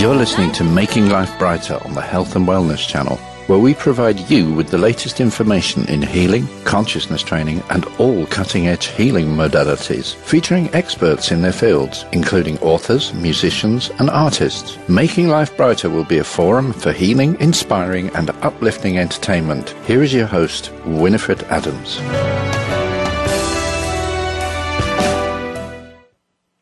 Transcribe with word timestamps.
You're 0.00 0.16
listening 0.16 0.50
to 0.52 0.64
Making 0.64 1.10
Life 1.10 1.38
Brighter 1.38 1.78
on 1.84 1.92
the 1.92 2.00
Health 2.00 2.34
and 2.34 2.48
Wellness 2.48 2.88
Channel, 2.88 3.18
where 3.48 3.58
we 3.58 3.74
provide 3.74 4.18
you 4.30 4.50
with 4.50 4.68
the 4.68 4.78
latest 4.78 5.20
information 5.20 5.86
in 5.90 6.00
healing, 6.00 6.48
consciousness 6.64 7.22
training, 7.22 7.62
and 7.68 7.84
all 7.98 8.24
cutting 8.28 8.66
edge 8.66 8.86
healing 8.86 9.26
modalities, 9.26 10.14
featuring 10.14 10.74
experts 10.74 11.30
in 11.30 11.42
their 11.42 11.52
fields, 11.52 12.06
including 12.12 12.58
authors, 12.60 13.12
musicians, 13.12 13.90
and 13.98 14.08
artists. 14.08 14.78
Making 14.88 15.28
Life 15.28 15.54
Brighter 15.54 15.90
will 15.90 16.06
be 16.06 16.16
a 16.16 16.24
forum 16.24 16.72
for 16.72 16.92
healing, 16.92 17.38
inspiring, 17.38 18.08
and 18.16 18.30
uplifting 18.40 18.96
entertainment. 18.96 19.74
Here 19.86 20.02
is 20.02 20.14
your 20.14 20.26
host, 20.26 20.72
Winifred 20.86 21.42
Adams. 21.50 22.00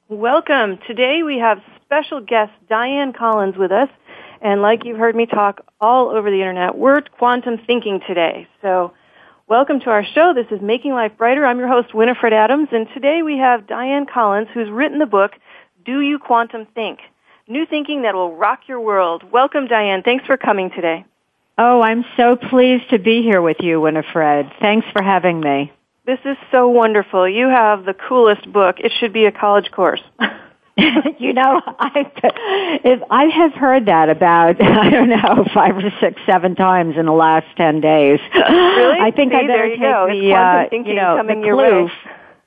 Welcome. 0.08 0.80
Today 0.88 1.22
we 1.24 1.38
have 1.38 1.62
special 1.88 2.20
guest 2.20 2.52
Dianne 2.70 3.16
Collins 3.16 3.56
with 3.56 3.72
us. 3.72 3.88
And 4.42 4.60
like 4.60 4.84
you've 4.84 4.98
heard 4.98 5.16
me 5.16 5.24
talk 5.24 5.64
all 5.80 6.10
over 6.10 6.30
the 6.30 6.36
internet, 6.36 6.76
we're 6.76 7.00
quantum 7.00 7.56
thinking 7.66 8.00
today. 8.06 8.46
So 8.60 8.92
welcome 9.48 9.80
to 9.80 9.90
our 9.90 10.04
show. 10.04 10.34
This 10.34 10.46
is 10.50 10.62
Making 10.62 10.92
Life 10.92 11.12
Brighter. 11.16 11.46
I'm 11.46 11.58
your 11.58 11.68
host, 11.68 11.94
Winifred 11.94 12.34
Adams. 12.34 12.68
And 12.72 12.88
today 12.92 13.22
we 13.24 13.38
have 13.38 13.62
Dianne 13.62 14.06
Collins, 14.06 14.48
who's 14.52 14.68
written 14.68 14.98
the 14.98 15.06
book, 15.06 15.32
Do 15.86 16.00
You 16.00 16.18
Quantum 16.18 16.66
Think? 16.74 16.98
New 17.48 17.64
thinking 17.64 18.02
that 18.02 18.14
will 18.14 18.36
rock 18.36 18.60
your 18.68 18.80
world. 18.80 19.22
Welcome, 19.32 19.66
Dianne. 19.66 20.04
Thanks 20.04 20.26
for 20.26 20.36
coming 20.36 20.68
today. 20.68 21.06
Oh, 21.56 21.80
I'm 21.80 22.04
so 22.18 22.36
pleased 22.36 22.90
to 22.90 22.98
be 22.98 23.22
here 23.22 23.40
with 23.40 23.56
you, 23.60 23.80
Winifred. 23.80 24.52
Thanks 24.60 24.86
for 24.92 25.02
having 25.02 25.40
me. 25.40 25.72
This 26.04 26.20
is 26.26 26.36
so 26.52 26.68
wonderful. 26.68 27.26
You 27.26 27.48
have 27.48 27.86
the 27.86 27.94
coolest 27.94 28.52
book. 28.52 28.76
It 28.78 28.92
should 29.00 29.14
be 29.14 29.24
a 29.24 29.32
college 29.32 29.70
course. 29.70 30.02
you 31.18 31.32
know, 31.32 31.60
I 31.78 32.10
if 32.84 33.02
I 33.10 33.24
have 33.24 33.52
heard 33.54 33.86
that 33.86 34.08
about 34.08 34.62
I 34.62 34.90
don't 34.90 35.08
know 35.08 35.44
five 35.52 35.76
or 35.76 35.90
six, 36.00 36.20
seven 36.24 36.54
times 36.54 36.96
in 36.96 37.06
the 37.06 37.12
last 37.12 37.46
ten 37.56 37.80
days. 37.80 38.20
Really? 38.34 38.98
I 39.00 39.10
think 39.14 39.32
See, 39.32 39.38
I 39.38 39.46
better 39.46 39.48
there 39.48 39.66
you 39.66 39.72
take 39.76 39.80
go. 39.80 40.06
the 40.08 40.34
uh, 40.34 40.88
you 40.88 40.94
know 40.94 41.16
coming 41.16 41.40
the 41.40 41.46
your 41.46 41.56
clue, 41.56 41.84
way. 41.86 41.92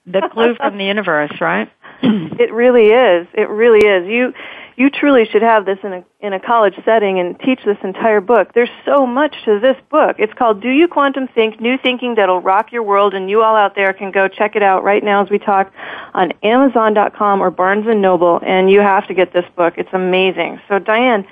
the 0.08 0.30
clue 0.32 0.56
from 0.56 0.78
the 0.78 0.86
universe, 0.96 1.34
right? 1.42 1.70
It 2.04 2.52
really 2.54 2.88
is. 2.88 3.28
It 3.34 3.50
really 3.50 3.86
is. 3.86 4.08
You 4.08 4.34
you 4.75 4.89
truly 4.89 5.25
should 5.25 5.41
have 5.41 5.66
this 5.66 5.80
in 5.83 5.94
a 5.94 6.03
in 6.19 6.33
a 6.33 6.39
college 6.39 6.75
setting 6.86 7.19
and 7.19 7.39
teach 7.39 7.59
this 7.66 7.77
entire 7.83 8.22
book. 8.22 8.53
There's 8.53 8.69
so 8.86 9.05
much 9.05 9.36
to 9.45 9.59
this 9.59 9.78
book. 9.89 10.16
It's 10.19 10.33
called 10.33 10.61
Do 10.61 10.69
You 10.69 10.88
Quantum 10.88 11.28
Think? 11.28 11.59
New 11.59 11.78
Thinking 11.78 12.16
That'll 12.16 12.41
Rock 12.41 12.72
Your 12.72 12.83
World 12.83 13.13
and 13.13 13.30
you 13.30 13.41
all 13.41 13.55
out 13.55 13.75
there 13.75 13.94
can 13.94 14.11
go 14.11 14.28
check 14.28 14.55
it 14.55 14.63
out 14.63 14.83
right 14.83 15.03
now 15.03 15.23
as 15.23 15.30
we 15.30 15.39
talk 15.39 15.72
on 16.13 16.31
amazon.com 16.44 17.41
or 17.41 17.52
Barnes 17.52 17.88
and 17.88 18.01
Noble 18.01 18.40
and 18.46 18.69
you 18.69 18.79
have 18.79 19.07
to 19.07 19.13
get 19.13 19.34
this 19.34 19.46
book. 19.56 19.75
It's 19.78 19.94
amazing. 19.94 20.62
So 20.68 20.79
Dianne, 20.79 21.25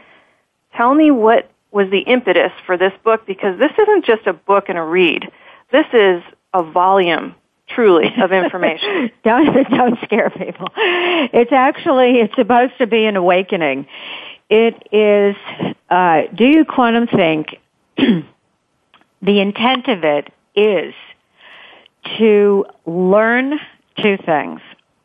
tell 0.75 0.94
me 0.94 1.12
what 1.12 1.52
was 1.72 1.90
the 1.91 2.00
impetus 2.00 2.52
for 2.66 2.78
this 2.78 2.94
book 3.03 3.25
because 3.25 3.59
this 3.59 3.72
isn't 3.78 4.06
just 4.06 4.25
a 4.28 4.34
book 4.34 4.69
and 4.69 4.78
a 4.78 4.84
read. 4.84 5.31
This 5.72 5.85
is 5.94 6.24
a 6.53 6.64
volume 6.64 7.35
truly 7.69 8.12
of 8.22 8.31
information. 8.31 9.12
don't 9.24 9.69
don't 9.69 10.00
scare 10.03 10.30
people. 10.30 10.68
It's 10.75 11.52
actually 11.52 12.19
it's 12.19 12.35
supposed 12.35 12.78
to 12.80 12.88
be 12.88 13.06
an 13.06 13.16
awakening. 13.16 13.88
It 14.50 14.75
is. 14.91 15.35
Uh, 15.90 16.24
do 16.34 16.46
you 16.46 16.66
quantum 16.66 17.08
think? 17.08 17.59
the 17.97 19.40
intent 19.40 19.88
of 19.88 20.03
it 20.03 20.31
is 20.56 20.94
to 22.18 22.66
learn 22.85 23.59
two 24.02 24.18
things. 24.25 24.62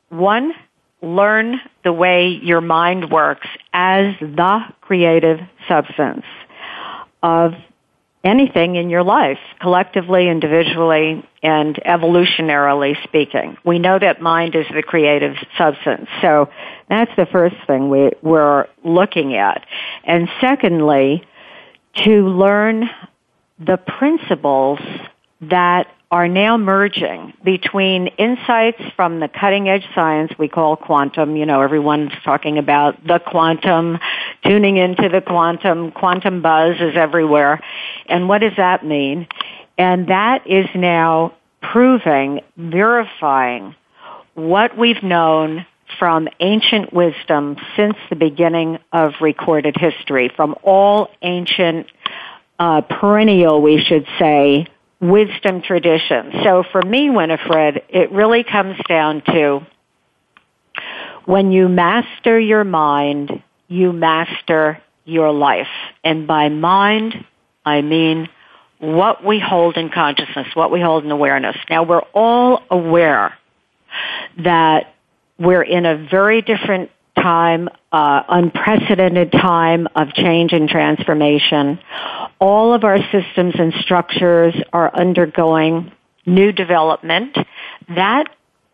One, 0.08 0.54
learn 1.02 1.60
the 1.82 1.92
way 1.92 2.28
your 2.28 2.60
mind 2.60 3.10
works 3.10 3.46
as 3.72 4.14
the 4.20 4.60
creative 4.80 5.40
substance 5.68 6.24
of 7.22 7.54
anything 8.24 8.76
in 8.76 8.88
your 8.88 9.02
life, 9.02 9.38
collectively, 9.60 10.28
individually, 10.28 11.22
and 11.42 11.76
evolutionarily 11.84 13.00
speaking. 13.04 13.56
We 13.64 13.78
know 13.78 13.98
that 13.98 14.20
mind 14.20 14.56
is 14.56 14.66
the 14.74 14.82
creative 14.82 15.36
substance. 15.58 16.08
So 16.22 16.48
that's 16.88 17.10
the 17.16 17.26
first 17.26 17.56
thing 17.66 17.90
we, 17.90 18.12
we're 18.22 18.66
looking 18.82 19.36
at. 19.36 19.66
And 20.04 20.28
secondly, 20.40 21.22
to 22.04 22.28
learn 22.28 22.88
the 23.58 23.76
principles 23.76 24.80
that 25.42 25.86
are 26.14 26.28
now 26.28 26.56
merging 26.56 27.32
between 27.42 28.06
insights 28.06 28.80
from 28.94 29.18
the 29.18 29.26
cutting 29.26 29.68
edge 29.68 29.84
science 29.96 30.30
we 30.38 30.46
call 30.46 30.76
quantum. 30.76 31.34
You 31.34 31.44
know, 31.44 31.60
everyone's 31.60 32.12
talking 32.24 32.56
about 32.56 33.04
the 33.04 33.18
quantum, 33.18 33.98
tuning 34.46 34.76
into 34.76 35.08
the 35.08 35.20
quantum, 35.20 35.90
quantum 35.90 36.40
buzz 36.40 36.76
is 36.78 36.94
everywhere. 36.94 37.60
And 38.06 38.28
what 38.28 38.42
does 38.42 38.52
that 38.58 38.86
mean? 38.86 39.26
And 39.76 40.06
that 40.06 40.46
is 40.46 40.66
now 40.76 41.34
proving, 41.60 42.42
verifying 42.56 43.74
what 44.34 44.78
we've 44.78 45.02
known 45.02 45.66
from 45.98 46.28
ancient 46.38 46.92
wisdom 46.92 47.56
since 47.76 47.96
the 48.08 48.14
beginning 48.14 48.78
of 48.92 49.14
recorded 49.20 49.74
history, 49.76 50.30
from 50.36 50.54
all 50.62 51.08
ancient, 51.22 51.88
uh, 52.60 52.82
perennial, 52.82 53.60
we 53.60 53.82
should 53.82 54.06
say, 54.16 54.68
wisdom 55.10 55.62
tradition. 55.62 56.32
So 56.44 56.64
for 56.70 56.82
me, 56.82 57.10
Winifred, 57.10 57.82
it 57.88 58.10
really 58.12 58.44
comes 58.44 58.76
down 58.88 59.22
to 59.26 59.66
when 61.26 61.52
you 61.52 61.68
master 61.68 62.38
your 62.38 62.64
mind, 62.64 63.42
you 63.68 63.92
master 63.92 64.82
your 65.04 65.32
life. 65.32 65.68
And 66.02 66.26
by 66.26 66.48
mind, 66.48 67.24
I 67.64 67.82
mean 67.82 68.28
what 68.78 69.24
we 69.24 69.38
hold 69.40 69.76
in 69.76 69.90
consciousness, 69.90 70.48
what 70.54 70.70
we 70.70 70.80
hold 70.80 71.04
in 71.04 71.10
awareness. 71.10 71.56
Now 71.70 71.84
we're 71.84 72.04
all 72.12 72.62
aware 72.70 73.34
that 74.38 74.94
we're 75.38 75.62
in 75.62 75.86
a 75.86 75.96
very 76.10 76.42
different 76.42 76.90
time, 77.16 77.68
uh, 77.92 78.22
unprecedented 78.28 79.32
time 79.32 79.88
of 79.94 80.12
change 80.12 80.52
and 80.52 80.68
transformation. 80.68 81.78
All 82.38 82.74
of 82.74 82.84
our 82.84 82.98
systems 83.10 83.54
and 83.58 83.72
structures 83.80 84.54
are 84.72 84.94
undergoing 84.94 85.92
new 86.26 86.52
development. 86.52 87.36
That 87.88 88.28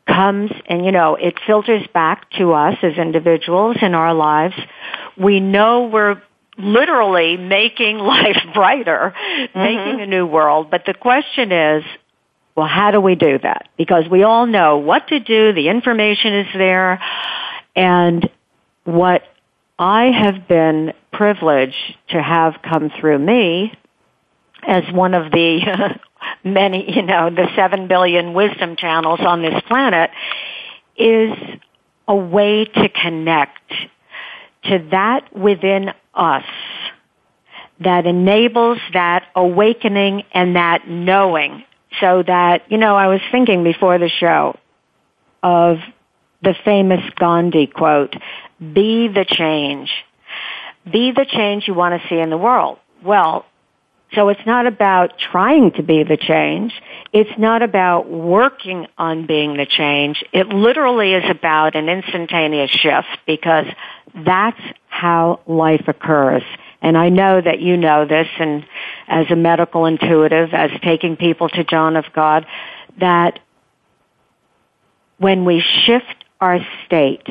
comes 0.07 0.51
and, 0.67 0.85
you 0.85 0.93
know, 0.93 1.15
it 1.17 1.39
filters 1.47 1.87
back 1.93 2.31
to 2.33 2.53
us 2.53 2.77
as 2.83 2.97
individuals 2.97 3.77
in 3.81 3.95
our 3.95 4.15
lives. 4.15 4.55
We 5.17 5.41
know 5.41 5.89
we're 5.93 6.21
literally 6.59 7.37
making 7.37 7.99
life 7.99 8.39
brighter, 8.55 9.15
mm-hmm. 9.15 9.59
making 9.59 10.01
a 10.01 10.07
new 10.07 10.27
world, 10.27 10.71
but 10.71 10.85
the 10.87 10.95
question 10.95 11.53
is, 11.53 11.85
well, 12.57 12.67
how 12.67 12.91
do 12.91 13.01
we 13.01 13.15
do 13.15 13.39
that? 13.39 13.69
Because 13.79 14.05
we 14.11 14.23
all 14.25 14.47
know 14.47 14.79
what 14.79 15.09
to 15.09 15.21
do, 15.21 15.53
the 15.53 15.69
information 15.69 16.41
is 16.41 16.47
there, 16.53 17.01
and 17.77 18.29
what 18.85 19.23
I 19.81 20.11
have 20.11 20.47
been 20.47 20.93
privileged 21.11 21.97
to 22.11 22.23
have 22.23 22.57
come 22.63 22.91
through 23.01 23.19
me 23.19 23.73
as 24.63 24.85
one 24.93 25.15
of 25.15 25.33
the 25.33 25.99
many, 26.45 26.95
you 26.95 27.01
know, 27.01 27.31
the 27.31 27.49
seven 27.57 27.89
billion 27.89 28.35
wisdom 28.35 28.77
channels 28.77 29.21
on 29.21 29.41
this 29.41 29.59
planet 29.67 30.11
is 30.99 31.33
a 32.07 32.15
way 32.15 32.67
to 32.67 32.89
connect 32.91 33.73
to 34.65 34.87
that 34.91 35.35
within 35.35 35.93
us 36.13 36.45
that 37.81 38.05
enables 38.05 38.79
that 38.93 39.29
awakening 39.35 40.25
and 40.33 40.57
that 40.57 40.87
knowing. 40.87 41.65
So 42.03 42.23
that, 42.23 42.71
you 42.71 42.77
know, 42.77 42.97
I 42.97 43.07
was 43.07 43.21
thinking 43.33 43.65
before 43.65 43.99
the 43.99 44.11
show 44.11 44.59
of 45.43 45.79
the 46.43 46.55
famous 46.65 47.01
Gandhi 47.17 47.67
quote, 47.67 48.15
be 48.61 49.09
the 49.09 49.25
change. 49.25 49.91
Be 50.91 51.13
the 51.13 51.27
change 51.27 51.67
you 51.67 51.75
want 51.75 52.01
to 52.01 52.09
see 52.09 52.19
in 52.19 52.31
the 52.31 52.39
world. 52.39 52.79
Well, 53.03 53.47
So 54.15 54.29
it's 54.29 54.45
not 54.45 54.67
about 54.67 55.19
trying 55.19 55.71
to 55.73 55.83
be 55.83 56.03
the 56.03 56.17
change. 56.17 56.73
It's 57.13 57.31
not 57.39 57.63
about 57.63 58.11
working 58.11 58.89
on 58.99 59.27
being 59.27 59.57
the 59.57 59.67
change. 59.67 60.25
It 60.33 60.49
literally 60.49 61.15
is 61.15 61.25
about 61.31 61.77
an 61.77 61.89
instantaneous 61.89 62.71
shift 62.71 63.07
because 63.27 63.67
that's 64.15 64.61
how 64.89 65.41
life 65.47 65.85
occurs. 65.87 66.43
And 66.83 66.99
I 66.99 67.09
know 67.09 67.41
that 67.41 67.61
you 67.61 67.77
know 67.77 68.05
this 68.05 68.27
and 68.39 68.67
as 69.07 69.31
a 69.31 69.37
medical 69.37 69.87
intuitive, 69.87 70.53
as 70.55 70.71
taking 70.83 71.17
people 71.17 71.49
to 71.51 71.63
John 71.63 71.97
of 71.97 72.07
God, 72.13 72.47
that 72.99 73.39
when 75.19 75.45
we 75.45 75.61
shift 75.61 76.25
our 76.41 76.59
state, 76.87 77.27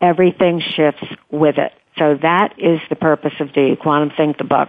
everything 0.00 0.60
shifts 0.60 1.04
with 1.30 1.58
it. 1.58 1.72
So 1.98 2.16
that 2.22 2.54
is 2.58 2.80
the 2.88 2.96
purpose 2.96 3.34
of 3.40 3.48
the 3.54 3.76
Quantum 3.80 4.10
Think 4.16 4.38
the 4.38 4.44
book, 4.44 4.68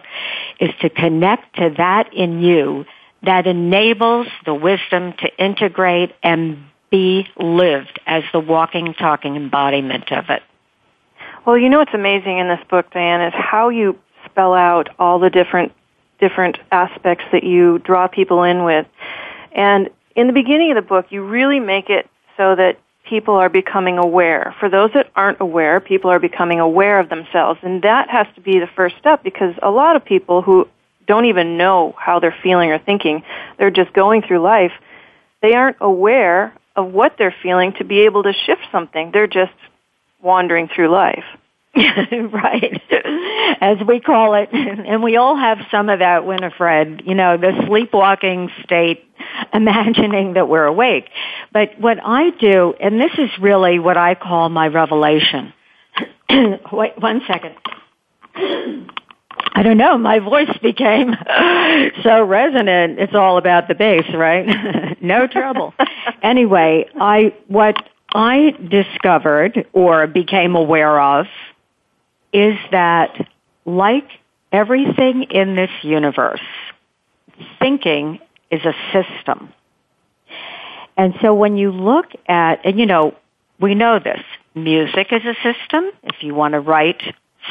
is 0.59 0.71
to 0.81 0.89
connect 0.89 1.57
to 1.57 1.73
that 1.77 2.13
in 2.13 2.41
you 2.41 2.85
that 3.23 3.45
enables 3.47 4.27
the 4.45 4.53
wisdom 4.53 5.13
to 5.13 5.29
integrate 5.37 6.13
and 6.23 6.63
be 6.89 7.27
lived 7.37 7.99
as 8.07 8.23
the 8.33 8.39
walking, 8.39 8.93
talking 8.93 9.35
embodiment 9.35 10.11
of 10.11 10.29
it. 10.29 10.41
Well, 11.45 11.57
you 11.57 11.69
know 11.69 11.79
what's 11.79 11.93
amazing 11.93 12.39
in 12.39 12.47
this 12.47 12.59
book, 12.69 12.89
Dianne, 12.91 13.27
is 13.27 13.33
how 13.35 13.69
you 13.69 13.99
spell 14.25 14.53
out 14.53 14.89
all 14.97 15.19
the 15.19 15.29
different 15.29 15.73
different 16.19 16.57
aspects 16.71 17.23
that 17.31 17.43
you 17.43 17.79
draw 17.79 18.07
people 18.07 18.43
in 18.43 18.65
with. 18.65 18.85
And 19.53 19.89
in 20.15 20.27
the 20.27 20.33
beginning 20.33 20.71
of 20.71 20.75
the 20.75 20.87
book, 20.87 21.07
you 21.11 21.23
really 21.23 21.61
make 21.61 21.89
it 21.89 22.09
so 22.35 22.55
that 22.55 22.77
people 23.09 23.33
are 23.35 23.50
becoming 23.50 23.97
aware. 23.97 24.56
For 24.59 24.69
those 24.69 24.91
that 24.94 25.09
aren't 25.15 25.41
aware, 25.41 25.79
people 25.79 26.11
are 26.11 26.19
becoming 26.19 26.59
aware 26.59 27.00
of 27.00 27.09
themselves. 27.09 27.59
And 27.63 27.81
that 27.81 28.09
has 28.09 28.27
to 28.35 28.41
be 28.41 28.59
the 28.59 28.69
first 28.75 28.95
step 28.97 29.23
because 29.23 29.56
a 29.63 29.71
lot 29.71 29.95
of 29.95 30.06
people 30.06 30.41
who 30.41 30.67
don't 31.07 31.25
even 31.25 31.57
know 31.57 31.95
how 31.97 32.19
they're 32.19 32.35
feeling 32.44 32.69
or 32.69 32.77
thinking, 32.77 33.23
they're 33.57 33.71
just 33.71 33.91
going 33.94 34.21
through 34.21 34.39
life, 34.39 34.71
they 35.41 35.56
aren't 35.56 35.77
aware 35.81 36.53
of 36.75 36.94
what 36.94 37.15
they're 37.17 37.35
feeling 37.41 37.73
to 37.73 37.83
be 37.83 38.01
able 38.01 38.23
to 38.23 38.33
shift 38.45 38.61
something. 38.71 39.09
They're 39.11 39.27
just 39.27 39.53
wandering 40.21 40.67
through 40.67 40.89
life. 40.89 41.25
right. 41.75 42.81
As 43.62 43.77
we 43.88 44.00
call 44.00 44.33
it. 44.33 44.50
And 44.51 45.04
we 45.04 45.18
all 45.18 45.36
have 45.36 45.60
some 45.69 45.89
of 45.89 46.00
that, 46.00 46.25
Winifred, 46.25 47.04
you 47.06 47.16
know, 47.16 47.38
the 47.38 47.63
sleepwalking 47.68 48.50
state, 48.63 49.06
imagining 49.54 50.33
that 50.33 50.50
we're 50.50 50.66
awake. 50.66 51.10
But 51.54 51.80
what 51.80 52.00
I 52.04 52.31
do, 52.31 52.74
and 52.80 53.00
this 53.00 53.12
is 53.18 53.30
really 53.39 53.80
what 53.80 53.98
I 53.98 54.16
call 54.16 54.50
my 54.50 54.68
revelation. 54.68 55.54
Wait 56.71 57.00
one 57.00 57.21
second. 57.27 57.56
I 58.36 59.63
don't 59.63 59.77
know, 59.77 59.98
my 59.98 60.19
voice 60.19 60.56
became 60.62 61.13
so 62.04 62.24
resonant. 62.24 63.00
It's 63.00 63.16
all 63.16 63.38
about 63.38 63.68
the 63.68 63.75
bass, 63.75 64.06
right? 64.13 65.01
no 65.01 65.27
trouble. 65.27 65.74
anyway, 66.21 66.86
I, 67.00 67.33
what 67.48 67.75
I 68.13 68.56
discovered 68.69 69.66
or 69.74 70.07
became 70.07 70.56
aware 70.56 71.00
of 71.00 71.25
is 72.33 72.57
that 72.71 73.27
like 73.65 74.07
everything 74.51 75.23
in 75.23 75.55
this 75.55 75.71
universe, 75.83 76.41
thinking 77.59 78.19
is 78.51 78.61
a 78.65 78.73
system. 78.91 79.53
And 80.97 81.13
so 81.21 81.33
when 81.33 81.57
you 81.57 81.71
look 81.71 82.07
at, 82.27 82.65
and 82.65 82.79
you 82.79 82.85
know, 82.85 83.15
we 83.59 83.75
know 83.75 83.99
this, 83.99 84.21
music 84.55 85.11
is 85.11 85.21
a 85.23 85.35
system. 85.35 85.91
If 86.03 86.23
you 86.23 86.33
want 86.33 86.53
to 86.53 86.59
write 86.59 87.01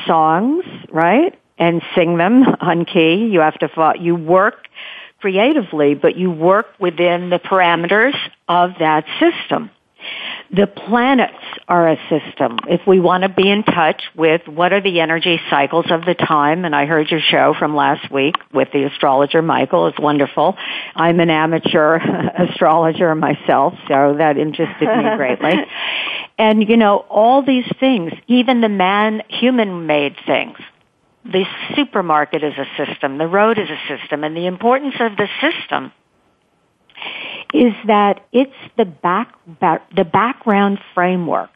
songs, 0.07 0.65
right, 0.91 1.39
and 1.59 1.83
sing 1.95 2.19
them 2.19 2.43
on 2.61 2.85
key, 2.85 3.27
you 3.27 3.41
have 3.41 3.59
to, 3.59 3.95
you 3.99 4.15
work 4.15 4.69
creatively, 5.21 5.95
but 5.95 6.17
you 6.17 6.31
work 6.31 6.67
within 6.79 7.31
the 7.31 7.39
parameters 7.39 8.15
of 8.49 8.73
that 8.79 9.05
system. 9.19 9.71
The 10.51 10.67
planets 10.67 11.35
are 11.69 11.89
a 11.89 11.97
system. 12.09 12.59
If 12.69 12.87
we 12.87 13.01
want 13.01 13.23
to 13.23 13.29
be 13.29 13.51
in 13.51 13.65
touch 13.65 14.03
with 14.17 14.49
what 14.49 14.73
are 14.73 14.81
the 14.81 15.01
energy 15.01 15.39
cycles 15.51 15.87
of 15.91 16.07
the 16.07 16.15
time, 16.15 16.65
and 16.65 16.75
I 16.75 16.87
heard 16.87 17.11
your 17.11 17.21
show 17.21 17.55
from 17.59 17.77
last 17.77 18.11
week 18.11 18.35
with 18.53 18.69
the 18.73 18.85
astrologer 18.85 19.43
Michael, 19.43 19.89
it's 19.89 19.99
wonderful. 19.99 20.57
I'm 20.97 21.21
an 21.21 21.29
amateur 21.29 21.97
astrologer 22.51 23.15
myself, 23.15 23.75
so 23.89 24.15
that 24.17 24.39
interested 24.39 24.89
me 24.89 25.17
greatly. 25.17 25.53
and 26.39 26.67
you 26.67 26.79
know, 26.79 27.05
all 27.11 27.43
these 27.43 27.71
things, 27.79 28.13
even 28.27 28.63
the 28.63 28.71
man, 28.71 29.23
human 29.29 29.87
made 29.87 30.17
things, 30.25 30.57
the 31.25 31.45
supermarket 31.77 32.43
is 32.43 32.55
a 32.57 32.87
system, 32.87 33.19
the 33.19 33.27
road 33.27 33.59
is 33.59 33.69
a 33.69 33.99
system, 33.99 34.25
and 34.25 34.35
the 34.35 34.47
importance 34.47 34.95
of 34.99 35.15
the 35.19 35.29
system 35.43 35.93
is 37.55 37.73
that 37.87 38.27
it's 38.33 38.53
the 38.77 38.85
back, 38.85 39.35
the 39.95 40.05
background 40.05 40.79
framework 40.95 41.51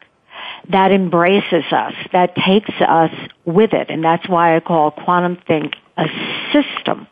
that 0.70 0.92
embraces 0.92 1.64
us, 1.72 1.94
that 2.12 2.34
takes 2.36 2.72
us 2.80 3.10
with 3.44 3.72
it, 3.72 3.90
and 3.90 4.02
that's 4.02 4.28
why 4.28 4.56
I 4.56 4.60
call 4.60 4.90
Quantum 4.90 5.38
Think 5.46 5.74
a 5.96 6.06
system 6.52 7.06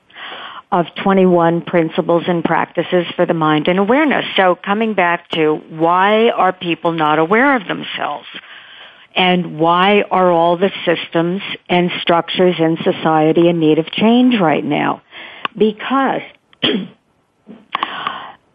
of 0.73 0.87
21 1.03 1.63
principles 1.63 2.25
and 2.29 2.45
practices 2.45 3.07
for 3.17 3.27
the 3.27 3.35
mind 3.35 3.67
and 3.69 3.79
awareness. 3.79 4.25
So 4.37 4.55
coming 4.55 4.95
back 4.95 5.29
to 5.31 5.57
why 5.69 6.31
are 6.31 6.53
people 6.53 6.93
not 6.93 7.19
aware 7.19 7.57
of 7.57 7.67
themselves? 7.67 8.27
And 9.15 9.59
why 9.59 10.03
are 10.03 10.31
all 10.31 10.57
the 10.57 10.71
systems 10.85 11.43
and 11.69 11.91
structures 12.01 12.55
in 12.61 12.77
society 12.85 13.49
in 13.49 13.59
need 13.59 13.81
of 13.81 13.91
change 13.91 14.39
right 14.41 14.65
now? 14.65 15.03
Because 15.59 16.23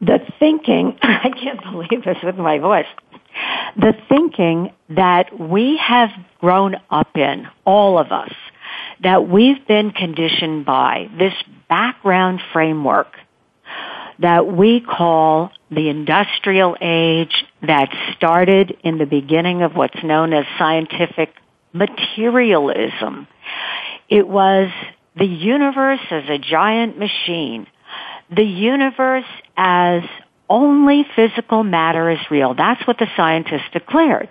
the 0.06 0.20
thinking, 0.40 0.98
I 1.02 1.30
can't 1.30 1.62
believe 1.64 2.04
this 2.04 2.18
with 2.24 2.38
my 2.38 2.60
voice, 2.60 2.88
the 3.76 3.94
thinking 4.08 4.74
that 4.90 5.38
we 5.38 5.78
have 5.78 6.10
grown 6.40 6.76
up 6.90 7.16
in, 7.16 7.48
all 7.66 7.98
of 7.98 8.12
us, 8.12 8.34
that 9.02 9.28
we've 9.28 9.66
been 9.68 9.92
conditioned 9.92 10.66
by, 10.66 11.10
this 11.18 11.34
background 11.68 12.42
framework 12.54 13.08
that 14.20 14.48
we 14.48 14.80
call 14.80 15.52
the 15.70 15.90
industrial 15.90 16.78
age 16.80 17.44
that 17.62 17.90
started 18.16 18.78
in 18.82 18.98
the 18.98 19.06
beginning 19.06 19.62
of 19.62 19.76
what's 19.76 20.02
known 20.04 20.32
as 20.32 20.46
scientific 20.58 21.34
materialism. 21.74 23.28
It 24.08 24.26
was 24.26 24.72
the 25.18 25.26
universe 25.26 26.00
as 26.12 26.24
a 26.30 26.38
giant 26.38 26.98
machine 26.98 27.68
the 28.34 28.44
universe 28.44 29.26
as 29.58 30.04
only 30.50 31.06
physical 31.16 31.64
matter 31.64 32.10
is 32.10 32.20
real. 32.30 32.54
That's 32.54 32.86
what 32.86 33.00
the 33.00 33.08
scientists 33.16 33.70
declared. 33.74 34.30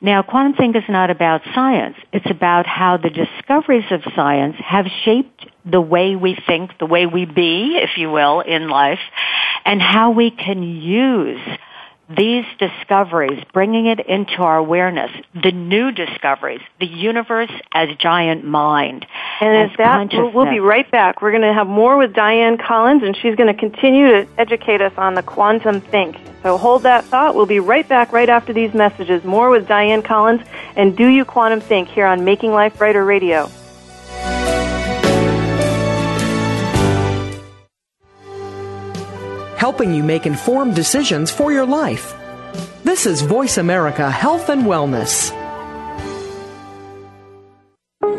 Now, 0.00 0.22
quantum 0.22 0.54
think 0.54 0.74
is 0.76 0.88
not 0.88 1.10
about 1.10 1.42
science. 1.54 1.96
It's 2.12 2.30
about 2.30 2.66
how 2.66 2.96
the 2.96 3.10
discoveries 3.10 3.84
of 3.90 4.02
science 4.16 4.56
have 4.58 4.86
shaped 5.04 5.46
the 5.64 5.80
way 5.80 6.16
we 6.16 6.36
think, 6.46 6.78
the 6.78 6.86
way 6.86 7.06
we 7.06 7.26
be, 7.26 7.78
if 7.82 7.98
you 7.98 8.10
will, 8.10 8.40
in 8.40 8.68
life, 8.68 9.00
and 9.64 9.80
how 9.80 10.12
we 10.12 10.30
can 10.30 10.62
use 10.62 11.40
these 12.16 12.44
discoveries, 12.58 13.42
bringing 13.52 13.86
it 13.86 14.00
into 14.00 14.38
our 14.38 14.58
awareness, 14.58 15.10
the 15.34 15.52
new 15.52 15.92
discoveries, 15.92 16.60
the 16.80 16.86
universe 16.86 17.50
as 17.72 17.88
giant 17.98 18.44
mind. 18.44 19.06
And 19.40 19.70
as 19.70 19.76
that, 19.78 20.08
we'll, 20.12 20.32
we'll, 20.32 20.50
be 20.50 20.58
right 20.58 20.90
back. 20.90 21.22
We're 21.22 21.30
going 21.30 21.42
to 21.42 21.52
have 21.52 21.68
more 21.68 21.96
with 21.96 22.12
Dianne 22.12 22.64
Collins, 22.64 23.02
and 23.04 23.16
she's 23.16 23.36
going 23.36 23.54
to 23.54 23.58
continue 23.58 24.08
to 24.08 24.28
educate 24.38 24.80
us 24.80 24.92
on 24.96 25.14
the 25.14 25.22
quantum 25.22 25.80
think. 25.80 26.16
So 26.42 26.56
hold 26.56 26.82
that 26.82 27.04
thought. 27.04 27.34
We'll 27.34 27.46
be 27.46 27.60
right 27.60 27.88
back 27.88 28.12
right 28.12 28.28
after 28.28 28.52
these 28.52 28.74
messages. 28.74 29.22
More 29.24 29.50
with 29.50 29.68
Dianne 29.68 30.04
Collins 30.04 30.42
and 30.76 30.96
Do 30.96 31.06
You 31.06 31.24
Quantum 31.24 31.60
Think 31.60 31.88
here 31.88 32.06
on 32.06 32.24
Making 32.24 32.52
Life 32.52 32.78
Brighter 32.78 33.04
Radio. 33.04 33.50
Helping 39.60 39.92
you 39.92 40.02
make 40.02 40.24
informed 40.24 40.74
decisions 40.74 41.30
for 41.30 41.52
your 41.52 41.66
life. 41.66 42.14
This 42.82 43.04
is 43.04 43.20
Voice 43.20 43.58
America 43.58 44.10
Health 44.10 44.48
and 44.48 44.62
Wellness. 44.62 45.36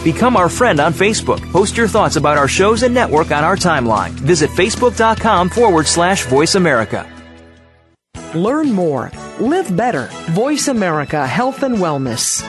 Become 0.06 0.36
our 0.36 0.48
friend 0.48 0.78
on 0.78 0.92
Facebook. 0.92 1.42
Post 1.50 1.76
your 1.76 1.88
thoughts 1.88 2.14
about 2.14 2.38
our 2.38 2.46
shows 2.46 2.84
and 2.84 2.94
network 2.94 3.32
on 3.32 3.42
our 3.42 3.56
timeline. 3.56 4.10
Visit 4.10 4.50
facebook.com 4.50 5.48
forward 5.48 5.88
slash 5.88 6.26
voice 6.26 6.54
America. 6.54 7.10
Learn 8.32 8.70
more. 8.70 9.10
Live 9.40 9.76
better. 9.76 10.08
Voice 10.30 10.68
America 10.68 11.26
Health 11.26 11.64
and 11.64 11.78
Wellness. 11.78 12.40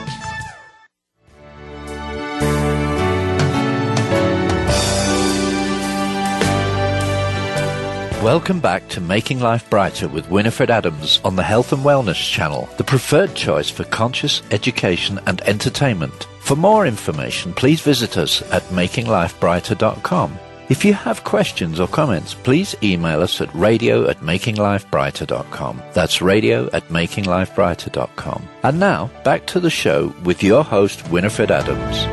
Welcome 8.22 8.60
back 8.60 8.88
to 8.90 9.00
Making 9.00 9.40
Life 9.40 9.68
Brighter 9.68 10.06
with 10.06 10.30
Winifred 10.30 10.70
Adams 10.70 11.20
on 11.24 11.34
the 11.34 11.42
Health 11.42 11.72
and 11.72 11.82
Wellness 11.82 12.22
channel, 12.30 12.68
the 12.76 12.84
preferred 12.84 13.34
choice 13.34 13.68
for 13.68 13.82
conscious 13.82 14.42
education 14.52 15.18
and 15.26 15.40
entertainment. 15.40 16.28
For 16.48 16.56
more 16.56 16.86
information, 16.86 17.52
please 17.52 17.82
visit 17.82 18.16
us 18.16 18.40
at 18.50 18.62
makinglifebrighter.com. 18.70 20.38
If 20.70 20.82
you 20.82 20.94
have 20.94 21.22
questions 21.22 21.78
or 21.78 21.86
comments, 21.88 22.32
please 22.32 22.74
email 22.82 23.20
us 23.20 23.42
at 23.42 23.54
radio 23.54 24.08
at 24.08 24.20
makinglifebrighter.com. 24.20 25.82
That's 25.92 26.22
radio 26.22 26.70
at 26.72 26.88
makinglifebrighter.com. 26.88 28.48
And 28.62 28.80
now, 28.80 29.10
back 29.24 29.46
to 29.48 29.60
the 29.60 29.68
show 29.68 30.14
with 30.24 30.42
your 30.42 30.64
host, 30.64 31.06
Winifred 31.10 31.50
Adams. 31.50 32.06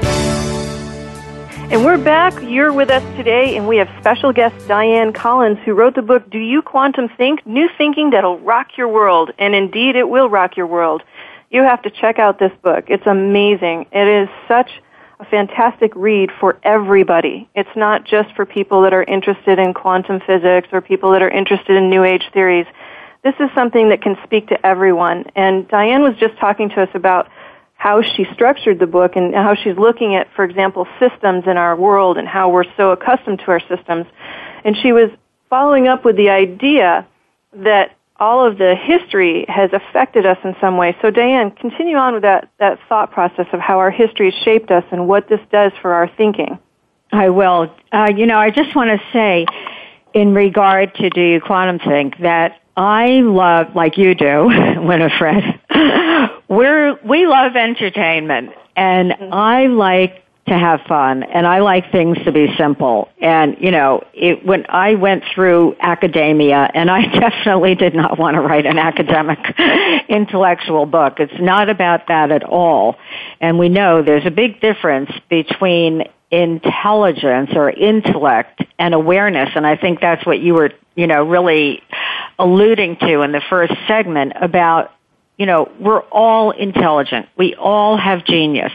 And 1.71 1.85
we're 1.85 1.97
back. 1.97 2.33
You're 2.43 2.73
with 2.73 2.89
us 2.89 3.03
today, 3.15 3.55
and 3.55 3.69
we 3.69 3.77
have 3.77 3.89
special 4.01 4.33
guest 4.33 4.55
Dianne 4.67 5.15
Collins, 5.15 5.59
who 5.63 5.73
wrote 5.73 5.95
the 5.95 6.01
book, 6.01 6.29
Do 6.29 6.39
You 6.39 6.61
Quantum 6.61 7.07
Think? 7.07 7.45
New 7.47 7.69
Thinking 7.77 8.09
That'll 8.09 8.37
Rock 8.39 8.77
Your 8.77 8.89
World. 8.89 9.31
And 9.39 9.55
indeed, 9.55 9.95
it 9.95 10.09
will 10.09 10.29
rock 10.29 10.57
your 10.57 10.67
world. 10.67 11.03
You 11.49 11.63
have 11.63 11.81
to 11.83 11.89
check 11.89 12.19
out 12.19 12.39
this 12.39 12.51
book. 12.63 12.85
It's 12.87 13.05
amazing. 13.05 13.87
It 13.91 14.07
is 14.07 14.29
such 14.47 14.69
a 15.19 15.25
fantastic 15.25 15.95
read 15.95 16.29
for 16.39 16.57
everybody. 16.63 17.49
It's 17.55 17.69
not 17.75 18.05
just 18.05 18.33
for 18.35 18.45
people 18.45 18.81
that 18.81 18.93
are 18.93 19.03
interested 19.03 19.59
in 19.59 19.73
quantum 19.73 20.19
physics 20.19 20.67
or 20.71 20.81
people 20.81 21.11
that 21.11 21.21
are 21.21 21.29
interested 21.29 21.75
in 21.77 21.89
New 21.89 22.03
Age 22.03 22.23
theories. 22.33 22.65
This 23.23 23.35
is 23.39 23.49
something 23.55 23.89
that 23.89 24.01
can 24.01 24.17
speak 24.23 24.47
to 24.49 24.65
everyone. 24.65 25.25
And 25.35 25.67
Dianne 25.67 26.01
was 26.01 26.17
just 26.19 26.37
talking 26.37 26.69
to 26.69 26.81
us 26.81 26.89
about 26.93 27.29
how 27.75 28.01
she 28.01 28.25
structured 28.33 28.79
the 28.79 28.87
book 28.87 29.15
and 29.15 29.33
how 29.33 29.55
she's 29.55 29.77
looking 29.77 30.15
at, 30.15 30.27
for 30.35 30.43
example, 30.43 30.87
systems 30.99 31.43
in 31.47 31.57
our 31.57 31.75
world 31.75 32.17
and 32.17 32.27
how 32.27 32.49
we're 32.49 32.65
so 32.77 32.91
accustomed 32.91 33.39
to 33.39 33.51
our 33.51 33.59
systems. 33.59 34.05
And 34.63 34.75
she 34.77 34.91
was 34.91 35.09
following 35.49 35.87
up 35.87 36.03
with 36.03 36.17
the 36.17 36.29
idea 36.29 37.05
that 37.53 37.95
all 38.17 38.45
of 38.45 38.57
the 38.57 38.75
history 38.75 39.45
has 39.47 39.71
affected 39.73 40.25
us 40.25 40.37
in 40.43 40.55
some 40.61 40.77
way. 40.77 40.95
So 41.01 41.11
Dianne, 41.11 41.55
continue 41.57 41.97
on 41.97 42.13
with 42.13 42.23
that, 42.23 42.49
that 42.59 42.79
thought 42.87 43.11
process 43.11 43.47
of 43.51 43.59
how 43.59 43.79
our 43.79 43.91
history 43.91 44.31
has 44.31 44.43
shaped 44.43 44.71
us 44.71 44.83
and 44.91 45.07
what 45.07 45.27
this 45.27 45.41
does 45.51 45.71
for 45.81 45.93
our 45.93 46.09
thinking. 46.15 46.57
I 47.11 47.29
will. 47.29 47.73
Uh, 47.91 48.11
you 48.15 48.25
know, 48.25 48.37
I 48.37 48.51
just 48.51 48.75
want 48.75 48.89
to 48.89 49.05
say, 49.11 49.45
in 50.13 50.33
regard 50.33 50.95
to 50.95 51.09
Do 51.09 51.21
You 51.21 51.41
Quantum 51.41 51.79
Think, 51.79 52.17
that 52.19 52.61
I 52.77 53.21
love, 53.21 53.75
like 53.75 53.97
you 53.97 54.15
do, 54.15 54.45
Winifred, 54.77 55.43
we're, 56.47 56.99
we 57.03 57.27
love 57.27 57.55
entertainment 57.55 58.51
and 58.75 59.13
I 59.31 59.67
like 59.67 60.24
to 60.47 60.53
have 60.53 60.81
fun 60.87 61.23
and 61.23 61.47
I 61.47 61.59
like 61.59 61.91
things 61.91 62.17
to 62.23 62.31
be 62.31 62.53
simple. 62.55 63.09
And, 63.19 63.57
you 63.59 63.71
know, 63.71 64.03
it, 64.13 64.45
when 64.45 64.67
I 64.69 64.93
went 64.93 65.23
through 65.33 65.75
academia 65.79 66.69
and 66.71 66.89
I 66.91 67.07
definitely 67.19 67.73
did 67.73 67.95
not 67.95 68.19
want 68.19 68.35
to 68.35 68.41
write 68.41 68.67
an 68.67 68.77
academic 68.77 69.39
intellectual 70.07 70.85
book. 70.85 71.19
It's 71.19 71.39
not 71.39 71.69
about 71.69 72.07
that 72.09 72.31
at 72.31 72.43
all. 72.43 72.97
And 73.41 73.57
we 73.57 73.69
know 73.69 74.03
there's 74.03 74.27
a 74.27 74.31
big 74.31 74.61
difference 74.61 75.09
between 75.29 76.03
intelligence 76.29 77.51
or 77.55 77.71
intellect 77.71 78.61
and 78.77 78.93
awareness. 78.93 79.49
And 79.55 79.65
I 79.65 79.77
think 79.77 79.99
that's 79.99 80.25
what 80.27 80.39
you 80.39 80.53
were, 80.53 80.71
you 80.95 81.07
know, 81.07 81.23
really 81.23 81.81
alluding 82.37 82.97
to 82.97 83.21
in 83.21 83.31
the 83.31 83.41
first 83.49 83.73
segment 83.87 84.33
about 84.39 84.91
you 85.37 85.45
know, 85.45 85.69
we're 85.79 85.99
all 85.99 86.51
intelligent. 86.51 87.27
We 87.37 87.55
all 87.55 87.97
have 87.97 88.25
genius. 88.25 88.71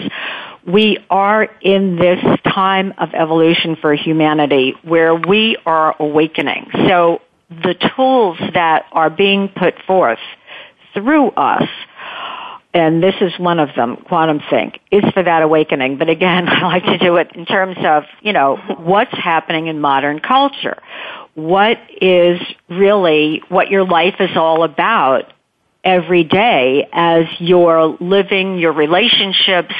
We 0.66 0.98
are 1.08 1.44
in 1.60 1.96
this 1.96 2.22
time 2.44 2.94
of 2.98 3.10
evolution 3.14 3.76
for 3.80 3.94
humanity 3.94 4.74
where 4.82 5.14
we 5.14 5.56
are 5.64 5.96
awakening. 5.98 6.70
So 6.88 7.22
the 7.48 7.74
tools 7.96 8.38
that 8.54 8.86
are 8.92 9.10
being 9.10 9.48
put 9.48 9.74
forth 9.86 10.18
through 10.94 11.30
us 11.30 11.68
and 12.72 13.02
this 13.02 13.16
is 13.20 13.36
one 13.38 13.58
of 13.58 13.70
them, 13.74 13.96
Quantum 13.96 14.40
Think, 14.48 14.78
is 14.92 15.02
for 15.12 15.22
that 15.22 15.42
awakening. 15.42 15.98
But 15.98 16.08
again, 16.08 16.48
I 16.48 16.62
like 16.62 16.84
to 16.84 16.98
do 16.98 17.16
it 17.16 17.32
in 17.34 17.44
terms 17.44 17.76
of, 17.84 18.04
you 18.22 18.32
know, 18.32 18.56
what's 18.78 19.12
happening 19.12 19.66
in 19.66 19.80
modern 19.80 20.20
culture. 20.20 20.80
What 21.34 21.78
is 22.00 22.40
really 22.68 23.42
what 23.48 23.70
your 23.70 23.84
life 23.84 24.16
is 24.20 24.36
all 24.36 24.62
about 24.62 25.32
every 25.82 26.24
day 26.24 26.88
as 26.92 27.24
you're 27.38 27.96
living 28.00 28.58
your 28.58 28.72
relationships, 28.72 29.74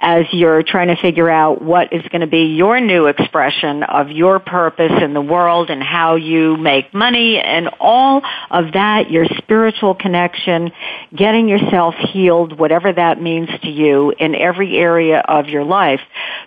as 0.00 0.26
you're 0.32 0.62
trying 0.62 0.88
to 0.88 0.96
figure 0.96 1.28
out 1.28 1.62
what 1.62 1.92
is 1.92 2.02
going 2.08 2.20
to 2.20 2.26
be 2.26 2.54
your 2.56 2.80
new 2.80 3.06
expression 3.06 3.82
of 3.82 4.10
your 4.10 4.38
purpose 4.38 4.92
in 5.02 5.14
the 5.14 5.20
world 5.20 5.70
and 5.70 5.82
how 5.82 6.16
you 6.16 6.56
make 6.56 6.92
money 6.92 7.38
and 7.38 7.68
all 7.80 8.22
of 8.50 8.72
that, 8.74 9.10
your 9.10 9.26
spiritual 9.38 9.94
connection, 9.94 10.70
getting 11.14 11.48
yourself 11.48 11.94
healed, 12.12 12.58
whatever 12.58 12.92
that 12.92 13.20
means 13.20 13.48
to 13.62 13.70
you 13.70 14.12
in 14.18 14.34
every 14.34 14.76
area 14.76 15.20
of 15.26 15.48
your 15.48 15.64
life. 15.64 16.00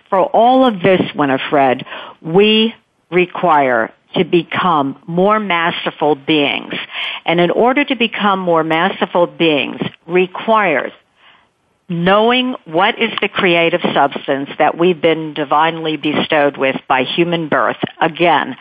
For 0.08 0.20
all 0.20 0.64
of 0.64 0.80
this, 0.80 1.00
Winifred, 1.14 1.84
we 2.20 2.74
require 3.10 3.92
to 4.14 4.24
become 4.24 5.02
more 5.06 5.38
masterful 5.40 6.14
beings. 6.14 6.74
And 7.24 7.40
in 7.40 7.50
order 7.50 7.84
to 7.84 7.94
become 7.96 8.38
more 8.38 8.64
masterful 8.64 9.26
beings 9.26 9.80
requires 10.06 10.92
knowing 11.88 12.56
what 12.64 12.98
is 12.98 13.10
the 13.20 13.28
creative 13.28 13.80
substance 13.92 14.48
that 14.58 14.78
we've 14.78 15.00
been 15.00 15.34
divinely 15.34 15.96
bestowed 15.96 16.56
with 16.56 16.76
by 16.88 17.02
human 17.02 17.48
birth. 17.48 17.76
Again, 18.00 18.56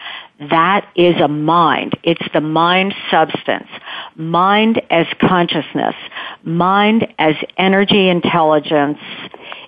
that 0.50 0.88
is 0.96 1.16
a 1.22 1.28
mind. 1.28 1.94
It's 2.04 2.28
the 2.34 2.42
mind 2.42 2.94
substance. 3.10 3.70
Mind 4.16 4.82
as 4.90 5.06
consciousness. 5.20 5.96
Mind 6.44 7.08
as 7.18 7.36
energy 7.58 8.10
intelligence 8.10 9.00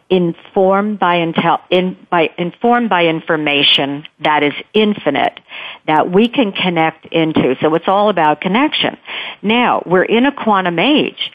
informed 0.10 1.00
by, 1.00 1.18
intel, 1.18 1.60
in, 1.70 1.98
by, 2.10 2.30
informed 2.38 2.90
by 2.90 3.06
information 3.06 4.06
that 4.20 4.44
is 4.44 4.54
infinite 4.74 5.40
that 5.88 6.12
we 6.12 6.28
can 6.28 6.52
connect 6.52 7.06
into. 7.08 7.56
So 7.62 7.74
it's 7.76 7.88
all 7.88 8.10
about 8.10 8.42
connection. 8.42 8.98
Now, 9.42 9.84
we're 9.86 10.04
in 10.04 10.26
a 10.26 10.32
quantum 10.32 10.80
age, 10.80 11.32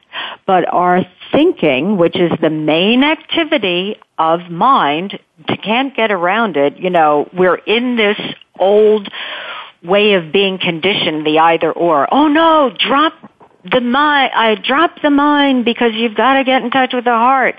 but 0.47 0.73
our 0.73 1.07
thinking, 1.33 1.97
which 1.97 2.17
is 2.17 2.33
the 2.41 2.51
main 2.51 3.05
activity 3.05 3.97
of 4.19 4.51
mind, 4.51 5.19
can't 5.63 5.95
get 5.95 6.11
around 6.11 6.57
it. 6.57 6.79
You 6.79 6.91
know, 6.91 7.29
we're 7.33 7.57
in 7.57 7.97
this 7.97 8.19
old 8.59 9.09
way 9.83 10.15
of 10.15 10.33
being 10.33 10.59
conditioned, 10.59 11.27
the 11.27 11.39
either 11.39 11.73
or. 11.73 12.13
Oh 12.13 12.29
no, 12.29 12.75
drop 12.79 13.15
the 13.65 13.81
mind, 13.81 14.33
I 14.35 14.55
drop 14.55 15.03
the 15.03 15.11
mind 15.11 15.65
because 15.65 15.93
you've 15.95 16.15
got 16.15 16.35
to 16.35 16.45
get 16.45 16.63
in 16.63 16.71
touch 16.71 16.93
with 16.93 17.05
the 17.05 17.11
heart. 17.11 17.57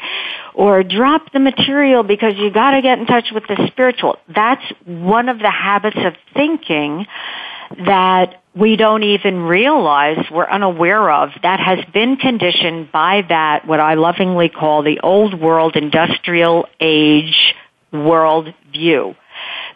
Or 0.53 0.83
drop 0.83 1.31
the 1.31 1.39
material 1.39 2.03
because 2.03 2.33
you've 2.37 2.53
got 2.53 2.71
to 2.71 2.81
get 2.81 2.99
in 2.99 3.05
touch 3.05 3.31
with 3.33 3.43
the 3.47 3.67
spiritual. 3.67 4.17
That's 4.33 4.63
one 4.85 5.29
of 5.29 5.39
the 5.39 5.51
habits 5.51 5.97
of 5.97 6.13
thinking 6.33 7.05
that 7.85 8.41
we 8.55 8.75
don't 8.75 9.03
even 9.03 9.43
realize 9.43 10.17
we're 10.31 10.49
unaware 10.49 11.11
of 11.11 11.29
that 11.43 11.59
has 11.59 11.79
been 11.93 12.17
conditioned 12.17 12.91
by 12.91 13.23
that 13.29 13.67
what 13.67 13.79
I 13.79 13.93
lovingly 13.93 14.49
call 14.49 14.83
the 14.83 14.99
old 15.01 15.39
world 15.39 15.75
industrial 15.75 16.67
age 16.79 17.53
world 17.93 18.53
view 18.71 19.15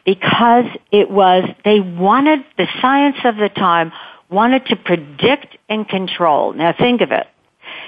because 0.05 0.65
it 0.91 1.09
was, 1.09 1.49
they 1.63 1.79
wanted, 1.79 2.43
the 2.57 2.67
science 2.81 3.17
of 3.23 3.37
the 3.37 3.49
time 3.49 3.91
wanted 4.33 4.65
to 4.67 4.75
predict 4.75 5.57
and 5.69 5.87
control. 5.87 6.53
Now 6.53 6.73
think 6.77 7.01
of 7.01 7.11
it. 7.11 7.27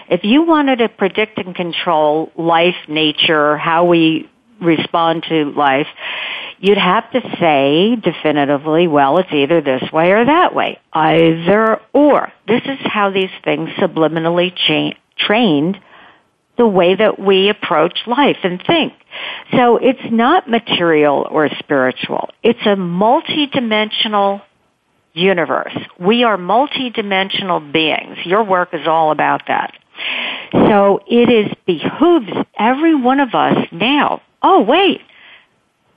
If 0.09 0.21
you 0.23 0.43
wanted 0.43 0.77
to 0.77 0.89
predict 0.89 1.37
and 1.39 1.55
control 1.55 2.31
life, 2.37 2.75
nature, 2.87 3.57
how 3.57 3.85
we 3.85 4.29
respond 4.61 5.23
to 5.29 5.51
life, 5.51 5.87
you'd 6.59 6.77
have 6.77 7.11
to 7.11 7.21
say 7.39 7.95
definitively, 7.95 8.87
well, 8.87 9.17
it's 9.17 9.33
either 9.33 9.61
this 9.61 9.91
way 9.91 10.11
or 10.11 10.25
that 10.25 10.53
way. 10.55 10.79
Either 10.93 11.81
or. 11.93 12.31
This 12.47 12.61
is 12.65 12.79
how 12.83 13.11
these 13.11 13.31
things 13.43 13.69
subliminally 13.71 14.55
cha- 14.55 14.97
trained 15.17 15.79
the 16.57 16.67
way 16.67 16.95
that 16.95 17.19
we 17.19 17.49
approach 17.49 17.99
life 18.07 18.37
and 18.43 18.63
think. 18.65 18.93
So 19.51 19.77
it's 19.77 19.99
not 20.09 20.49
material 20.49 21.27
or 21.29 21.49
spiritual. 21.59 22.29
It's 22.43 22.61
a 22.61 22.75
multidimensional 22.75 24.41
universe. 25.15 25.75
We 25.99 26.23
are 26.23 26.37
multidimensional 26.37 27.71
beings. 27.71 28.17
Your 28.25 28.43
work 28.43 28.69
is 28.73 28.87
all 28.87 29.11
about 29.11 29.43
that. 29.47 29.73
So 30.51 30.99
it 31.07 31.29
is 31.29 31.51
behooves 31.65 32.31
every 32.57 32.95
one 32.95 33.19
of 33.19 33.33
us 33.33 33.67
now. 33.71 34.21
Oh 34.41 34.61
wait, 34.61 35.01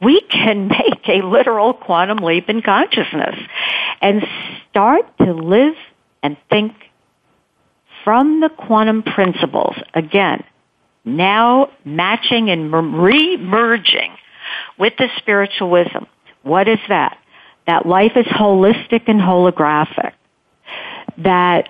we 0.01 0.21
can 0.21 0.69
make 0.69 1.09
a 1.09 1.27
literal 1.27 1.75
quantum 1.75 2.19
leap 2.19 2.49
in 2.49 2.63
consciousness 2.63 3.37
and 4.01 4.23
start 4.71 5.05
to 5.19 5.33
live 5.33 5.75
and 6.23 6.37
think 6.49 6.73
from 8.05 8.41
the 8.41 8.49
quantum 8.49 9.03
principles. 9.03 9.77
Again, 9.95 10.45
now 11.05 11.71
matching 11.85 12.51
and 12.51 12.73
re-merging 12.73 14.17
with 14.79 14.95
the 14.99 15.09
spiritual 15.19 15.71
wisdom. 15.71 16.07
What 16.43 16.69
is 16.69 16.79
that? 16.89 17.19
That 17.69 17.85
life 17.85 18.13
is 18.17 18.25
holistic 18.25 19.03
and 19.09 19.21
holographic. 19.21 20.13
That 21.19 21.69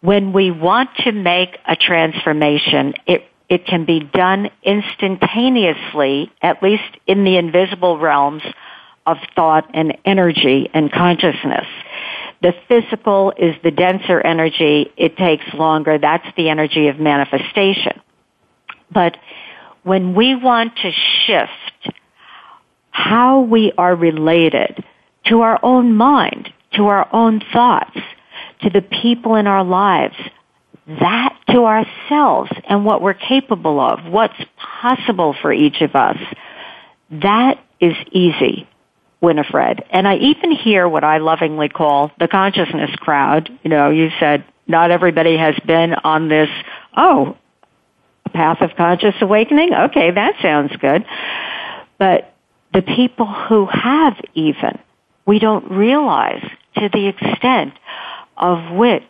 when 0.00 0.32
we 0.32 0.50
want 0.50 0.90
to 1.04 1.12
make 1.12 1.56
a 1.64 1.76
transformation, 1.76 2.94
it, 3.06 3.24
it 3.48 3.64
can 3.64 3.84
be 3.84 4.00
done 4.00 4.50
instantaneously, 4.64 6.32
at 6.42 6.60
least 6.60 6.90
in 7.06 7.22
the 7.22 7.36
invisible 7.36 7.98
realms 7.98 8.42
of 9.06 9.18
thought 9.36 9.70
and 9.74 9.96
energy 10.04 10.68
and 10.74 10.90
consciousness. 10.90 11.68
The 12.42 12.52
physical 12.66 13.32
is 13.38 13.54
the 13.62 13.70
denser 13.70 14.20
energy. 14.20 14.92
It 14.96 15.16
takes 15.16 15.46
longer. 15.54 15.98
That's 15.98 16.26
the 16.36 16.48
energy 16.48 16.88
of 16.88 16.98
manifestation. 16.98 18.00
But 18.90 19.16
when 19.84 20.16
we 20.16 20.34
want 20.34 20.74
to 20.78 20.90
shift 21.26 21.96
how 22.90 23.42
we 23.42 23.70
are 23.78 23.94
related 23.94 24.84
to 25.26 25.42
our 25.42 25.58
own 25.62 25.94
mind, 25.94 26.52
to 26.74 26.86
our 26.86 27.08
own 27.12 27.40
thoughts, 27.52 27.98
to 28.62 28.70
the 28.70 28.82
people 28.82 29.34
in 29.34 29.46
our 29.46 29.64
lives, 29.64 30.16
that 30.86 31.36
to 31.50 31.64
ourselves 31.64 32.50
and 32.68 32.84
what 32.84 33.02
we're 33.02 33.14
capable 33.14 33.78
of, 33.78 34.04
what's 34.06 34.40
possible 34.56 35.34
for 35.40 35.52
each 35.52 35.80
of 35.82 35.94
us, 35.94 36.16
that 37.10 37.62
is 37.80 37.94
easy, 38.10 38.66
Winifred. 39.20 39.84
And 39.90 40.06
I 40.08 40.16
even 40.16 40.52
hear 40.52 40.88
what 40.88 41.04
I 41.04 41.18
lovingly 41.18 41.68
call 41.68 42.10
the 42.18 42.28
consciousness 42.28 42.90
crowd. 42.96 43.50
You 43.62 43.70
know, 43.70 43.90
you 43.90 44.10
said 44.18 44.44
not 44.66 44.90
everybody 44.90 45.36
has 45.36 45.54
been 45.66 45.94
on 45.94 46.28
this, 46.28 46.48
oh, 46.96 47.36
path 48.28 48.60
of 48.60 48.76
conscious 48.76 49.14
awakening? 49.20 49.74
Okay, 49.74 50.10
that 50.10 50.34
sounds 50.40 50.74
good. 50.76 51.04
But 51.98 52.34
the 52.72 52.82
people 52.82 53.26
who 53.26 53.66
have 53.66 54.14
even, 54.34 54.78
we 55.28 55.38
don't 55.38 55.70
realize 55.70 56.42
to 56.74 56.88
the 56.88 57.06
extent 57.08 57.74
of 58.38 58.74
which 58.74 59.02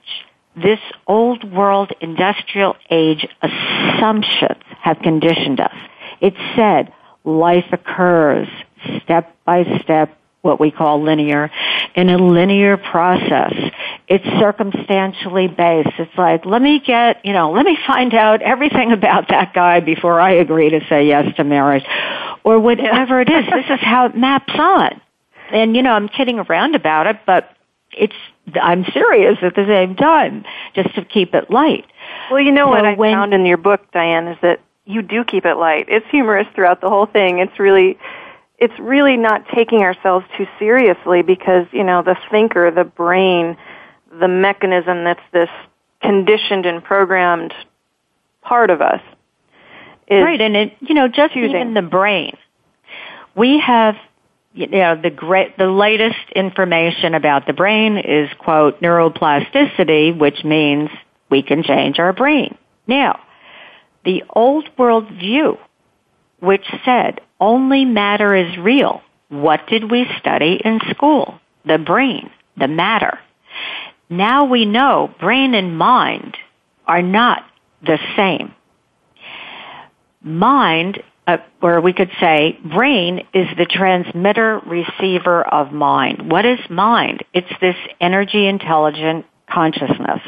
this 0.56 0.80
old 1.06 1.44
world 1.44 1.92
industrial 2.00 2.74
age 2.90 3.24
assumptions 3.40 4.64
have 4.80 4.98
conditioned 4.98 5.60
us. 5.60 5.76
It 6.20 6.34
said 6.56 6.92
life 7.22 7.66
occurs 7.70 8.48
step 9.04 9.32
by 9.44 9.62
step, 9.84 10.18
what 10.42 10.58
we 10.58 10.72
call 10.72 11.04
linear, 11.04 11.52
in 11.94 12.10
a 12.10 12.18
linear 12.18 12.76
process. 12.76 13.54
It's 14.08 14.24
circumstantially 14.40 15.46
based. 15.46 15.92
It's 16.00 16.18
like, 16.18 16.44
let 16.44 16.60
me 16.60 16.80
get, 16.80 17.24
you 17.24 17.32
know, 17.32 17.52
let 17.52 17.64
me 17.64 17.78
find 17.86 18.12
out 18.12 18.42
everything 18.42 18.90
about 18.90 19.28
that 19.28 19.54
guy 19.54 19.78
before 19.78 20.20
I 20.20 20.32
agree 20.32 20.70
to 20.70 20.80
say 20.88 21.06
yes 21.06 21.36
to 21.36 21.44
marriage. 21.44 21.84
Or 22.42 22.58
whatever 22.58 23.20
it 23.20 23.30
is. 23.30 23.44
This 23.44 23.66
is 23.70 23.80
how 23.80 24.06
it 24.06 24.16
maps 24.16 24.54
on. 24.58 25.00
And, 25.50 25.76
you 25.76 25.82
know, 25.82 25.92
I'm 25.92 26.08
kidding 26.08 26.38
around 26.38 26.74
about 26.74 27.06
it, 27.06 27.20
but 27.26 27.56
it's 27.92 28.14
I'm 28.60 28.84
serious 28.92 29.38
at 29.42 29.54
the 29.54 29.66
same 29.66 29.96
time, 29.96 30.44
just 30.74 30.94
to 30.94 31.04
keep 31.04 31.34
it 31.34 31.50
light. 31.50 31.86
Well, 32.30 32.40
you 32.40 32.52
know 32.52 32.66
so 32.66 32.70
what 32.70 32.84
I 32.84 32.94
when, 32.94 33.12
found 33.12 33.34
in 33.34 33.46
your 33.46 33.56
book, 33.56 33.80
Dianne, 33.92 34.32
is 34.32 34.38
that 34.42 34.60
you 34.84 35.02
do 35.02 35.24
keep 35.24 35.44
it 35.44 35.56
light. 35.56 35.86
It's 35.88 36.06
humorous 36.10 36.46
throughout 36.54 36.80
the 36.80 36.88
whole 36.88 37.06
thing. 37.06 37.38
It's 37.38 37.58
really 37.58 37.98
it's 38.58 38.78
really 38.78 39.16
not 39.16 39.46
taking 39.54 39.80
ourselves 39.80 40.26
too 40.36 40.46
seriously 40.58 41.22
because, 41.22 41.66
you 41.72 41.84
know, 41.84 42.02
the 42.02 42.16
thinker, 42.30 42.70
the 42.70 42.84
brain, 42.84 43.56
the 44.18 44.26
mechanism 44.26 45.04
that's 45.04 45.22
this 45.32 45.50
conditioned 46.02 46.66
and 46.66 46.82
programmed 46.82 47.54
part 48.42 48.70
of 48.70 48.80
us. 48.80 49.00
right, 50.10 50.40
and 50.40 50.56
it, 50.56 50.76
you 50.80 50.94
know, 50.94 51.06
just 51.06 51.34
choosing. 51.34 51.50
even 51.50 51.74
the 51.74 51.82
brain. 51.82 52.36
We 53.36 53.60
have 53.60 53.94
you 54.52 54.66
know, 54.66 55.00
the 55.00 55.10
great, 55.10 55.56
the 55.58 55.66
latest 55.66 56.30
information 56.34 57.14
about 57.14 57.46
the 57.46 57.52
brain 57.52 57.98
is, 57.98 58.28
quote, 58.38 58.80
neuroplasticity, 58.80 60.18
which 60.18 60.44
means 60.44 60.90
we 61.30 61.42
can 61.42 61.62
change 61.62 61.98
our 61.98 62.12
brain. 62.12 62.56
Now, 62.86 63.20
the 64.04 64.24
old 64.30 64.68
world 64.78 65.08
view, 65.10 65.58
which 66.40 66.64
said 66.84 67.20
only 67.40 67.84
matter 67.84 68.34
is 68.34 68.56
real, 68.56 69.02
what 69.28 69.66
did 69.68 69.90
we 69.90 70.06
study 70.18 70.60
in 70.64 70.80
school? 70.90 71.38
The 71.64 71.78
brain, 71.78 72.30
the 72.56 72.68
matter. 72.68 73.18
Now 74.08 74.44
we 74.46 74.64
know 74.64 75.14
brain 75.20 75.54
and 75.54 75.76
mind 75.76 76.36
are 76.86 77.02
not 77.02 77.44
the 77.82 77.98
same. 78.16 78.54
Mind 80.22 81.02
uh, 81.28 81.36
or 81.60 81.82
we 81.82 81.92
could 81.92 82.10
say 82.18 82.58
brain 82.64 83.18
is 83.34 83.46
the 83.58 83.66
transmitter 83.66 84.60
receiver 84.66 85.46
of 85.46 85.72
mind. 85.72 86.30
What 86.30 86.46
is 86.46 86.58
mind? 86.70 87.22
It's 87.34 87.52
this 87.60 87.76
energy 88.00 88.46
intelligent 88.46 89.26
consciousness 89.48 90.22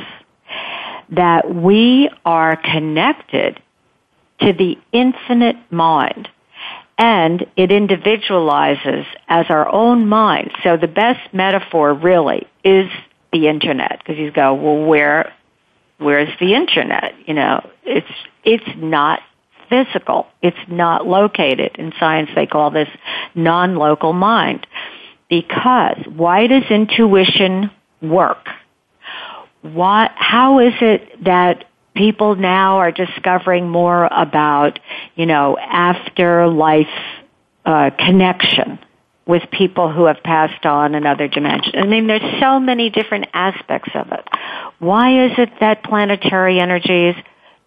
that 1.11 1.53
we 1.53 2.11
are 2.25 2.55
connected 2.57 3.61
to 4.41 4.53
the 4.53 4.77
infinite 4.93 5.57
mind 5.71 6.29
and 6.99 7.47
it 7.57 7.73
individualizes 7.73 9.07
as 9.27 9.47
our 9.49 9.67
own 9.73 10.07
mind. 10.07 10.51
So 10.63 10.77
the 10.77 10.87
best 10.87 11.33
metaphor 11.33 11.95
really 11.95 12.47
is 12.63 12.91
the 13.33 13.49
internet 13.49 13.99
because 13.99 14.19
you 14.19 14.31
go, 14.31 14.53
well, 14.53 14.85
where, 14.85 15.33
where's 15.97 16.29
the 16.41 16.53
internet? 16.53 17.15
You 17.27 17.35
know, 17.35 17.71
it's, 17.85 18.07
it's 18.45 18.69
not 18.77 19.21
physical. 19.71 20.27
It's 20.43 20.59
not 20.69 21.07
located. 21.07 21.77
In 21.77 21.93
science, 21.99 22.31
they 22.35 22.47
call 22.47 22.71
this 22.71 22.89
non-local 23.35 24.13
mind. 24.13 24.67
Because 25.31 25.97
why 26.07 26.49
does 26.49 26.65
intuition 26.71 27.71
work? 28.03 28.49
Why, 29.63 30.11
how 30.15 30.59
is 30.59 30.75
it 30.81 31.25
that 31.25 31.65
people 31.95 32.35
now 32.35 32.79
are 32.79 32.93
discovering 32.93 33.69
more 33.69 34.07
about, 34.07 34.79
you 35.15 35.27
know, 35.27 35.57
afterlife 35.59 36.87
uh, 37.65 37.91
connection 37.99 38.79
with 39.27 39.43
people 39.53 39.93
who 39.93 40.07
have 40.07 40.23
passed 40.25 40.67
on 40.67 40.95
another 40.95 41.29
dimension. 41.29 41.79
I 41.79 41.87
mean, 41.87 42.09
there's 42.09 42.41
so 42.41 42.59
many 42.59 42.91
different 42.91 43.27
aspects 43.33 43.91
of 43.95 44.11
it. 44.11 44.27
Why 44.81 45.27
is 45.27 45.33
it 45.39 45.51
that 45.61 45.85
planetary 45.85 46.59
energies 46.59 47.15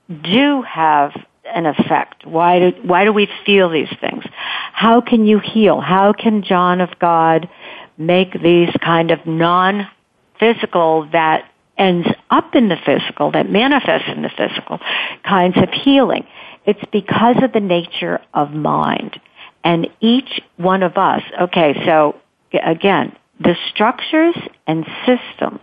do 0.09 0.61
have 0.63 1.13
an 1.45 1.65
effect? 1.65 2.25
Why 2.25 2.59
do, 2.59 2.71
why 2.83 3.05
do 3.05 3.13
we 3.13 3.27
feel 3.45 3.69
these 3.69 3.93
things? 3.99 4.23
How 4.71 5.01
can 5.01 5.25
you 5.25 5.39
heal? 5.39 5.81
How 5.81 6.13
can 6.13 6.43
John 6.43 6.81
of 6.81 6.97
God 6.99 7.49
make 7.97 8.33
these 8.41 8.69
kind 8.83 9.11
of 9.11 9.25
non-physical 9.25 11.09
that 11.11 11.49
ends 11.77 12.07
up 12.29 12.55
in 12.55 12.69
the 12.69 12.77
physical, 12.85 13.31
that 13.31 13.49
manifests 13.49 14.07
in 14.07 14.21
the 14.21 14.29
physical 14.29 14.79
kinds 15.23 15.57
of 15.57 15.69
healing? 15.69 16.25
It's 16.65 16.83
because 16.91 17.37
of 17.43 17.51
the 17.51 17.59
nature 17.59 18.21
of 18.33 18.51
mind. 18.51 19.19
And 19.63 19.87
each 19.99 20.41
one 20.57 20.83
of 20.83 20.97
us, 20.97 21.21
okay, 21.41 21.73
so 21.85 22.19
again, 22.53 23.15
the 23.39 23.55
structures 23.69 24.35
and 24.67 24.85
systems 25.05 25.61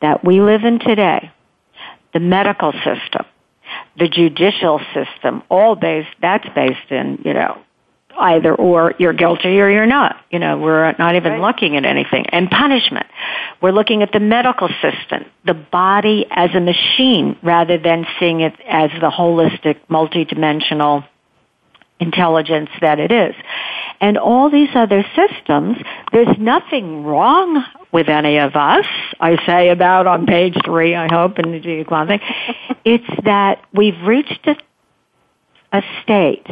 that 0.00 0.24
we 0.24 0.40
live 0.40 0.64
in 0.64 0.78
today, 0.78 1.30
the 2.12 2.20
medical 2.20 2.72
system, 2.72 3.24
the 3.98 4.08
judicial 4.08 4.80
system, 4.94 5.42
all 5.48 5.76
based, 5.76 6.08
that's 6.20 6.48
based 6.54 6.90
in, 6.90 7.20
you 7.24 7.34
know, 7.34 7.58
either 8.18 8.54
or 8.54 8.94
you're 8.98 9.12
guilty 9.12 9.60
or 9.60 9.70
you're 9.70 9.86
not. 9.86 10.16
You 10.30 10.38
know, 10.38 10.58
we're 10.58 10.94
not 10.98 11.14
even 11.14 11.32
Right. 11.32 11.40
looking 11.40 11.76
at 11.76 11.84
anything. 11.84 12.26
And 12.30 12.50
punishment. 12.50 13.06
We're 13.60 13.72
looking 13.72 14.02
at 14.02 14.12
the 14.12 14.20
medical 14.20 14.68
system, 14.80 15.24
the 15.44 15.54
body 15.54 16.26
as 16.30 16.54
a 16.54 16.60
machine 16.60 17.36
rather 17.42 17.78
than 17.78 18.06
seeing 18.18 18.40
it 18.40 18.54
as 18.68 18.90
the 19.00 19.10
holistic, 19.10 19.76
multidimensional 19.90 21.04
intelligence 22.02 22.70
that 22.80 22.98
it 22.98 23.10
is. 23.10 23.34
And 24.00 24.18
all 24.18 24.50
these 24.50 24.70
other 24.74 25.04
systems, 25.14 25.78
there's 26.12 26.36
nothing 26.38 27.04
wrong 27.04 27.64
with 27.92 28.08
any 28.08 28.38
of 28.38 28.56
us. 28.56 28.86
I 29.20 29.36
say 29.46 29.68
about 29.68 30.06
on 30.06 30.26
page 30.26 30.56
three, 30.64 30.94
I 30.94 31.08
hope, 31.08 31.38
in 31.38 31.52
the 31.52 31.60
Do 31.60 31.70
You 31.70 31.84
Quantum 31.84 32.18
Think. 32.18 32.22
it's 32.84 33.24
that 33.24 33.64
we've 33.72 34.00
reached 34.02 34.46
a, 34.46 34.56
a 35.72 35.82
state, 36.02 36.46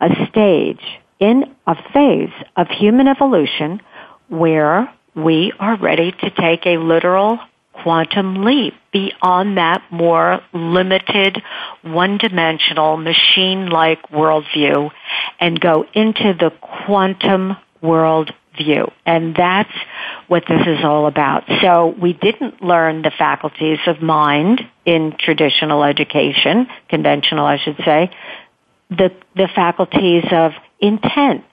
a 0.00 0.26
stage 0.28 0.82
in 1.18 1.54
a 1.66 1.76
phase 1.92 2.32
of 2.56 2.68
human 2.68 3.08
evolution 3.08 3.80
where 4.28 4.92
we 5.14 5.52
are 5.58 5.76
ready 5.76 6.12
to 6.12 6.30
take 6.30 6.66
a 6.66 6.78
literal 6.78 7.38
quantum 7.82 8.44
leap 8.44 8.74
beyond 8.92 9.58
that 9.58 9.82
more 9.90 10.40
limited, 10.52 11.42
one-dimensional, 11.82 12.96
machine-like 12.96 14.08
worldview 14.10 14.90
and 15.40 15.60
go 15.60 15.84
into 15.92 16.34
the 16.38 16.50
quantum 16.60 17.56
worldview. 17.82 18.90
And 19.04 19.34
that's 19.34 19.72
what 20.28 20.44
this 20.48 20.66
is 20.66 20.84
all 20.84 21.06
about. 21.06 21.44
So 21.60 21.94
we 22.00 22.12
didn't 22.12 22.62
learn 22.62 23.02
the 23.02 23.10
faculties 23.10 23.78
of 23.86 24.00
mind 24.00 24.60
in 24.84 25.16
traditional 25.18 25.84
education, 25.84 26.68
conventional 26.88 27.44
I 27.44 27.58
should 27.58 27.76
say, 27.84 28.10
the, 28.90 29.10
the 29.34 29.48
faculties 29.54 30.24
of 30.30 30.52
intent 30.78 31.44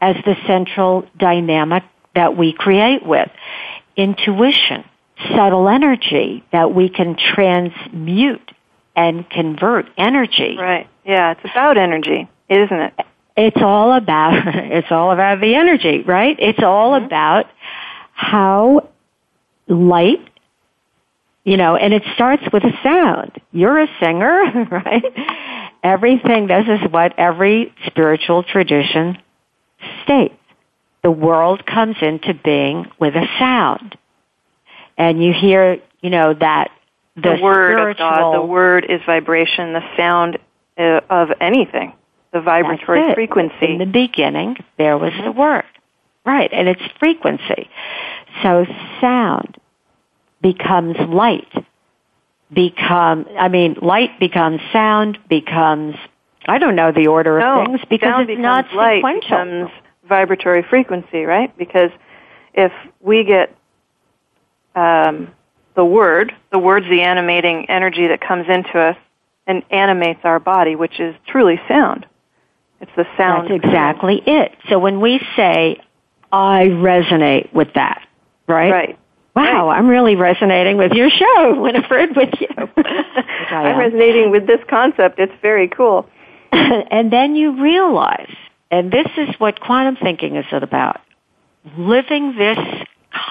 as 0.00 0.16
the 0.24 0.36
central 0.46 1.06
dynamic 1.16 1.84
that 2.14 2.36
we 2.36 2.52
create 2.52 3.04
with. 3.06 3.30
Intuition, 3.96 4.84
subtle 5.30 5.68
energy 5.68 6.44
that 6.52 6.74
we 6.74 6.88
can 6.88 7.16
transmute 7.16 8.50
and 8.96 9.28
convert 9.30 9.86
energy. 9.96 10.56
Right. 10.58 10.88
Yeah, 11.04 11.32
it's 11.32 11.40
about 11.50 11.76
energy, 11.76 12.28
isn't 12.48 12.80
it? 12.80 12.94
It's 13.36 13.56
all 13.60 13.92
about 13.92 14.34
it's 14.46 14.90
all 14.90 15.10
about 15.12 15.40
the 15.40 15.54
energy, 15.54 16.02
right? 16.02 16.36
It's 16.38 16.62
all 16.62 16.92
Mm-hmm. 16.92 17.06
about 17.06 17.46
how 18.12 18.88
light 19.66 20.20
you 21.44 21.58
know, 21.58 21.76
and 21.76 21.92
it 21.92 22.02
starts 22.14 22.42
with 22.52 22.64
a 22.64 22.72
sound. 22.82 23.32
You're 23.52 23.80
a 23.82 23.86
singer, 24.00 24.66
right? 24.70 25.04
Everything, 25.82 26.46
this 26.46 26.64
is 26.66 26.90
what 26.90 27.18
every 27.18 27.74
spiritual 27.86 28.42
tradition 28.44 29.18
states. 30.04 30.34
The 31.02 31.10
world 31.10 31.66
comes 31.66 31.96
into 32.00 32.32
being 32.32 32.90
with 32.98 33.14
a 33.14 33.26
sound. 33.38 33.94
And 34.96 35.22
you 35.22 35.32
hear, 35.32 35.78
you 36.00 36.10
know, 36.10 36.34
that 36.34 36.70
the, 37.16 37.36
The, 37.36 37.42
word 37.42 37.90
of 37.90 37.96
God, 37.96 38.34
the 38.34 38.42
word 38.42 38.86
is 38.88 39.00
vibration, 39.06 39.72
the 39.72 39.82
sound 39.96 40.38
uh, 40.76 41.00
of 41.08 41.28
anything, 41.40 41.92
the 42.32 42.40
vibratory 42.40 43.14
frequency. 43.14 43.72
In 43.72 43.78
the 43.78 43.86
beginning, 43.86 44.56
there 44.78 44.98
was 44.98 45.12
the 45.22 45.32
word. 45.32 45.64
Right, 46.26 46.50
and 46.52 46.68
it's 46.68 46.82
frequency. 46.98 47.68
So 48.42 48.66
sound 49.00 49.58
becomes 50.40 50.96
light. 51.08 51.52
Become, 52.52 53.26
I 53.38 53.48
mean, 53.48 53.76
light 53.80 54.18
becomes 54.18 54.60
sound, 54.72 55.18
becomes, 55.28 55.96
I 56.46 56.58
don't 56.58 56.76
know 56.76 56.92
the 56.92 57.08
order 57.08 57.38
no, 57.38 57.60
of 57.60 57.66
things 57.66 57.80
because 57.88 58.26
it's 58.28 58.40
not 58.40 58.72
light, 58.74 58.98
sequential. 58.98 59.20
becomes 59.20 59.70
vibratory 60.08 60.62
frequency, 60.68 61.24
right? 61.24 61.56
Because 61.56 61.90
if 62.54 62.72
we 63.00 63.24
get 63.24 63.56
um, 64.74 65.30
the 65.74 65.84
word, 65.84 66.34
the 66.52 66.58
word's 66.58 66.88
the 66.88 67.02
animating 67.02 67.68
energy 67.68 68.08
that 68.08 68.20
comes 68.20 68.46
into 68.48 68.78
us 68.78 68.96
and 69.46 69.62
animates 69.70 70.20
our 70.24 70.38
body, 70.38 70.76
which 70.76 71.00
is 71.00 71.14
truly 71.26 71.60
sound. 71.68 72.06
It's 72.80 72.90
the 72.96 73.06
sound. 73.16 73.50
That's 73.50 73.64
exactly 73.64 74.22
it. 74.26 74.52
So 74.68 74.78
when 74.78 75.00
we 75.00 75.20
say, 75.36 75.80
I 76.32 76.66
resonate 76.66 77.52
with 77.52 77.72
that, 77.74 78.06
right? 78.46 78.70
Right. 78.70 78.98
Wow, 79.34 79.68
I'm 79.68 79.88
really 79.88 80.14
resonating 80.14 80.76
with 80.76 80.92
your 80.92 81.10
show, 81.10 81.60
Winifred, 81.60 82.16
with 82.16 82.30
you. 82.40 82.48
I'm 83.50 83.78
resonating 83.78 84.30
with 84.30 84.46
this 84.46 84.60
concept. 84.68 85.18
It's 85.18 85.32
very 85.42 85.68
cool. 85.68 86.08
and 86.52 87.12
then 87.12 87.34
you 87.34 87.60
realize, 87.60 88.32
and 88.70 88.92
this 88.92 89.08
is 89.16 89.28
what 89.38 89.60
quantum 89.60 89.96
thinking 89.96 90.36
is 90.36 90.44
about, 90.52 91.00
living 91.76 92.36
this 92.36 92.58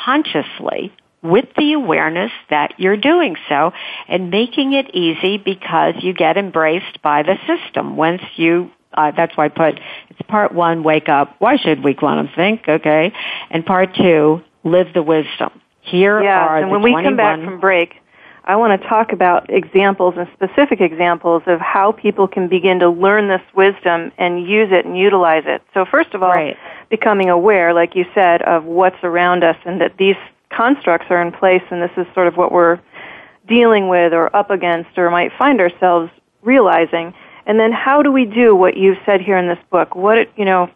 consciously 0.03 0.91
with 1.23 1.45
the 1.57 1.73
awareness 1.73 2.31
that 2.49 2.73
you're 2.77 2.97
doing 2.97 3.35
so 3.49 3.71
and 4.07 4.29
making 4.29 4.73
it 4.73 4.93
easy 4.93 5.37
because 5.37 5.95
you 6.01 6.13
get 6.13 6.37
embraced 6.37 7.01
by 7.01 7.23
the 7.23 7.37
system. 7.47 7.95
Once 7.95 8.21
you 8.35 8.69
uh, 8.93 9.11
that's 9.15 9.35
why 9.35 9.45
I 9.45 9.49
put 9.49 9.79
it's 10.09 10.21
part 10.27 10.53
one 10.53 10.83
wake 10.83 11.09
up. 11.09 11.35
Why 11.39 11.57
should 11.57 11.83
we 11.83 11.93
quantum 11.95 12.29
think? 12.35 12.67
Okay. 12.67 13.11
And 13.49 13.65
part 13.65 13.95
two 13.95 14.41
live 14.63 14.93
the 14.93 15.01
wisdom. 15.01 15.61
Here 15.81 16.21
Yeah, 16.21 16.39
are 16.39 16.57
and 16.57 16.69
when 16.69 16.81
we 16.81 16.91
21 16.91 17.03
come 17.03 17.15
back 17.17 17.43
from 17.43 17.59
break, 17.59 17.95
I 18.45 18.57
want 18.57 18.81
to 18.81 18.87
talk 18.87 19.13
about 19.13 19.49
examples 19.49 20.15
and 20.17 20.27
specific 20.33 20.81
examples 20.81 21.43
of 21.47 21.59
how 21.61 21.93
people 21.93 22.27
can 22.27 22.49
begin 22.49 22.79
to 22.79 22.89
learn 22.89 23.29
this 23.29 23.41
wisdom 23.55 24.11
and 24.17 24.45
use 24.47 24.69
it 24.71 24.85
and 24.85 24.97
utilize 24.97 25.43
it. 25.45 25.61
So 25.73 25.85
first 25.85 26.13
of 26.13 26.21
all, 26.23 26.31
Right. 26.33 26.57
becoming 26.89 27.29
aware, 27.29 27.73
like 27.73 27.95
you 27.95 28.05
said, 28.13 28.41
of 28.41 28.65
what's 28.65 29.01
around 29.03 29.43
us 29.43 29.55
and 29.65 29.79
that 29.81 29.97
these 29.97 30.17
constructs 30.55 31.07
are 31.09 31.21
in 31.21 31.31
place 31.31 31.63
and 31.69 31.81
this 31.81 31.91
is 31.97 32.05
sort 32.13 32.27
of 32.27 32.37
what 32.37 32.51
we're 32.51 32.79
dealing 33.47 33.89
with 33.89 34.13
or 34.13 34.33
up 34.35 34.49
against 34.49 34.97
or 34.97 35.09
might 35.09 35.31
find 35.37 35.59
ourselves 35.59 36.11
realizing. 36.41 37.13
And 37.45 37.59
then 37.59 37.71
how 37.71 38.01
do 38.01 38.11
we 38.11 38.25
do 38.25 38.55
what 38.55 38.77
you've 38.77 38.97
said 39.05 39.21
here 39.21 39.37
in 39.37 39.47
this 39.47 39.59
book? 39.69 39.95
What, 39.95 40.17
it, 40.17 40.31
you 40.37 40.45
know, 40.45 40.69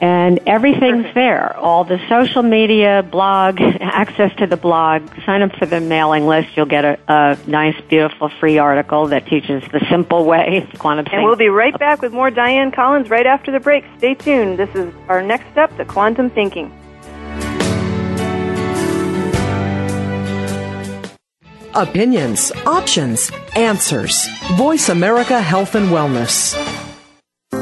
And 0.00 0.38
everything's 0.46 1.12
there. 1.14 1.56
All 1.56 1.84
the 1.84 1.98
social 2.08 2.42
media, 2.42 3.04
blog, 3.08 3.60
access 3.60 4.34
to 4.36 4.46
the 4.46 4.56
blog. 4.56 5.08
Sign 5.24 5.42
up 5.42 5.52
for 5.56 5.66
the 5.66 5.80
mailing 5.80 6.26
list. 6.26 6.56
You'll 6.56 6.66
get 6.66 6.84
a, 6.84 6.98
a 7.08 7.38
nice, 7.48 7.80
beautiful, 7.88 8.30
free 8.40 8.58
article 8.58 9.08
that 9.08 9.26
teaches 9.26 9.62
the 9.72 9.84
simple 9.90 10.24
way 10.24 10.66
of 10.72 10.78
quantum 10.78 11.06
And 11.12 11.24
we'll 11.24 11.36
be 11.36 11.48
right 11.48 11.76
back 11.78 12.02
with 12.02 12.12
more 12.12 12.30
Dianne 12.30 12.72
Collins 12.72 13.10
right 13.10 13.26
after 13.26 13.52
the 13.52 13.60
break. 13.60 13.84
Stay 13.98 14.14
tuned. 14.14 14.58
This 14.58 14.72
is 14.74 14.92
our 15.08 15.22
next 15.22 15.50
step 15.50 15.76
to 15.76 15.84
quantum 15.84 16.30
thinking. 16.30 16.72
Opinions, 21.74 22.50
options, 22.66 23.30
answers. 23.54 24.26
Voice 24.56 24.88
America 24.88 25.40
Health 25.40 25.74
and 25.74 25.88
Wellness. 25.90 26.56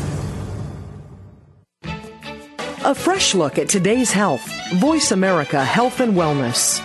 A 2.86 2.93
fresh 2.93 3.34
look 3.34 3.58
at 3.58 3.69
today's 3.69 4.12
health. 4.12 4.45
Voice 4.73 5.12
America 5.12 5.63
Health 5.63 6.02
and 6.02 6.15
Wellness. 6.15 6.82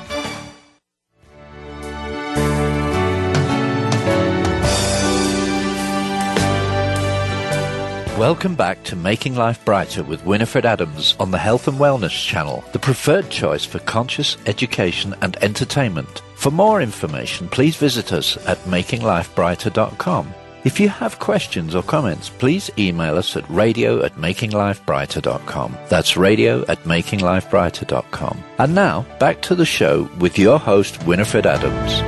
Welcome 8.18 8.57
back 8.57 8.83
to 8.83 8.96
Making 8.96 9.37
Life 9.37 9.64
Brighter 9.64 10.02
with 10.02 10.24
Winifred 10.24 10.66
Adams 10.66 11.14
on 11.20 11.31
the 11.31 11.38
Health 11.38 11.68
and 11.68 11.78
Wellness 11.78 12.11
channel, 12.26 12.64
the 12.72 12.78
preferred 12.81 13.31
choice 13.31 13.64
for 13.64 13.78
conscious 13.78 14.37
education 14.46 15.14
and 15.22 15.37
entertainment. 15.40 16.22
For 16.35 16.50
more 16.50 16.83
information, 16.83 17.48
please 17.48 17.76
visit 17.76 18.12
us 18.12 18.37
at 18.48 18.59
makinglifebrighter.com. 18.64 20.35
If 20.64 20.81
you 20.81 20.88
have 20.88 21.20
questions 21.20 21.76
or 21.76 21.85
comments, 21.85 22.28
please 22.28 22.72
email 22.76 23.16
us 23.16 23.37
at 23.37 23.48
radio 23.48 24.02
at 24.04 24.16
makinglifebrighter.com. 24.16 25.78
That's 25.88 26.16
radio 26.16 26.62
at 26.66 26.83
makinglifebrighter.com. 26.83 28.44
And 28.59 28.74
now, 28.74 29.07
back 29.20 29.42
to 29.42 29.54
the 29.54 29.64
show 29.64 30.11
with 30.18 30.40
your 30.40 30.59
host, 30.59 31.04
Winifred 31.04 31.46
Adams. 31.46 32.00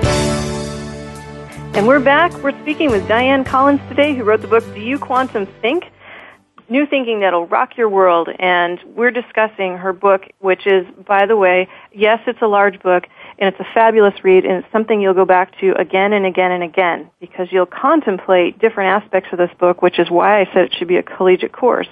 And 1.76 1.86
we're 1.86 2.00
back. 2.00 2.32
We're 2.42 2.60
speaking 2.62 2.90
with 2.90 3.06
Dianne 3.06 3.46
Collins 3.46 3.80
today, 3.88 4.16
who 4.16 4.24
wrote 4.24 4.42
the 4.42 4.48
book 4.48 4.64
Do 4.74 4.80
You 4.80 4.98
Quantum 4.98 5.46
Think? 5.62 5.84
New 6.70 6.86
Thinking 6.86 7.18
That'll 7.18 7.48
Rock 7.48 7.76
Your 7.76 7.88
World. 7.88 8.28
And 8.38 8.78
we're 8.94 9.10
discussing 9.10 9.76
her 9.76 9.92
book, 9.92 10.22
which 10.38 10.68
is, 10.68 10.86
by 11.04 11.26
the 11.26 11.36
way, 11.36 11.68
yes, 11.92 12.20
it's 12.28 12.40
a 12.42 12.46
large 12.46 12.80
book, 12.80 13.04
and 13.40 13.52
it's 13.52 13.58
a 13.58 13.74
fabulous 13.74 14.14
read, 14.22 14.44
and 14.44 14.62
it's 14.62 14.72
something 14.72 15.00
you'll 15.00 15.12
go 15.12 15.24
back 15.24 15.58
to 15.58 15.72
again 15.72 16.12
and 16.12 16.24
again 16.24 16.52
and 16.52 16.62
again, 16.62 17.10
because 17.18 17.48
you'll 17.50 17.66
contemplate 17.66 18.60
different 18.60 19.02
aspects 19.02 19.30
of 19.32 19.38
this 19.38 19.50
book, 19.58 19.82
which 19.82 19.98
is 19.98 20.08
why 20.08 20.40
I 20.40 20.44
said 20.52 20.66
it 20.66 20.74
should 20.78 20.86
be 20.86 20.96
a 20.96 21.02
collegiate 21.02 21.52
course. 21.52 21.88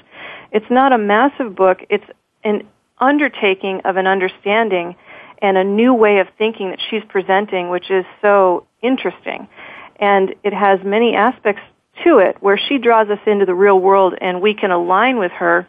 It's 0.53 0.71
not 0.71 0.93
a 0.93 0.99
massive 0.99 1.57
book, 1.57 1.81
it's 1.91 2.07
an 2.45 2.63
undertaking 2.99 3.81
of 3.85 3.97
an 3.97 4.07
understanding 4.07 4.95
and 5.43 5.57
a 5.57 5.65
new 5.65 5.93
way 5.93 6.19
of 6.19 6.29
thinking 6.39 6.71
that 6.71 6.81
she's 6.89 7.03
presenting, 7.09 7.69
which 7.69 7.91
is 7.91 8.05
so 8.23 8.67
interesting. 8.81 9.49
And 9.97 10.37
it 10.45 10.53
has 10.53 10.79
many 10.85 11.17
aspects 11.17 11.63
to 12.05 12.19
it 12.19 12.37
where 12.41 12.59
she 12.59 12.79
draws 12.79 13.09
us 13.09 13.19
into 13.27 13.47
the 13.47 13.55
real 13.55 13.79
world 13.79 14.15
and 14.21 14.41
we 14.41 14.55
can 14.55 14.71
align 14.71 15.19
with 15.19 15.33
her 15.33 15.69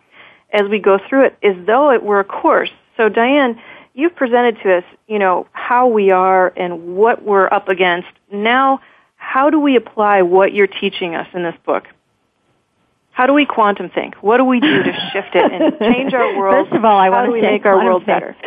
as 0.51 0.63
we 0.69 0.79
go 0.79 0.99
through 1.09 1.25
it 1.25 1.37
as 1.43 1.55
though 1.65 1.91
it 1.91 2.03
were 2.03 2.19
a 2.19 2.23
course. 2.23 2.71
So 2.97 3.09
Dianne, 3.09 3.59
you've 3.93 4.15
presented 4.15 4.57
to 4.63 4.77
us, 4.77 4.83
you 5.07 5.19
know, 5.19 5.47
how 5.51 5.87
we 5.87 6.11
are 6.11 6.51
and 6.55 6.95
what 6.95 7.23
we're 7.23 7.47
up 7.47 7.69
against. 7.69 8.07
Now, 8.31 8.81
how 9.15 9.49
do 9.49 9.59
we 9.59 9.75
apply 9.75 10.23
what 10.23 10.53
you're 10.53 10.67
teaching 10.67 11.15
us 11.15 11.27
in 11.33 11.43
this 11.43 11.55
book? 11.65 11.85
How 13.11 13.27
do 13.27 13.33
we 13.33 13.45
quantum 13.45 13.89
think? 13.89 14.15
What 14.15 14.37
do 14.37 14.45
we 14.45 14.61
do 14.61 14.83
to 14.83 14.93
shift 15.13 15.35
it 15.35 15.51
and 15.51 15.77
change 15.79 16.13
our 16.13 16.37
world? 16.37 16.67
First 16.67 16.77
of 16.77 16.85
all, 16.85 16.97
I 16.97 17.07
how 17.07 17.11
want 17.11 17.33
do 17.33 17.35
to 17.35 17.41
make 17.41 17.65
our 17.65 17.83
world 17.83 18.05
think. 18.05 18.17
better? 18.17 18.35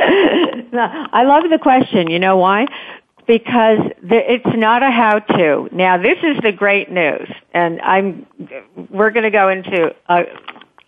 I 1.13 1.25
love 1.25 1.45
the 1.51 1.59
question. 1.59 2.11
You 2.11 2.19
know 2.19 2.39
why? 2.39 2.67
Because 3.27 3.79
it's 4.03 4.57
not 4.57 4.83
a 4.83 4.91
how-to. 4.91 5.69
Now, 5.73 5.97
this 5.97 6.19
is 6.23 6.39
the 6.43 6.53
great 6.53 6.91
news, 6.91 7.31
and 7.55 7.81
I'm. 7.81 8.27
We're 8.91 9.11
going 9.11 9.23
to 9.25 9.31
go 9.31 9.49
into 9.49 9.95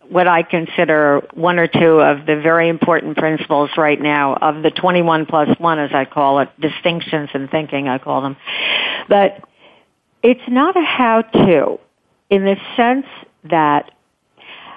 what 0.08 0.28
I 0.28 0.42
consider 0.42 1.26
one 1.34 1.58
or 1.58 1.66
two 1.66 2.00
of 2.00 2.26
the 2.26 2.36
very 2.36 2.68
important 2.68 3.16
principles 3.16 3.70
right 3.76 4.00
now 4.00 4.34
of 4.34 4.62
the 4.62 4.70
21 4.70 5.26
plus 5.26 5.58
one, 5.58 5.78
as 5.78 5.90
I 5.94 6.04
call 6.04 6.40
it, 6.40 6.48
distinctions 6.60 7.30
in 7.34 7.48
thinking, 7.48 7.88
I 7.88 7.98
call 7.98 8.22
them. 8.22 8.36
But 9.08 9.42
it's 10.22 10.48
not 10.48 10.76
a 10.76 10.84
how-to 10.84 11.78
in 12.30 12.44
the 12.44 12.56
sense 12.76 13.06
that 13.44 13.90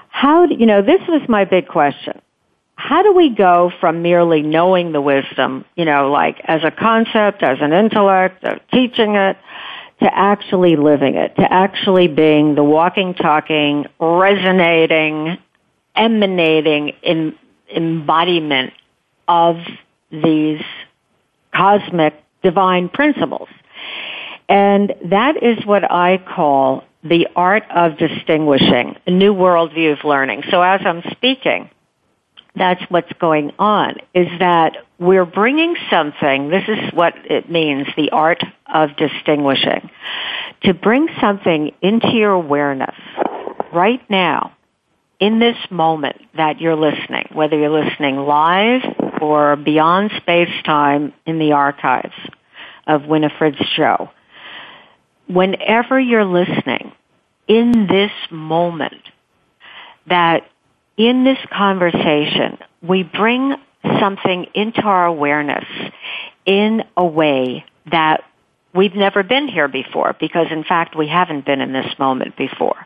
how, 0.10 0.46
do, 0.46 0.56
you 0.56 0.66
know, 0.66 0.82
this 0.82 1.02
was 1.08 1.22
my 1.28 1.46
big 1.46 1.68
question. 1.68 2.22
How 2.88 3.04
do 3.04 3.12
we 3.12 3.28
go 3.28 3.70
from 3.82 4.02
merely 4.02 4.42
knowing 4.42 4.94
the 4.94 5.02
wisdom, 5.02 5.66
you 5.76 5.84
know, 5.84 6.10
like 6.10 6.40
as 6.46 6.64
a 6.64 6.72
concept, 6.72 7.44
as 7.44 7.58
an 7.60 7.74
intellect, 7.74 8.46
teaching 8.72 9.16
it, 9.16 9.36
to 10.00 10.18
actually 10.18 10.78
living 10.78 11.16
it, 11.16 11.36
to 11.36 11.54
actually 11.54 12.08
being 12.08 12.56
the 12.56 12.64
walking, 12.64 13.14
talking, 13.14 13.88
resonating, 14.00 15.38
emanating 15.98 16.94
in, 17.04 17.36
embodiment 17.76 18.72
of 19.28 19.58
these 20.10 20.62
cosmic 21.54 22.14
divine 22.42 22.88
principles. 22.88 23.50
And 24.48 24.94
that 25.08 25.44
is 25.44 25.66
what 25.66 25.92
I 25.92 26.20
call 26.20 26.86
the 27.04 27.28
art 27.36 27.66
of 27.70 27.98
distinguishing, 27.98 28.96
a 29.06 29.12
new 29.12 29.34
worldview 29.34 30.00
of 30.00 30.06
learning. 30.06 30.44
So 30.50 30.62
as 30.62 30.80
I'm 30.86 31.02
speaking, 31.12 31.70
that's 32.58 32.84
what's 32.90 33.12
going 33.14 33.52
on, 33.60 33.96
is 34.14 34.28
that 34.40 34.78
we're 35.00 35.26
bringing 35.26 35.76
something, 35.90 36.50
this 36.50 36.64
is 36.68 36.94
what 36.94 37.14
it 37.26 37.50
means, 37.50 37.88
the 37.96 38.10
art 38.12 38.44
of 38.74 38.96
distinguishing, 38.98 39.90
to 40.64 40.74
bring 40.74 41.08
something 41.22 41.72
into 41.82 42.10
your 42.10 42.32
awareness 42.32 42.96
right 43.74 44.02
now, 44.10 44.54
in 45.20 45.40
this 45.40 45.58
moment 45.72 46.18
that 46.36 46.62
you're 46.62 46.76
listening, 46.76 47.28
whether 47.34 47.58
you're 47.58 47.84
listening 47.84 48.18
live 48.18 48.82
or 49.20 49.56
beyond 49.56 50.12
space-time 50.18 51.12
in 51.26 51.40
the 51.40 51.54
archives 51.54 52.14
of 52.86 53.06
Winifred's 53.06 53.58
show. 53.76 54.12
Whenever 55.28 56.00
you're 56.00 56.24
listening, 56.24 56.92
in 57.48 57.88
this 57.88 58.12
moment, 58.30 59.02
that 60.06 60.48
in 60.98 61.24
this 61.24 61.38
conversation, 61.52 62.58
we 62.82 63.04
bring 63.04 63.56
something 64.00 64.48
into 64.54 64.82
our 64.82 65.06
awareness 65.06 65.66
in 66.46 66.84
a 66.98 67.06
way 67.06 67.64
that 67.92 68.24
we've 68.74 68.96
never 68.96 69.24
been 69.24 69.48
here 69.48 69.68
before 69.68 70.16
because 70.20 70.48
in 70.52 70.64
fact 70.64 70.96
we 70.96 71.08
haven't 71.08 71.46
been 71.46 71.62
in 71.62 71.72
this 71.72 71.98
moment 72.00 72.36
before. 72.36 72.86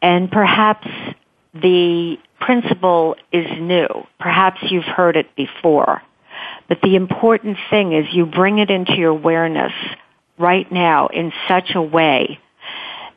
And 0.00 0.30
perhaps 0.30 0.88
the 1.52 2.16
principle 2.40 3.16
is 3.32 3.46
new. 3.60 3.88
Perhaps 4.18 4.60
you've 4.70 4.84
heard 4.84 5.16
it 5.16 5.34
before. 5.36 6.02
But 6.68 6.80
the 6.82 6.96
important 6.96 7.58
thing 7.68 7.92
is 7.92 8.06
you 8.12 8.26
bring 8.26 8.58
it 8.58 8.70
into 8.70 8.94
your 8.94 9.10
awareness 9.10 9.72
right 10.38 10.70
now 10.70 11.08
in 11.08 11.32
such 11.48 11.74
a 11.74 11.82
way 11.82 12.38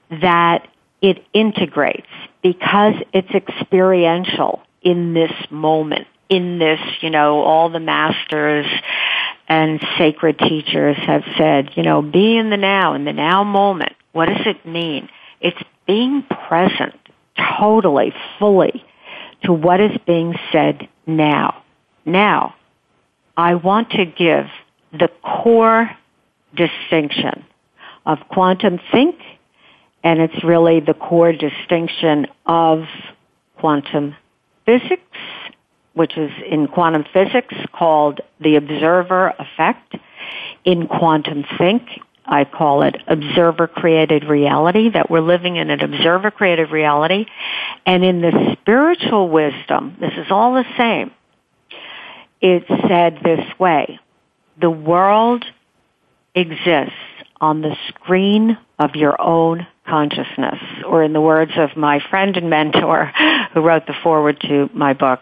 that 0.10 0.68
it 1.02 1.24
integrates 1.34 2.08
because 2.44 2.96
it's 3.14 3.32
experiential 3.32 4.62
in 4.82 5.14
this 5.14 5.32
moment, 5.50 6.08
in 6.30 6.60
this, 6.60 6.80
you 7.02 7.10
know, 7.10 7.42
all 7.42 7.70
the 7.70 7.80
masters 7.80 8.68
and 9.48 9.82
sacred 9.98 10.38
teachers 10.38 10.98
have 10.98 11.24
said, 11.38 11.72
you 11.76 11.84
know, 11.84 12.02
be 12.02 12.38
in 12.38 12.50
the 12.50 12.58
now, 12.58 12.94
in 12.94 13.06
the 13.06 13.14
now 13.14 13.44
moment. 13.44 13.94
What 14.12 14.28
does 14.28 14.46
it 14.46 14.66
mean? 14.66 15.10
It's 15.42 15.58
being 15.88 16.24
present 16.24 16.96
totally, 17.60 18.14
fully 18.40 18.84
to 19.44 19.54
what 19.54 19.80
is 19.80 19.98
being 20.06 20.36
said 20.52 20.88
now. 21.08 21.64
Now, 22.06 22.56
I 23.36 23.56
want 23.56 23.92
to 23.92 24.06
give 24.06 24.46
the 24.92 25.10
core 25.24 25.90
distinction 26.56 27.46
of 28.06 28.20
quantum 28.30 28.80
think 28.92 29.16
and 30.04 30.20
it's 30.20 30.44
really 30.44 30.80
the 30.82 30.94
core 30.94 31.32
distinction 31.32 32.28
of 32.46 32.84
quantum 33.58 34.16
physics, 34.66 35.18
which 35.94 36.18
is 36.18 36.32
in 36.50 36.68
quantum 36.68 37.06
physics 37.14 37.56
called 37.72 38.20
the 38.40 38.58
observer 38.58 39.34
effect. 39.40 39.96
In 40.66 40.88
quantum 40.88 41.46
think, 41.58 41.84
I 42.26 42.46
call 42.46 42.84
it 42.84 42.96
observer 43.08 43.68
created 43.68 44.24
reality, 44.26 44.90
that 44.90 45.10
we're 45.10 45.22
living 45.22 45.58
in 45.58 45.70
an 45.70 45.82
observer 45.82 46.32
created 46.32 46.72
reality. 46.72 47.26
And 47.86 48.04
in 48.04 48.22
the 48.22 48.56
spiritual 48.62 49.30
wisdom, 49.30 49.98
this 50.00 50.14
is 50.18 50.28
all 50.30 50.54
the 50.54 50.66
same. 50.78 51.12
it's 52.42 52.68
said 52.88 53.20
this 53.24 53.46
way. 53.58 54.00
The 54.60 54.70
world 54.70 55.46
exists 56.36 56.94
on 57.40 57.62
the 57.62 57.76
screen 57.90 58.58
of 58.80 58.96
your 58.96 59.20
own 59.22 59.68
consciousness, 59.88 60.60
or 60.86 61.04
in 61.04 61.14
the 61.14 61.22
words 61.22 61.52
of 61.58 61.76
my 61.76 62.00
friend 62.10 62.38
and 62.38 62.50
mentor 62.50 63.12
who 63.54 63.62
wrote 63.62 63.86
the 63.88 63.94
foreword 64.04 64.40
to 64.42 64.70
my 64.74 64.94
book, 64.94 65.20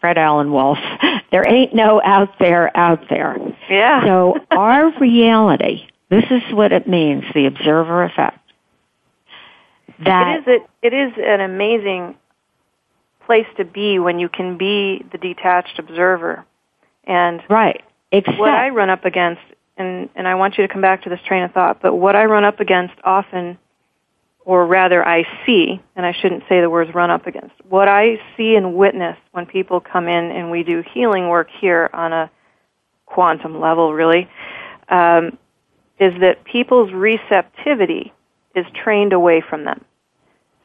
Fred 0.00 0.18
Alan 0.18 0.52
Wolf, 0.52 0.78
there 1.32 1.48
ain't 1.48 1.74
no 1.74 2.00
out 2.02 2.38
there 2.38 2.74
out 2.76 3.08
there. 3.08 3.36
Yeah. 3.70 4.04
So 4.04 4.38
our 4.50 4.96
reality, 4.98 5.86
this 6.10 6.24
is 6.30 6.42
what 6.52 6.72
it 6.72 6.86
means, 6.86 7.24
the 7.34 7.46
observer 7.46 8.04
effect. 8.04 8.38
That 10.04 10.46
it 10.46 10.50
is, 10.50 10.62
it 10.82 10.92
is 10.92 11.12
an 11.16 11.40
amazing 11.40 12.16
place 13.26 13.46
to 13.56 13.64
be 13.64 13.98
when 13.98 14.18
you 14.18 14.28
can 14.28 14.58
be 14.58 15.04
the 15.12 15.18
detached 15.18 15.78
observer. 15.78 16.44
And 17.04 17.42
right. 17.48 17.82
Except, 18.12 18.38
what 18.38 18.50
I 18.50 18.68
run 18.70 18.90
up 18.90 19.04
against, 19.04 19.42
and, 19.76 20.08
and 20.14 20.28
I 20.28 20.34
want 20.36 20.56
you 20.56 20.66
to 20.66 20.72
come 20.72 20.82
back 20.82 21.02
to 21.04 21.10
this 21.10 21.20
train 21.26 21.42
of 21.42 21.52
thought, 21.52 21.80
but 21.82 21.94
what 21.94 22.16
I 22.16 22.26
run 22.26 22.44
up 22.44 22.60
against 22.60 22.94
often, 23.02 23.58
or 24.44 24.66
rather 24.66 25.06
I 25.06 25.24
see, 25.46 25.80
and 25.96 26.04
I 26.04 26.12
shouldn't 26.12 26.44
say 26.48 26.60
the 26.60 26.68
words 26.68 26.94
run 26.94 27.10
up 27.10 27.26
against, 27.26 27.54
what 27.68 27.88
I 27.88 28.20
see 28.36 28.54
and 28.56 28.74
witness 28.74 29.16
when 29.32 29.46
people 29.46 29.80
come 29.80 30.06
in 30.06 30.30
and 30.30 30.50
we 30.50 30.62
do 30.62 30.82
healing 30.92 31.28
work 31.28 31.48
here 31.60 31.88
on 31.92 32.12
a 32.12 32.30
quantum 33.06 33.58
level, 33.58 33.94
really, 33.94 34.28
um, 34.88 35.38
is 35.98 36.12
that 36.20 36.44
people's 36.44 36.92
receptivity 36.92 38.12
is 38.54 38.66
trained 38.82 39.12
away 39.12 39.40
from 39.48 39.64
them. 39.64 39.84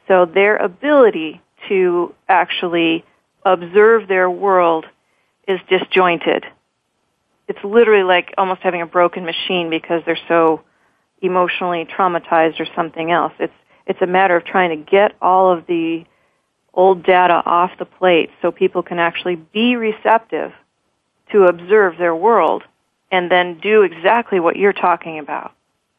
So 0.07 0.25
their 0.25 0.57
ability 0.57 1.41
to 1.69 2.13
actually 2.27 3.05
observe 3.45 4.07
their 4.07 4.29
world 4.29 4.85
is 5.47 5.59
disjointed. 5.69 6.45
It's 7.47 7.63
literally 7.63 8.03
like 8.03 8.33
almost 8.37 8.61
having 8.61 8.81
a 8.81 8.85
broken 8.85 9.25
machine 9.25 9.69
because 9.69 10.01
they're 10.05 10.19
so 10.27 10.61
emotionally 11.21 11.85
traumatized 11.85 12.59
or 12.59 12.67
something 12.75 13.11
else. 13.11 13.33
It's 13.39 13.53
it's 13.89 14.01
a 14.01 14.07
matter 14.07 14.37
of 14.37 14.45
trying 14.45 14.69
to 14.69 14.89
get 14.89 15.15
all 15.21 15.51
of 15.51 15.65
the 15.65 16.05
old 16.73 17.03
data 17.03 17.41
off 17.45 17.71
the 17.79 17.85
plate 17.85 18.29
so 18.41 18.51
people 18.51 18.83
can 18.83 18.99
actually 18.99 19.35
be 19.35 19.75
receptive 19.75 20.53
to 21.31 21.45
observe 21.45 21.97
their 21.97 22.15
world 22.15 22.63
and 23.11 23.29
then 23.31 23.59
do 23.59 23.81
exactly 23.81 24.39
what 24.39 24.55
you're 24.55 24.73
talking 24.73 25.17
about. 25.19 25.51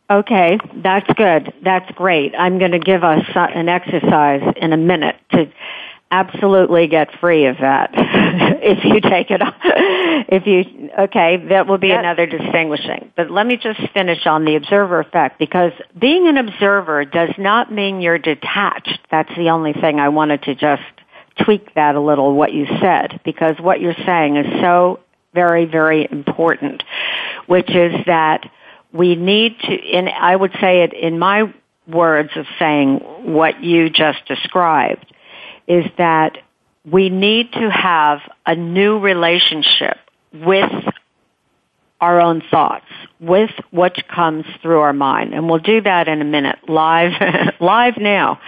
Okay, 0.09 0.59
that's 0.77 1.13
good. 1.15 1.53
That's 1.63 1.91
great. 1.93 2.35
I'm 2.39 2.59
going 2.59 2.73
to 2.73 2.79
give 2.79 3.05
us 3.05 3.25
an 3.35 3.69
exercise 3.69 4.55
in 4.57 4.73
a 4.73 4.77
minute 4.77 5.17
to 5.33 5.51
absolutely 6.11 6.89
get 6.89 7.09
free 7.21 7.47
of 7.47 7.57
that 7.59 7.91
if 7.95 8.85
you 8.85 9.01
take 9.01 9.31
it 9.31 9.41
off. 9.41 9.55
if 9.63 10.47
you 10.47 10.91
okay 10.99 11.37
that 11.49 11.67
will 11.67 11.79
be 11.79 11.89
yes. 11.89 12.01
another 12.01 12.27
distinguishing 12.27 13.13
but 13.17 13.31
let 13.31 13.47
me 13.47 13.57
just 13.57 13.81
finish 13.93 14.27
on 14.27 14.45
the 14.45 14.57
observer 14.57 15.01
effect 15.01 15.39
because 15.39 15.73
being 15.99 16.27
an 16.27 16.37
observer 16.37 17.05
does 17.05 17.31
not 17.39 17.73
mean 17.73 18.01
you're 18.01 18.19
detached 18.19 18.99
that's 19.11 19.35
the 19.37 19.51
only 19.51 19.73
thing 19.73 20.01
i 20.01 20.09
wanted 20.09 20.43
to 20.43 20.55
just 20.55 20.83
tweak 21.45 21.75
that 21.75 21.95
a 21.95 22.01
little 22.01 22.35
what 22.35 22.53
you 22.53 22.67
said 22.81 23.21
because 23.25 23.55
what 23.61 23.81
you're 23.81 23.95
saying 24.05 24.37
is 24.37 24.47
so 24.61 24.99
very 25.33 25.65
very 25.65 26.09
important 26.11 26.83
which 27.47 27.71
is 27.71 27.95
that 28.07 28.51
we 28.93 29.15
need 29.15 29.59
to, 29.61 29.91
and 29.93 30.09
I 30.09 30.35
would 30.35 30.53
say 30.61 30.83
it 30.83 30.93
in 30.93 31.19
my 31.19 31.53
words 31.87 32.31
of 32.37 32.47
saying 32.59 32.99
what 33.35 33.63
you 33.63 33.91
just 33.91 34.25
described, 34.27 35.10
is 35.71 35.85
that 35.99 36.37
we 36.85 37.11
need 37.11 37.53
to 37.53 37.71
have 37.71 38.19
a 38.45 38.57
new 38.57 38.99
relationship 38.99 39.99
with 40.33 40.73
our 42.01 42.21
own 42.21 42.43
thoughts, 42.51 42.87
with 43.21 43.53
what 43.71 44.09
comes 44.09 44.47
through 44.63 44.81
our 44.81 44.93
mind. 44.93 45.33
And 45.33 45.49
we'll 45.49 45.61
do 45.61 45.81
that 45.83 46.09
in 46.09 46.21
a 46.21 46.25
minute, 46.25 46.59
live, 46.69 47.13
live 47.61 47.99
now. 47.99 48.41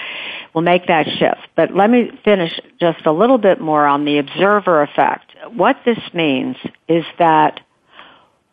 We'll 0.53 0.65
make 0.65 0.89
that 0.89 1.07
shift. 1.07 1.47
But 1.55 1.73
let 1.73 1.89
me 1.89 2.11
finish 2.25 2.59
just 2.81 3.07
a 3.07 3.13
little 3.13 3.39
bit 3.39 3.61
more 3.61 3.87
on 3.87 4.05
the 4.05 4.19
observer 4.19 4.83
effect. 4.83 5.31
What 5.55 5.77
this 5.85 6.01
means 6.13 6.57
is 6.89 7.05
that 7.21 7.61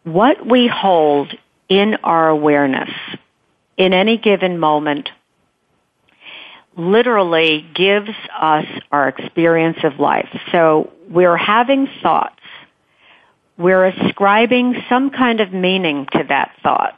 what 0.03 0.45
we 0.45 0.67
hold 0.67 1.34
in 1.69 1.95
our 2.03 2.29
awareness 2.29 2.91
in 3.77 3.93
any 3.93 4.17
given 4.17 4.60
moment 4.60 5.10
literally 6.80 7.65
gives 7.76 8.10
us 8.39 8.65
our 8.92 9.10
experience 9.10 9.78
of 9.84 10.00
life. 10.00 10.30
So 10.52 10.92
we're 11.10 11.38
having 11.38 11.88
thoughts. 12.02 12.39
We're 13.58 13.86
ascribing 13.88 14.82
some 14.88 15.10
kind 15.10 15.42
of 15.42 15.52
meaning 15.52 16.08
to 16.13 16.24
that 16.30 16.54
thought. 16.63 16.98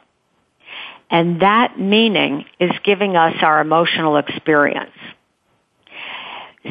And 1.10 1.42
that 1.42 1.78
meaning 1.78 2.44
is 2.60 2.70
giving 2.84 3.16
us 3.16 3.34
our 3.42 3.60
emotional 3.60 4.16
experience. 4.16 4.94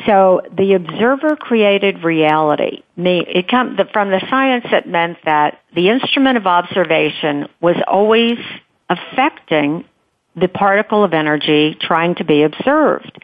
So 0.05 0.41
the 0.57 0.73
observer 0.75 1.35
created 1.35 2.03
reality. 2.03 2.81
It 2.95 3.49
come 3.49 3.77
from 3.91 4.09
the 4.09 4.25
science 4.29 4.65
that 4.71 4.87
meant 4.87 5.17
that 5.25 5.59
the 5.75 5.89
instrument 5.89 6.37
of 6.37 6.47
observation 6.47 7.49
was 7.59 7.75
always 7.87 8.37
affecting 8.89 9.83
the 10.35 10.47
particle 10.47 11.03
of 11.03 11.13
energy 11.13 11.77
trying 11.79 12.15
to 12.15 12.23
be 12.23 12.43
observed. 12.43 13.21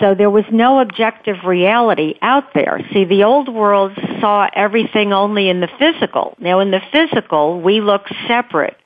So 0.00 0.14
there 0.14 0.30
was 0.30 0.44
no 0.52 0.80
objective 0.80 1.44
reality 1.44 2.14
out 2.22 2.54
there. 2.54 2.80
See, 2.92 3.04
the 3.04 3.24
old 3.24 3.52
world 3.52 3.92
saw 4.20 4.48
everything 4.54 5.12
only 5.12 5.48
in 5.48 5.60
the 5.60 5.68
physical. 5.78 6.36
Now 6.38 6.60
in 6.60 6.70
the 6.70 6.80
physical, 6.92 7.60
we 7.60 7.80
look 7.80 8.02
separate 8.28 8.76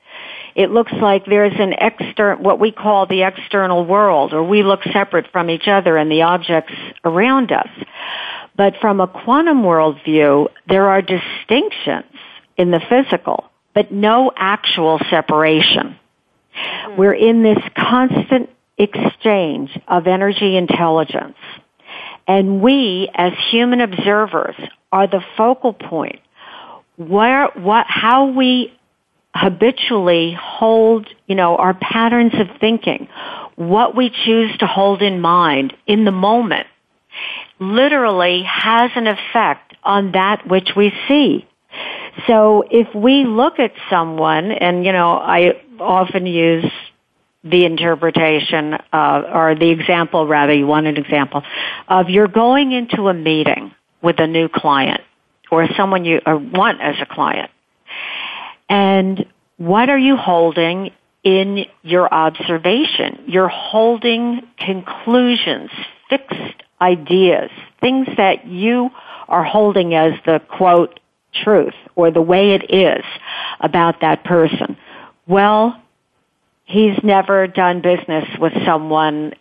it 0.55 0.69
looks 0.69 0.91
like 0.91 1.25
there's 1.25 1.59
an 1.59 1.73
external, 1.73 2.43
what 2.43 2.59
we 2.59 2.71
call 2.71 3.07
the 3.07 3.23
external 3.23 3.85
world, 3.85 4.33
or 4.33 4.43
we 4.43 4.63
look 4.63 4.81
separate 4.91 5.31
from 5.31 5.49
each 5.49 5.67
other 5.67 5.97
and 5.97 6.11
the 6.11 6.23
objects 6.23 6.73
around 7.03 7.51
us. 7.51 7.69
But 8.55 8.75
from 8.79 8.99
a 8.99 9.07
quantum 9.07 9.63
worldview, 9.63 10.47
there 10.67 10.89
are 10.89 11.01
distinctions 11.01 12.13
in 12.55 12.69
the 12.69 12.81
physical, 12.87 13.45
but 13.73 13.91
no 13.91 14.31
actual 14.35 14.99
separation. 15.09 15.97
Mm-hmm. 16.55 16.97
We're 16.97 17.13
in 17.13 17.43
this 17.43 17.59
constant 17.75 18.49
exchange 18.77 19.77
of 19.87 20.07
energy 20.07 20.55
intelligence. 20.55 21.37
And 22.27 22.61
we, 22.61 23.09
as 23.13 23.33
human 23.51 23.81
observers, 23.81 24.55
are 24.91 25.07
the 25.07 25.21
focal 25.37 25.73
point 25.73 26.19
where, 26.95 27.47
what, 27.55 27.85
how 27.87 28.27
we 28.27 28.73
habitually 29.35 30.37
hold, 30.39 31.07
you 31.27 31.35
know, 31.35 31.55
our 31.55 31.73
patterns 31.73 32.33
of 32.35 32.47
thinking, 32.59 33.07
what 33.55 33.95
we 33.95 34.09
choose 34.09 34.55
to 34.59 34.67
hold 34.67 35.01
in 35.01 35.19
mind 35.19 35.73
in 35.87 36.05
the 36.05 36.11
moment, 36.11 36.67
literally 37.59 38.43
has 38.43 38.91
an 38.95 39.07
effect 39.07 39.75
on 39.83 40.11
that 40.13 40.47
which 40.47 40.69
we 40.75 40.93
see. 41.07 41.47
So 42.27 42.63
if 42.69 42.93
we 42.93 43.25
look 43.25 43.59
at 43.59 43.71
someone, 43.89 44.51
and 44.51 44.85
you 44.85 44.91
know, 44.91 45.13
I 45.13 45.61
often 45.79 46.25
use 46.25 46.65
the 47.43 47.65
interpretation, 47.65 48.75
uh, 48.93 49.23
or 49.33 49.55
the 49.55 49.69
example 49.69 50.25
rather, 50.27 50.53
you 50.53 50.65
want 50.65 50.87
an 50.87 50.97
example, 50.97 51.43
of 51.87 52.09
you're 52.09 52.27
going 52.27 52.71
into 52.71 53.09
a 53.09 53.13
meeting 53.13 53.73
with 54.01 54.19
a 54.19 54.27
new 54.27 54.47
client, 54.47 55.01
or 55.51 55.67
someone 55.75 56.05
you 56.05 56.21
want 56.25 56.81
as 56.81 56.95
a 57.01 57.05
client. 57.05 57.51
And 58.69 59.25
what 59.57 59.89
are 59.89 59.97
you 59.97 60.15
holding 60.15 60.91
in 61.23 61.65
your 61.81 62.13
observation? 62.13 63.23
You're 63.27 63.49
holding 63.49 64.41
conclusions, 64.57 65.69
fixed 66.09 66.63
ideas, 66.81 67.49
things 67.81 68.07
that 68.17 68.47
you 68.47 68.89
are 69.27 69.43
holding 69.43 69.95
as 69.95 70.13
the 70.25 70.39
quote 70.39 70.99
truth 71.43 71.73
or 71.95 72.11
the 72.11 72.21
way 72.21 72.51
it 72.51 72.73
is 72.73 73.03
about 73.59 74.01
that 74.01 74.23
person. 74.23 74.77
Well, 75.27 75.81
he's 76.65 76.97
never 77.03 77.47
done 77.47 77.81
business 77.81 78.25
with 78.39 78.53
someone 78.65 79.33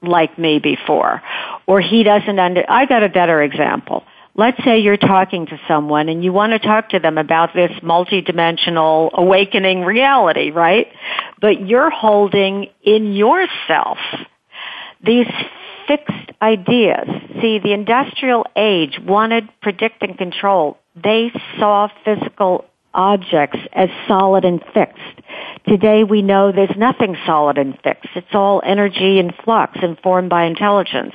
like 0.00 0.38
me 0.38 0.58
before 0.58 1.22
or 1.66 1.80
he 1.80 2.04
doesn't 2.04 2.38
under 2.38 2.64
I 2.68 2.86
got 2.86 3.02
a 3.02 3.08
better 3.08 3.42
example 3.42 4.04
let's 4.38 4.62
say 4.64 4.78
you're 4.78 4.96
talking 4.96 5.46
to 5.46 5.60
someone 5.66 6.08
and 6.08 6.24
you 6.24 6.32
want 6.32 6.52
to 6.52 6.60
talk 6.60 6.90
to 6.90 7.00
them 7.00 7.18
about 7.18 7.52
this 7.54 7.72
multidimensional 7.82 9.12
awakening 9.12 9.82
reality, 9.82 10.50
right? 10.52 10.86
But 11.40 11.66
you're 11.66 11.90
holding 11.90 12.68
in 12.82 13.14
yourself 13.14 13.98
these 15.04 15.26
fixed 15.88 16.30
ideas. 16.40 17.08
See, 17.40 17.58
the 17.58 17.72
industrial 17.72 18.46
age 18.56 19.00
wanted 19.04 19.48
predict 19.60 20.02
and 20.02 20.16
control. 20.16 20.78
They 21.02 21.32
saw 21.58 21.88
physical 22.04 22.64
objects 22.94 23.58
as 23.72 23.88
solid 24.06 24.44
and 24.44 24.62
fixed. 24.74 25.22
Today 25.66 26.04
we 26.04 26.22
know 26.22 26.52
there's 26.52 26.76
nothing 26.76 27.16
solid 27.26 27.58
and 27.58 27.78
fixed. 27.82 28.08
It's 28.14 28.34
all 28.34 28.62
energy 28.64 29.18
in 29.18 29.32
flux 29.44 29.78
informed 29.82 30.30
by 30.30 30.44
intelligence. 30.44 31.14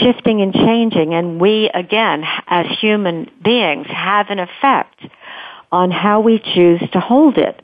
shifting 0.00 0.40
and 0.40 0.54
changing 0.54 1.12
and 1.12 1.40
we 1.40 1.70
again 1.74 2.24
as 2.46 2.66
human 2.80 3.30
beings 3.44 3.86
have 3.88 4.30
an 4.30 4.38
effect 4.38 5.00
on 5.70 5.90
how 5.90 6.20
we 6.20 6.38
choose 6.38 6.82
to 6.92 7.00
hold 7.00 7.38
it. 7.38 7.60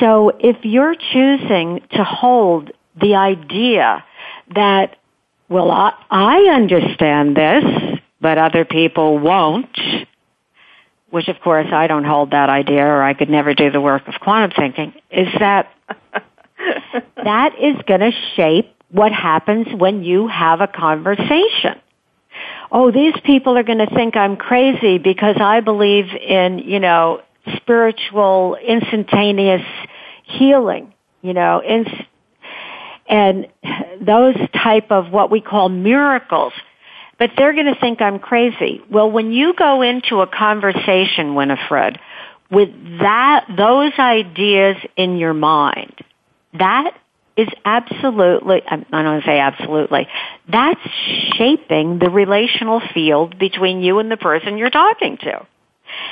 So 0.00 0.30
if 0.38 0.56
you're 0.64 0.94
choosing 0.94 1.80
to 1.92 2.04
hold 2.04 2.70
the 3.00 3.16
idea 3.16 4.04
that, 4.54 4.96
well, 5.48 5.70
I, 5.70 5.92
I 6.10 6.38
understand 6.54 7.36
this, 7.36 7.64
but 8.20 8.38
other 8.38 8.64
people 8.64 9.18
won't, 9.18 9.76
which 11.10 11.28
of 11.28 11.40
course 11.40 11.68
I 11.72 11.86
don't 11.86 12.04
hold 12.04 12.32
that 12.32 12.48
idea 12.48 12.84
or 12.84 13.02
I 13.02 13.14
could 13.14 13.30
never 13.30 13.54
do 13.54 13.70
the 13.70 13.80
work 13.80 14.06
of 14.08 14.14
quantum 14.20 14.50
thinking, 14.56 14.92
is 15.10 15.28
that 15.38 15.72
that 17.16 17.54
is 17.58 17.76
going 17.86 18.00
to 18.00 18.12
shape 18.36 18.74
what 18.90 19.12
happens 19.12 19.66
when 19.76 20.02
you 20.02 20.28
have 20.28 20.60
a 20.60 20.66
conversation. 20.66 21.80
Oh, 22.70 22.90
these 22.90 23.14
people 23.24 23.56
are 23.56 23.62
going 23.62 23.78
to 23.78 23.94
think 23.94 24.16
I'm 24.16 24.36
crazy 24.36 24.98
because 24.98 25.36
I 25.40 25.60
believe 25.60 26.06
in, 26.14 26.58
you 26.58 26.80
know, 26.80 27.22
spiritual 27.56 28.56
instantaneous 28.56 29.64
healing, 30.24 30.92
you 31.22 31.32
know, 31.32 31.62
ins- 31.62 31.88
and 33.08 33.48
those 34.00 34.36
type 34.54 34.90
of 34.90 35.10
what 35.10 35.30
we 35.30 35.40
call 35.40 35.68
miracles. 35.68 36.52
But 37.18 37.30
they're 37.36 37.52
going 37.52 37.66
to 37.66 37.80
think 37.80 38.00
I'm 38.00 38.18
crazy. 38.18 38.80
Well, 38.90 39.10
when 39.10 39.32
you 39.32 39.54
go 39.54 39.82
into 39.82 40.20
a 40.20 40.26
conversation, 40.26 41.34
Winifred, 41.34 41.98
with 42.50 42.70
that, 43.00 43.46
those 43.56 43.92
ideas 43.98 44.76
in 44.96 45.16
your 45.18 45.34
mind, 45.34 45.94
that 46.54 46.96
is 47.36 47.48
absolutely, 47.64 48.62
I 48.66 48.76
don't 48.76 48.90
want 48.90 49.22
to 49.22 49.28
say 49.28 49.38
absolutely, 49.38 50.08
that's 50.48 50.80
shaping 51.36 51.98
the 51.98 52.10
relational 52.10 52.80
field 52.94 53.38
between 53.38 53.80
you 53.80 53.98
and 54.00 54.10
the 54.10 54.16
person 54.16 54.58
you're 54.58 54.70
talking 54.70 55.18
to. 55.18 55.46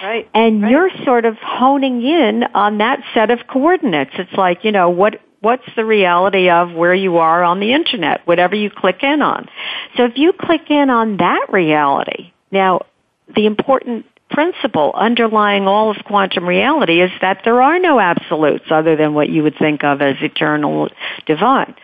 Right. 0.02 0.28
And 0.34 0.62
right. 0.62 0.70
you're 0.70 0.90
sort 1.04 1.24
of 1.24 1.36
honing 1.36 2.02
in 2.02 2.44
on 2.54 2.78
that 2.78 3.00
set 3.12 3.30
of 3.30 3.40
coordinates. 3.46 4.12
It's 4.18 4.32
like, 4.32 4.64
you 4.64 4.72
know, 4.72 4.90
what, 4.90 5.20
what's 5.40 5.66
the 5.76 5.84
reality 5.84 6.50
of 6.50 6.72
where 6.72 6.94
you 6.94 7.18
are 7.18 7.42
on 7.44 7.60
the 7.60 7.72
internet, 7.72 8.26
whatever 8.26 8.54
you 8.54 8.70
click 8.70 9.02
in 9.02 9.22
on. 9.22 9.48
So 9.96 10.04
if 10.04 10.12
you 10.16 10.32
click 10.32 10.70
in 10.70 10.90
on 10.90 11.18
that 11.18 11.46
reality, 11.50 12.32
now, 12.50 12.86
the 13.34 13.46
important 13.46 14.06
principle 14.30 14.92
underlying 14.94 15.66
all 15.66 15.90
of 15.90 15.96
quantum 16.04 16.46
reality 16.46 17.00
is 17.00 17.10
that 17.20 17.42
there 17.44 17.60
are 17.62 17.78
no 17.78 18.00
absolutes 18.00 18.64
other 18.70 18.96
than 18.96 19.14
what 19.14 19.28
you 19.28 19.42
would 19.42 19.56
think 19.58 19.84
of 19.84 20.02
as 20.02 20.16
eternal 20.20 20.88
divine. 21.26 21.74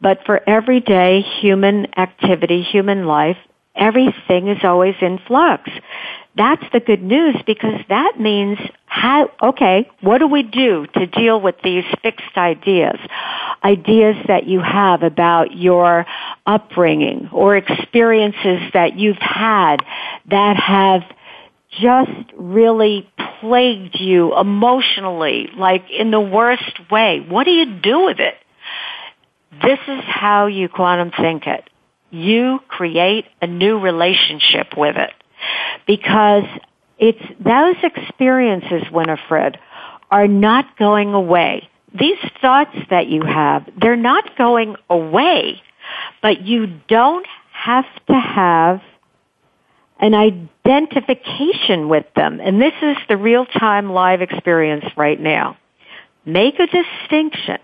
But 0.00 0.24
for 0.24 0.40
everyday 0.48 1.22
human 1.40 1.98
activity, 1.98 2.62
human 2.62 3.06
life, 3.06 3.36
everything 3.74 4.48
is 4.48 4.58
always 4.62 4.94
in 5.00 5.18
flux. 5.26 5.70
That's 6.36 6.64
the 6.72 6.80
good 6.80 7.02
news 7.02 7.36
because 7.46 7.80
that 7.88 8.18
means 8.18 8.58
how, 8.86 9.30
okay, 9.40 9.88
what 10.00 10.18
do 10.18 10.26
we 10.26 10.42
do 10.42 10.86
to 10.94 11.06
deal 11.06 11.40
with 11.40 11.54
these 11.62 11.84
fixed 12.02 12.36
ideas? 12.36 12.98
Ideas 13.62 14.16
that 14.26 14.46
you 14.46 14.60
have 14.60 15.04
about 15.04 15.56
your 15.56 16.06
upbringing 16.44 17.28
or 17.32 17.56
experiences 17.56 18.72
that 18.72 18.98
you've 18.98 19.18
had 19.20 19.76
that 20.26 20.56
have 20.56 21.02
just 21.70 22.32
really 22.36 23.08
plagued 23.40 24.00
you 24.00 24.36
emotionally, 24.36 25.50
like 25.56 25.84
in 25.90 26.10
the 26.10 26.20
worst 26.20 26.80
way. 26.90 27.24
What 27.28 27.44
do 27.44 27.52
you 27.52 27.78
do 27.80 28.06
with 28.06 28.18
it? 28.18 28.34
This 29.62 29.78
is 29.86 30.02
how 30.04 30.46
you 30.46 30.68
quantum 30.68 31.12
think 31.12 31.46
it. 31.46 31.70
You 32.10 32.58
create 32.66 33.26
a 33.40 33.46
new 33.46 33.78
relationship 33.78 34.76
with 34.76 34.96
it 34.96 35.10
because 35.86 36.44
it's 36.98 37.22
those 37.40 37.76
experiences, 37.82 38.82
Winifred, 38.90 39.58
are 40.10 40.28
not 40.28 40.76
going 40.78 41.12
away. 41.12 41.68
These 41.92 42.18
thoughts 42.40 42.76
that 42.90 43.06
you 43.08 43.22
have, 43.22 43.68
they're 43.80 43.96
not 43.96 44.36
going 44.36 44.76
away, 44.90 45.62
but 46.22 46.42
you 46.42 46.66
don't 46.88 47.26
have 47.52 47.84
to 48.08 48.14
have 48.14 48.80
an 50.00 50.14
identification 50.14 51.88
with 51.88 52.06
them. 52.16 52.40
And 52.40 52.60
this 52.60 52.74
is 52.82 52.96
the 53.08 53.16
real 53.16 53.46
time 53.46 53.92
live 53.92 54.22
experience 54.22 54.84
right 54.96 55.18
now. 55.18 55.56
Make 56.24 56.58
a 56.58 56.66
distinction 56.66 57.58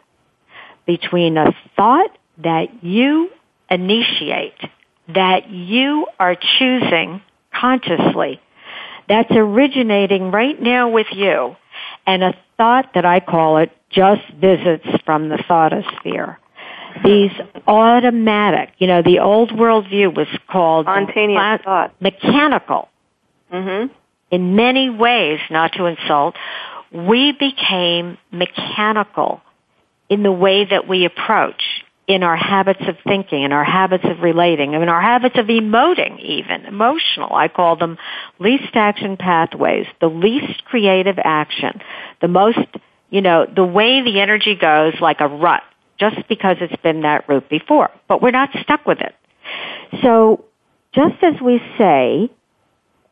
between 0.87 1.37
a 1.37 1.55
thought 1.77 2.17
that 2.39 2.85
you 2.85 3.31
initiate, 3.71 4.59
that 5.09 5.51
you 5.51 6.07
are 6.19 6.37
choosing 6.59 7.23
consciously 7.61 8.41
that's 9.09 9.31
originating 9.31 10.31
right 10.31 10.61
now 10.61 10.89
with 10.89 11.09
you 11.13 11.57
and 12.07 12.23
a 12.23 12.35
thought 12.57 12.91
that 12.95 13.05
I 13.05 13.21
call 13.21 13.59
it 13.59 13.71
just 13.91 14.23
visits 14.41 14.87
from 15.05 15.29
the 15.29 15.37
thoughtosphere. 15.37 16.37
These 17.05 17.33
automatic, 17.67 18.71
you 18.79 18.87
know, 18.87 19.03
the 19.03 19.21
old 19.21 19.57
world 19.57 19.89
view 19.89 20.11
was 20.11 20.27
called 20.49 20.87
spontaneous 20.87 21.61
thought, 21.65 21.95
mechanical. 22.01 22.89
Mm-hmm. 23.53 23.93
In 24.31 24.57
many 24.57 24.91
ways, 24.91 25.41
not 25.51 25.73
to 25.75 25.87
insult, 25.87 26.37
we 26.93 27.33
became 27.33 28.19
mechanical 28.31 29.41
in 30.09 30.23
the 30.23 30.33
way 30.33 30.65
that 30.65 30.89
we 30.89 31.05
approach 31.05 31.63
in 32.11 32.25
our 32.25 32.37
habits 32.37 32.81
of 32.89 32.97
thinking, 33.07 33.45
in 33.45 33.53
our 33.53 33.63
habits 33.63 34.03
of 34.05 34.19
relating, 34.19 34.73
in 34.73 34.89
our 34.89 35.01
habits 35.01 35.39
of 35.39 35.47
emoting 35.47 36.19
even, 36.19 36.67
emotional. 36.67 37.33
I 37.33 37.47
call 37.47 37.77
them 37.77 37.99
least 38.41 38.75
action 38.75 39.17
pathways, 39.17 39.87
the 40.01 40.09
least 40.09 40.65
creative 40.65 41.21
action, 41.23 41.81
the 42.21 42.27
most, 42.27 42.59
you 43.11 43.21
know, 43.21 43.47
the 43.47 43.65
way 43.65 44.03
the 44.03 44.21
energy 44.21 44.57
goes 44.57 44.95
like 45.01 45.21
a 45.21 45.29
rut, 45.29 45.63
just 46.01 46.27
because 46.29 46.57
it's 46.61 46.83
been 46.83 47.03
that 47.03 47.29
route 47.29 47.49
before. 47.49 47.93
But 48.09 48.21
we're 48.21 48.33
not 48.33 48.51
stuck 48.61 48.85
with 48.87 48.99
it. 49.01 49.15
So, 50.03 50.45
just 50.93 51.23
as 51.23 51.41
we 51.41 51.63
say, 51.79 52.29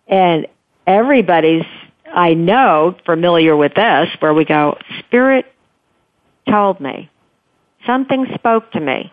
and 0.08 0.48
everybody's, 0.88 1.66
I 2.12 2.34
know, 2.34 2.96
familiar 3.06 3.56
with 3.56 3.74
this, 3.74 4.08
where 4.18 4.34
we 4.34 4.44
go, 4.44 4.76
Spirit 5.06 5.46
told 6.50 6.80
me, 6.80 7.08
Something 7.88 8.26
spoke 8.34 8.70
to 8.72 8.80
me. 8.80 9.10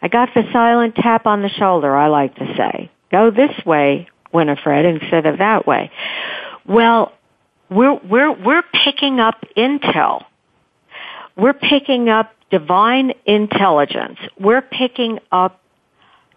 I 0.00 0.08
got 0.08 0.30
the 0.34 0.44
silent 0.54 0.94
tap 0.94 1.26
on 1.26 1.42
the 1.42 1.50
shoulder, 1.50 1.94
I 1.94 2.06
like 2.08 2.34
to 2.36 2.54
say. 2.56 2.90
Go 3.12 3.30
this 3.30 3.52
way, 3.66 4.08
Winifred, 4.32 4.86
instead 4.86 5.26
of 5.26 5.38
that 5.38 5.66
way. 5.66 5.90
Well, 6.66 7.12
we're, 7.68 8.00
we're, 8.02 8.32
we're 8.32 8.62
picking 8.84 9.20
up 9.20 9.44
intel. 9.54 10.24
We're 11.36 11.52
picking 11.52 12.08
up 12.08 12.32
divine 12.50 13.12
intelligence. 13.26 14.18
We're 14.38 14.62
picking 14.62 15.18
up 15.30 15.60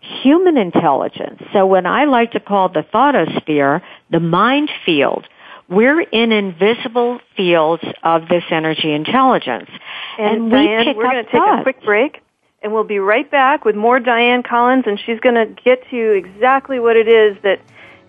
human 0.01 0.57
intelligence. 0.57 1.41
So 1.53 1.65
when 1.65 1.85
I 1.85 2.03
like 2.03 2.33
to 2.33 2.41
call 2.41 2.67
the 2.67 2.83
thoughtosphere 2.83 3.81
the 4.11 4.19
mind 4.19 4.69
field, 4.85 5.27
we're 5.73 6.01
in 6.01 6.31
invisible 6.31 7.19
fields 7.35 7.83
of 8.03 8.27
this 8.27 8.43
energy 8.49 8.91
intelligence. 8.91 9.69
And, 10.17 10.43
and 10.43 10.51
Dianne, 10.51 10.87
we 10.87 10.93
we're 10.93 11.03
going 11.03 11.23
to 11.25 11.31
take 11.31 11.31
thoughts. 11.31 11.61
a 11.61 11.63
quick 11.63 11.83
break, 11.83 12.21
and 12.61 12.73
we'll 12.73 12.83
be 12.83 12.99
right 12.99 13.29
back 13.29 13.65
with 13.65 13.75
more 13.75 13.99
Dianne 13.99 14.45
Collins, 14.45 14.85
and 14.87 14.99
she's 14.99 15.19
going 15.19 15.35
to 15.35 15.61
get 15.63 15.87
to 15.89 16.11
exactly 16.11 16.79
what 16.79 16.95
it 16.95 17.07
is 17.07 17.37
that 17.43 17.59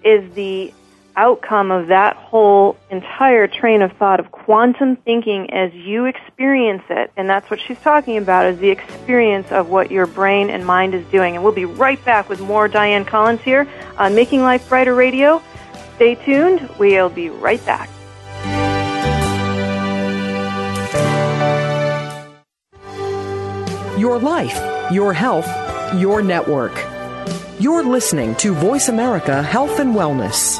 is 0.04 0.32
the 0.34 0.72
outcome 1.16 1.70
of 1.70 1.88
that 1.88 2.16
whole 2.16 2.76
entire 2.90 3.46
train 3.46 3.82
of 3.82 3.92
thought 3.92 4.18
of 4.18 4.30
quantum 4.32 4.96
thinking 4.96 5.52
as 5.52 5.72
you 5.72 6.06
experience 6.06 6.82
it. 6.90 7.10
And 7.16 7.28
that's 7.28 7.48
what 7.50 7.60
she's 7.60 7.78
talking 7.80 8.16
about 8.18 8.46
is 8.46 8.58
the 8.58 8.70
experience 8.70 9.50
of 9.52 9.68
what 9.68 9.90
your 9.90 10.06
brain 10.06 10.50
and 10.50 10.66
mind 10.66 10.94
is 10.94 11.06
doing. 11.06 11.36
And 11.36 11.44
we'll 11.44 11.54
be 11.54 11.64
right 11.64 12.02
back 12.04 12.28
with 12.28 12.40
more 12.40 12.68
Dianne 12.68 13.06
Collins 13.06 13.40
here 13.42 13.68
on 13.96 14.14
Making 14.14 14.42
Life 14.42 14.68
Brighter 14.68 14.94
Radio. 14.94 15.40
Stay 15.96 16.16
tuned. 16.16 16.68
We'll 16.78 17.08
be 17.08 17.30
right 17.30 17.64
back. 17.64 17.88
Your 23.98 24.18
life, 24.18 24.92
your 24.92 25.12
health, 25.12 25.48
your 25.98 26.20
network. 26.20 26.72
You're 27.60 27.84
listening 27.84 28.34
to 28.36 28.52
Voice 28.52 28.88
America 28.88 29.42
Health 29.42 29.78
and 29.78 29.94
Wellness. 29.94 30.58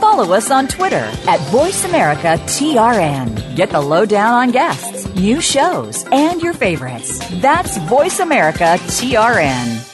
Follow 0.00 0.32
us 0.34 0.50
on 0.52 0.68
Twitter 0.68 1.10
at 1.26 1.40
VoiceAmericaTRN. 1.50 3.56
Get 3.56 3.70
the 3.70 3.80
lowdown 3.80 4.34
on 4.34 4.52
guests, 4.52 5.12
new 5.16 5.40
shows, 5.40 6.04
and 6.12 6.40
your 6.40 6.52
favorites. 6.52 7.18
That's 7.40 7.78
VoiceAmericaTRN. 7.78 9.93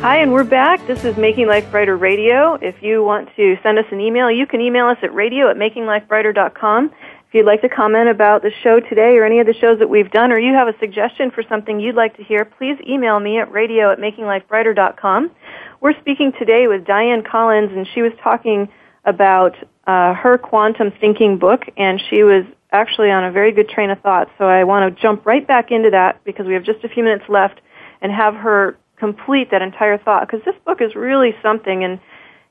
Hi, 0.00 0.18
and 0.18 0.32
we're 0.32 0.44
back. 0.44 0.86
This 0.86 1.04
is 1.04 1.16
Making 1.16 1.48
Life 1.48 1.68
Brighter 1.72 1.96
Radio. 1.96 2.54
If 2.54 2.84
you 2.84 3.02
want 3.02 3.30
to 3.34 3.56
send 3.64 3.80
us 3.80 3.84
an 3.90 4.00
email, 4.00 4.30
you 4.30 4.46
can 4.46 4.60
email 4.60 4.86
us 4.86 4.96
at 5.02 5.12
radio 5.12 5.50
at 5.50 5.56
makinglifebrighter.com. 5.56 6.84
If 6.84 7.34
you'd 7.34 7.44
like 7.44 7.62
to 7.62 7.68
comment 7.68 8.08
about 8.08 8.42
the 8.42 8.52
show 8.62 8.78
today 8.78 9.16
or 9.16 9.24
any 9.24 9.40
of 9.40 9.48
the 9.48 9.54
shows 9.54 9.80
that 9.80 9.90
we've 9.90 10.08
done, 10.12 10.30
or 10.30 10.38
you 10.38 10.54
have 10.54 10.68
a 10.68 10.78
suggestion 10.78 11.32
for 11.32 11.42
something 11.48 11.80
you'd 11.80 11.96
like 11.96 12.16
to 12.16 12.22
hear, 12.22 12.44
please 12.44 12.78
email 12.88 13.18
me 13.18 13.40
at 13.40 13.50
radio 13.50 13.90
at 13.90 13.98
makinglifebrighter.com. 13.98 15.32
We're 15.80 15.98
speaking 15.98 16.32
today 16.38 16.68
with 16.68 16.84
Dianne 16.84 17.28
Collins, 17.28 17.72
and 17.72 17.84
she 17.92 18.00
was 18.00 18.12
talking 18.22 18.68
about 19.04 19.56
uh, 19.88 20.14
her 20.14 20.38
quantum 20.38 20.92
thinking 21.00 21.38
book, 21.38 21.62
and 21.76 22.00
she 22.08 22.22
was 22.22 22.44
actually 22.70 23.10
on 23.10 23.24
a 23.24 23.32
very 23.32 23.50
good 23.50 23.68
train 23.68 23.90
of 23.90 23.98
thought. 24.02 24.30
So 24.38 24.44
I 24.44 24.62
want 24.62 24.94
to 24.94 25.02
jump 25.02 25.26
right 25.26 25.44
back 25.44 25.72
into 25.72 25.90
that 25.90 26.22
because 26.22 26.46
we 26.46 26.54
have 26.54 26.62
just 26.62 26.84
a 26.84 26.88
few 26.88 27.02
minutes 27.02 27.24
left 27.28 27.60
and 28.00 28.12
have 28.12 28.36
her 28.36 28.78
complete 28.98 29.50
that 29.50 29.62
entire 29.62 29.98
thought 29.98 30.26
because 30.26 30.44
this 30.44 30.56
book 30.64 30.80
is 30.80 30.94
really 30.94 31.34
something 31.42 31.84
and 31.84 32.00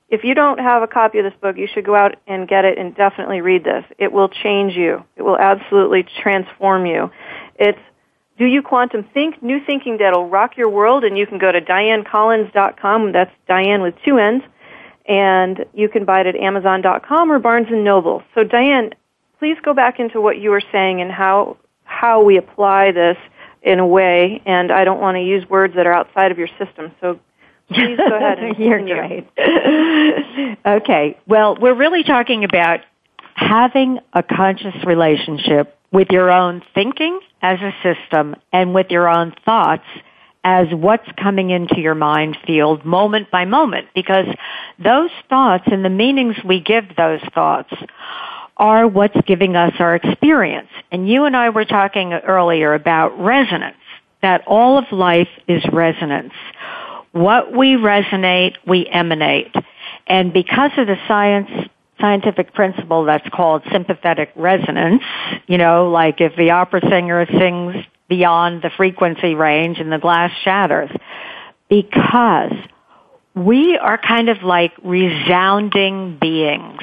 if 0.09 0.23
you 0.23 0.33
don't 0.33 0.59
have 0.59 0.83
a 0.83 0.87
copy 0.87 1.19
of 1.19 1.25
this 1.25 1.33
book, 1.41 1.57
you 1.57 1.67
should 1.67 1.85
go 1.85 1.95
out 1.95 2.15
and 2.27 2.47
get 2.47 2.63
it 2.63 2.77
and 2.77 2.95
definitely 2.95 3.41
read 3.41 3.63
this. 3.63 3.83
It 3.97 4.11
will 4.13 4.29
change 4.29 4.73
you. 4.73 5.03
It 5.17 5.21
will 5.21 5.37
absolutely 5.37 6.05
transform 6.21 6.85
you. 6.85 7.11
It's 7.55 7.79
Do 8.37 8.45
You 8.45 8.61
Quantum 8.61 9.03
Think? 9.13 9.43
New 9.43 9.59
thinking 9.65 9.97
that'll 9.97 10.29
rock 10.29 10.55
your 10.55 10.69
world 10.69 11.03
and 11.03 11.17
you 11.17 11.27
can 11.27 11.39
go 11.39 11.51
to 11.51 11.59
diannecollins.com. 11.59 13.11
That's 13.11 13.31
Dianne 13.49 13.81
with 13.81 13.95
two 14.05 14.17
N's. 14.17 14.43
And 15.05 15.65
you 15.73 15.89
can 15.89 16.05
buy 16.05 16.21
it 16.21 16.27
at 16.27 16.35
amazon.com 16.35 17.31
or 17.31 17.39
Barnes 17.39 17.67
& 17.69 17.71
Noble. 17.71 18.23
So 18.33 18.43
Dianne, 18.43 18.93
please 19.39 19.57
go 19.63 19.73
back 19.73 19.99
into 19.99 20.21
what 20.21 20.37
you 20.37 20.51
were 20.51 20.63
saying 20.71 21.01
and 21.01 21.11
how, 21.11 21.57
how 21.83 22.23
we 22.23 22.37
apply 22.37 22.91
this 22.91 23.17
in 23.67 23.79
a 23.79 23.87
way, 23.87 24.41
and 24.45 24.71
I 24.71 24.85
don't 24.85 25.01
want 25.01 25.15
to 25.15 25.21
use 25.21 25.47
words 25.49 25.75
that 25.75 25.85
are 25.85 25.93
outside 25.93 26.31
of 26.31 26.37
your 26.37 26.47
system. 26.57 26.91
So 27.01 27.19
please 27.69 27.97
go 27.97 28.15
ahead. 28.15 28.39
And 28.39 28.57
You're 28.59 28.81
great. 28.81 29.27
okay. 30.65 31.17
Well, 31.27 31.57
we're 31.59 31.75
really 31.75 32.03
talking 32.03 32.43
about 32.43 32.79
having 33.35 33.99
a 34.13 34.23
conscious 34.23 34.75
relationship 34.85 35.77
with 35.91 36.09
your 36.09 36.31
own 36.31 36.63
thinking 36.73 37.19
as 37.41 37.59
a 37.61 37.71
system 37.83 38.35
and 38.51 38.73
with 38.73 38.87
your 38.89 39.07
own 39.07 39.33
thoughts 39.45 39.85
as 40.43 40.67
what's 40.71 41.07
coming 41.21 41.49
into 41.49 41.79
your 41.79 41.95
mind 41.95 42.37
field 42.45 42.85
moment 42.85 43.29
by 43.29 43.45
moment 43.45 43.87
because 43.93 44.25
those 44.79 45.11
thoughts 45.29 45.65
and 45.67 45.83
the 45.83 45.89
meanings 45.89 46.35
we 46.45 46.61
give 46.61 46.95
those 46.95 47.21
thoughts 47.33 47.73
are 48.57 48.87
what's 48.87 49.19
giving 49.25 49.55
us 49.55 49.73
our 49.79 49.95
experience. 49.95 50.69
And 50.91 51.07
you 51.07 51.25
and 51.25 51.35
I 51.37 51.49
were 51.49 51.65
talking 51.65 52.13
earlier 52.13 52.73
about 52.73 53.19
resonance, 53.19 53.77
that 54.21 54.43
all 54.47 54.77
of 54.77 54.85
life 54.91 55.29
is 55.47 55.63
resonance. 55.71 56.33
What 57.11 57.55
we 57.55 57.75
resonate, 57.75 58.55
we 58.65 58.87
emanate. 58.87 59.53
And 60.07 60.33
because 60.33 60.71
of 60.77 60.87
the 60.87 60.97
science, 61.07 61.49
scientific 61.99 62.53
principle 62.53 63.05
that's 63.05 63.27
called 63.29 63.63
sympathetic 63.71 64.31
resonance, 64.35 65.03
you 65.47 65.57
know, 65.57 65.89
like 65.89 66.19
if 66.19 66.35
the 66.35 66.51
opera 66.51 66.81
singer 66.89 67.25
sings 67.25 67.75
beyond 68.07 68.61
the 68.61 68.69
frequency 68.75 69.35
range 69.35 69.79
and 69.79 69.91
the 69.91 69.97
glass 69.97 70.31
shatters, 70.43 70.89
because 71.69 72.53
we 73.35 73.77
are 73.77 73.97
kind 73.97 74.29
of 74.29 74.41
like 74.43 74.73
resounding 74.83 76.17
beings 76.19 76.81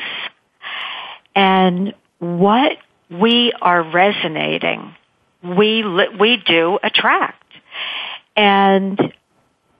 and 1.34 1.94
what 2.18 2.72
we 3.10 3.52
are 3.60 3.82
resonating, 3.82 4.94
we, 5.42 5.84
we 6.18 6.42
do 6.46 6.78
attract. 6.82 7.42
And 8.36 8.98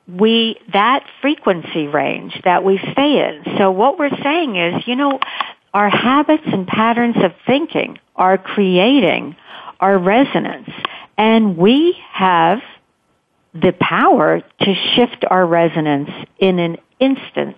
we, 0.07 0.59
that 0.73 1.07
frequency 1.23 1.87
range 1.87 2.39
that 2.45 2.63
we 2.63 2.79
stay 2.93 3.27
in. 3.27 3.57
So 3.59 3.71
what 3.71 3.99
we're 3.99 4.17
saying 4.23 4.57
is, 4.57 4.87
you 4.87 4.97
know, 4.97 5.19
our 5.73 5.89
habits 5.89 6.45
and 6.47 6.67
patterns 6.67 7.17
of 7.17 7.33
thinking 7.47 7.99
are 8.15 8.39
creating 8.39 9.37
our 9.81 9.99
resonance. 9.99 10.71
And 11.17 11.57
we 11.57 11.97
have 12.13 12.61
the 13.55 13.73
power 13.73 14.41
to 14.41 14.75
shift 14.95 15.25
our 15.29 15.47
resonance 15.47 16.11
in 16.39 16.59
an 16.59 16.77
instant 17.01 17.57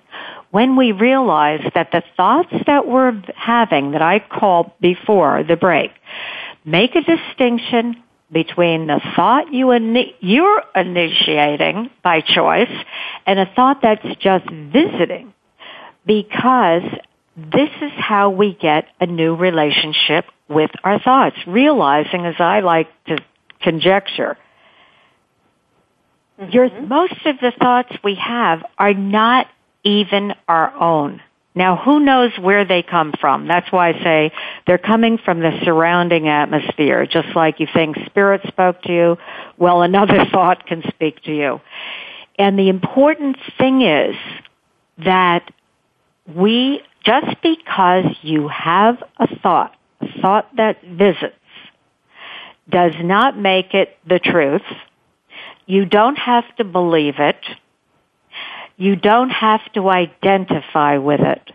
when 0.50 0.76
we 0.76 0.92
realize 0.92 1.60
that 1.74 1.90
the 1.92 2.02
thoughts 2.16 2.52
that 2.66 2.86
we're 2.86 3.20
having 3.34 3.92
that 3.92 4.02
I 4.02 4.20
called 4.20 4.72
before 4.80 5.42
the 5.42 5.56
break, 5.56 5.90
make 6.64 6.94
a 6.94 7.02
distinction 7.02 8.02
between 8.32 8.86
the 8.86 9.00
thought 9.14 9.52
you 9.52 9.66
ini- 9.66 10.14
you're 10.20 10.62
initiating 10.74 11.90
by 12.02 12.20
choice 12.20 12.72
and 13.24 13.38
a 13.38 13.46
thought 13.46 13.82
that's 13.82 14.16
just 14.16 14.48
visiting 14.50 15.32
because 16.04 16.82
this 17.36 17.70
is 17.82 17.92
how 17.96 18.30
we 18.30 18.54
get 18.54 18.86
a 19.00 19.06
new 19.06 19.34
relationship 19.34 20.24
with 20.48 20.70
our 20.84 20.98
thoughts, 20.98 21.36
realizing 21.46 22.24
as 22.24 22.36
I 22.38 22.60
like 22.60 22.88
to 23.06 23.18
conjecture, 23.60 24.38
mm-hmm. 26.40 26.50
your, 26.50 26.82
most 26.82 27.26
of 27.26 27.38
the 27.40 27.52
thoughts 27.58 27.92
we 28.02 28.14
have 28.14 28.64
are 28.78 28.94
not 28.94 29.46
even 29.86 30.34
our 30.48 30.74
own. 30.74 31.22
Now, 31.54 31.76
who 31.76 32.00
knows 32.00 32.32
where 32.38 32.66
they 32.66 32.82
come 32.82 33.14
from? 33.18 33.48
That's 33.48 33.70
why 33.72 33.90
I 33.90 33.92
say 34.02 34.32
they're 34.66 34.76
coming 34.76 35.16
from 35.16 35.40
the 35.40 35.58
surrounding 35.64 36.28
atmosphere. 36.28 37.06
Just 37.06 37.34
like 37.34 37.60
you 37.60 37.66
think 37.72 37.96
spirit 38.04 38.42
spoke 38.46 38.82
to 38.82 38.92
you, 38.92 39.16
well, 39.56 39.80
another 39.80 40.26
thought 40.32 40.66
can 40.66 40.82
speak 40.88 41.22
to 41.22 41.34
you. 41.34 41.60
And 42.38 42.58
the 42.58 42.68
important 42.68 43.38
thing 43.56 43.80
is 43.80 44.16
that 44.98 45.50
we, 46.26 46.82
just 47.04 47.40
because 47.42 48.04
you 48.20 48.48
have 48.48 49.02
a 49.18 49.28
thought, 49.38 49.74
a 50.02 50.20
thought 50.20 50.54
that 50.56 50.82
visits, 50.82 51.36
does 52.68 52.92
not 53.00 53.38
make 53.38 53.72
it 53.72 53.96
the 54.06 54.18
truth. 54.18 54.66
You 55.64 55.86
don't 55.86 56.18
have 56.18 56.44
to 56.56 56.64
believe 56.64 57.14
it 57.18 57.36
you 58.76 58.96
don't 58.96 59.30
have 59.30 59.60
to 59.74 59.88
identify 59.88 60.98
with 60.98 61.20
it. 61.20 61.50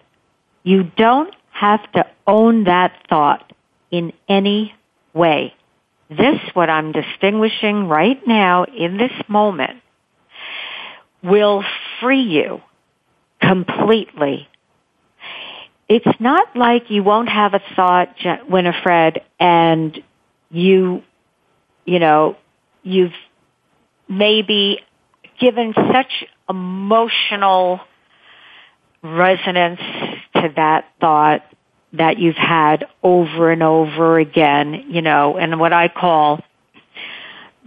You 0.64 0.84
don't 0.84 1.34
have 1.52 1.92
to 1.94 2.06
own 2.26 2.66
that 2.66 2.94
thought. 3.10 3.54
in 3.92 4.14
any 4.28 4.74
way. 5.14 5.54
This, 6.10 6.40
what 6.54 6.70
I'm 6.70 6.94
distinguishing 6.94 7.88
right 7.88 8.26
now 8.26 8.64
in 8.64 8.98
this 8.98 9.12
moment, 9.28 9.82
will 11.22 11.64
free 12.00 12.24
you 12.24 12.62
completely. 13.42 14.48
It's 15.88 16.20
not 16.20 16.56
like 16.56 16.90
you 16.90 17.04
won't 17.04 17.30
have 17.30 17.54
a 17.54 17.62
thought, 17.76 18.16
Winifred, 18.50 19.22
and 19.40 20.02
you, 20.50 21.04
you 21.86 22.00
know, 22.00 22.38
you've 22.82 23.14
maybe 24.08 24.80
given 25.40 25.74
such 25.74 26.26
emotional 26.52 27.82
resonance 29.02 29.82
to 30.36 30.54
that 30.56 30.86
thought 31.00 31.44
that 31.94 32.20
you've 32.20 32.36
had 32.36 32.86
over 33.04 33.52
and 33.52 33.64
over 33.64 34.20
again, 34.20 34.86
you 34.90 35.02
know, 35.02 35.38
and 35.38 35.60
what 35.60 35.74
I 35.74 35.88
call 35.88 36.42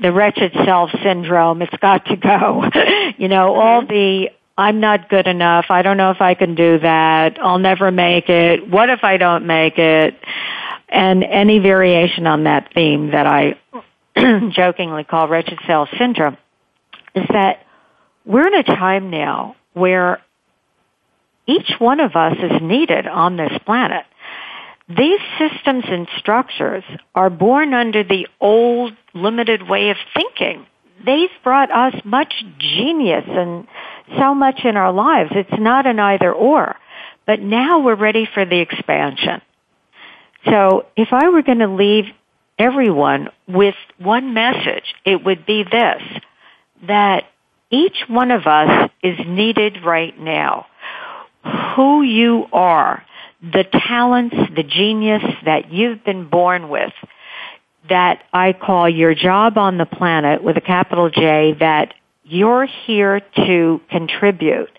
the 0.01 0.13
wretched 0.13 0.53
self 0.65 0.91
syndrome. 1.03 1.63
It's 1.63 1.77
got 1.77 2.07
to 2.07 2.17
go. 2.17 2.65
you 3.19 3.29
know, 3.29 3.55
all 3.55 3.87
the 3.87 4.31
I'm 4.57 4.81
not 4.81 5.09
good 5.09 5.27
enough. 5.27 5.67
I 5.69 5.83
don't 5.83 5.97
know 5.97 6.13
if 6.13 6.21
I 6.21 6.35
can 6.35 6.55
do 6.55 6.79
that. 6.79 7.39
I'll 7.43 7.59
never 7.59 7.91
make 7.91 8.29
it. 8.29 8.69
What 8.69 8.89
if 8.89 9.03
I 9.03 9.17
don't 9.17 9.47
make 9.47 9.79
it? 9.79 10.17
And 10.89 11.25
any 11.25 11.59
variation 11.59 12.27
on 12.27 12.45
that 12.45 12.73
theme 12.73 13.11
that 13.11 13.27
I 13.27 13.59
jokingly 14.53 15.05
call 15.05 15.29
wretched 15.29 15.59
self 15.67 15.89
syndrome 15.99 16.37
is 17.15 17.27
that 17.31 17.64
we're 18.25 18.47
in 18.47 18.55
a 18.55 18.63
time 18.63 19.11
now 19.11 19.57
where 19.73 20.21
each 21.47 21.73
one 21.79 22.01
of 22.01 22.17
us 22.17 22.37
is 22.39 22.63
needed 22.63 23.07
on 23.07 23.37
this 23.37 23.53
planet. 23.67 24.05
These 24.89 25.21
systems 25.39 25.85
and 25.89 26.07
structures 26.19 26.85
are 27.15 27.31
born 27.31 27.73
under 27.73 28.05
the 28.05 28.27
old 28.41 28.93
limited 29.15 29.69
way 29.69 29.91
of 29.91 29.97
thinking. 30.15 30.67
They've 31.05 31.31
brought 31.43 31.71
us 31.71 31.95
much 32.05 32.33
genius 32.59 33.25
and 33.27 33.67
so 34.19 34.35
much 34.35 34.61
in 34.65 34.77
our 34.77 34.93
lives. 34.93 35.31
It's 35.35 35.59
not 35.59 35.87
an 35.87 35.99
either 35.99 36.33
or. 36.33 36.77
But 37.27 37.41
now 37.41 37.81
we're 37.81 37.95
ready 37.95 38.29
for 38.33 38.45
the 38.45 38.61
expansion. 38.61 39.41
So 40.47 40.87
if 40.97 41.09
I 41.13 41.29
were 41.29 41.43
going 41.43 41.61
to 41.61 41.69
leave 41.69 42.05
everyone 42.59 43.29
with 43.49 43.75
one 43.99 44.35
message, 44.35 44.95
it 45.05 45.25
would 45.25 45.47
be 45.47 45.65
this, 45.65 46.03
that 46.87 47.25
each 47.71 48.05
one 48.09 48.31
of 48.31 48.47
us 48.47 48.91
is 49.03 49.19
needed 49.27 49.85
right 49.85 50.19
now. 50.19 50.67
Who 51.77 52.03
you 52.03 52.47
are 52.53 53.05
the 53.53 53.65
talents, 53.65 54.35
the 54.57 54.63
genius 54.63 55.23
that 55.45 55.71
you've 55.71 56.03
been 56.05 56.29
born 56.29 56.71
with 56.71 56.93
that 57.89 58.23
I 58.33 58.55
call 58.55 58.89
your 58.89 59.15
job 59.15 59.59
on 59.59 59.77
the 59.77 59.85
planet 59.85 60.43
with 60.43 60.57
a 60.57 60.63
capital 60.63 61.11
J 61.11 61.55
that 61.61 61.93
you're 62.25 62.67
here 62.87 63.21
to 63.37 63.81
contribute 63.91 64.71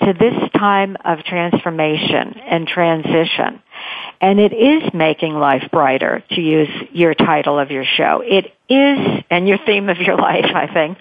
to 0.00 0.12
this 0.14 0.50
time 0.56 0.96
of 1.04 1.18
transformation 1.24 2.38
and 2.38 2.66
transition. 2.66 3.62
And 4.20 4.40
it 4.40 4.52
is 4.52 4.92
making 4.94 5.34
life 5.34 5.68
brighter, 5.70 6.22
to 6.30 6.40
use 6.40 6.68
your 6.92 7.14
title 7.14 7.58
of 7.58 7.70
your 7.70 7.84
show. 7.84 8.22
It 8.24 8.46
is, 8.68 9.24
and 9.30 9.46
your 9.48 9.58
theme 9.58 9.88
of 9.88 9.98
your 9.98 10.16
life, 10.30 10.46
I 10.54 10.72
think, 10.72 10.98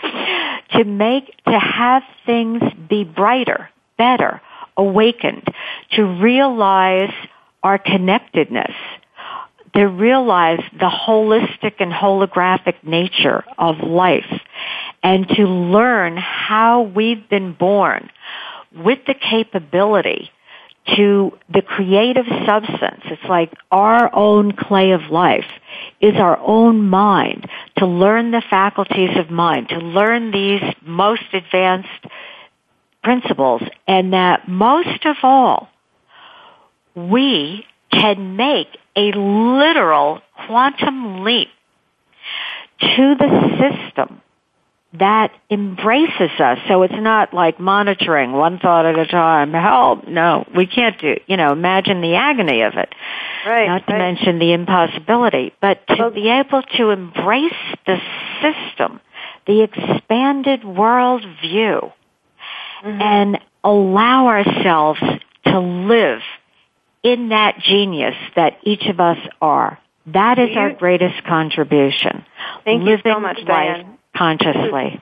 to 0.71 0.83
make, 0.83 1.33
to 1.45 1.59
have 1.59 2.03
things 2.25 2.61
be 2.89 3.03
brighter, 3.03 3.69
better, 3.97 4.41
awakened, 4.75 5.47
to 5.91 6.03
realize 6.03 7.13
our 7.61 7.77
connectedness, 7.77 8.73
to 9.75 9.87
realize 9.87 10.59
the 10.73 10.89
holistic 10.89 11.75
and 11.79 11.91
holographic 11.91 12.75
nature 12.83 13.43
of 13.57 13.79
life, 13.79 14.41
and 15.01 15.27
to 15.29 15.43
learn 15.43 16.17
how 16.17 16.81
we've 16.81 17.27
been 17.29 17.53
born 17.53 18.09
with 18.75 18.99
the 19.05 19.13
capability 19.13 20.31
to 20.95 21.31
the 21.51 21.61
creative 21.61 22.25
substance. 22.45 23.01
It's 23.05 23.23
like 23.29 23.53
our 23.71 24.13
own 24.13 24.51
clay 24.51 24.91
of 24.91 25.09
life 25.09 25.45
is 26.01 26.15
our 26.15 26.37
own 26.37 26.89
mind, 26.89 27.49
to 27.77 27.85
learn 27.85 28.31
the 28.31 28.43
faculties 28.49 29.17
of 29.17 29.29
mind, 29.29 29.69
to 29.69 29.77
learn 29.77 30.31
these 30.31 30.61
most 30.81 31.23
advanced 31.31 31.87
principles 33.01 33.61
and 33.87 34.13
that 34.13 34.47
most 34.47 35.05
of 35.05 35.15
all, 35.23 35.69
we 36.95 37.65
can 37.91 38.35
make 38.35 38.67
a 38.95 39.11
literal 39.13 40.21
quantum 40.45 41.23
leap 41.23 41.49
to 42.81 43.15
the 43.15 43.71
system 43.85 44.21
that 44.99 45.31
embraces 45.49 46.39
us. 46.39 46.59
So 46.67 46.83
it's 46.83 46.93
not 46.95 47.33
like 47.33 47.59
monitoring 47.59 48.31
one 48.31 48.59
thought 48.59 48.85
at 48.85 48.97
a 48.97 49.07
time. 49.07 49.51
Help! 49.51 50.07
No, 50.07 50.45
we 50.55 50.67
can't 50.67 50.99
do. 50.99 51.15
You 51.25 51.37
know, 51.37 51.51
imagine 51.51 52.01
the 52.01 52.15
agony 52.15 52.61
of 52.61 52.73
it. 52.75 52.93
Right. 53.45 53.67
Not 53.67 53.87
to 53.87 53.93
right. 53.93 54.13
mention 54.13 54.39
the 54.39 54.53
impossibility, 54.53 55.53
but 55.61 55.85
to 55.87 55.95
well, 55.97 56.11
be 56.11 56.29
able 56.29 56.61
to 56.77 56.89
embrace 56.91 57.51
the 57.85 57.97
system, 58.41 58.99
the 59.47 59.63
expanded 59.63 60.63
world 60.63 61.25
view, 61.41 61.91
mm-hmm. 62.83 63.01
and 63.01 63.39
allow 63.63 64.27
ourselves 64.27 65.01
to 65.45 65.59
live 65.59 66.21
in 67.01 67.29
that 67.29 67.57
genius 67.59 68.15
that 68.35 68.59
each 68.63 68.85
of 68.85 68.99
us 68.99 69.17
are. 69.41 69.79
That 70.07 70.37
is 70.37 70.49
our 70.55 70.73
greatest 70.73 71.23
contribution. 71.25 72.25
Thank 72.65 72.83
Living 72.83 73.01
you 73.05 73.13
so 73.13 73.19
much, 73.19 73.37
Dianne. 73.37 73.97
Consciously. 74.15 75.01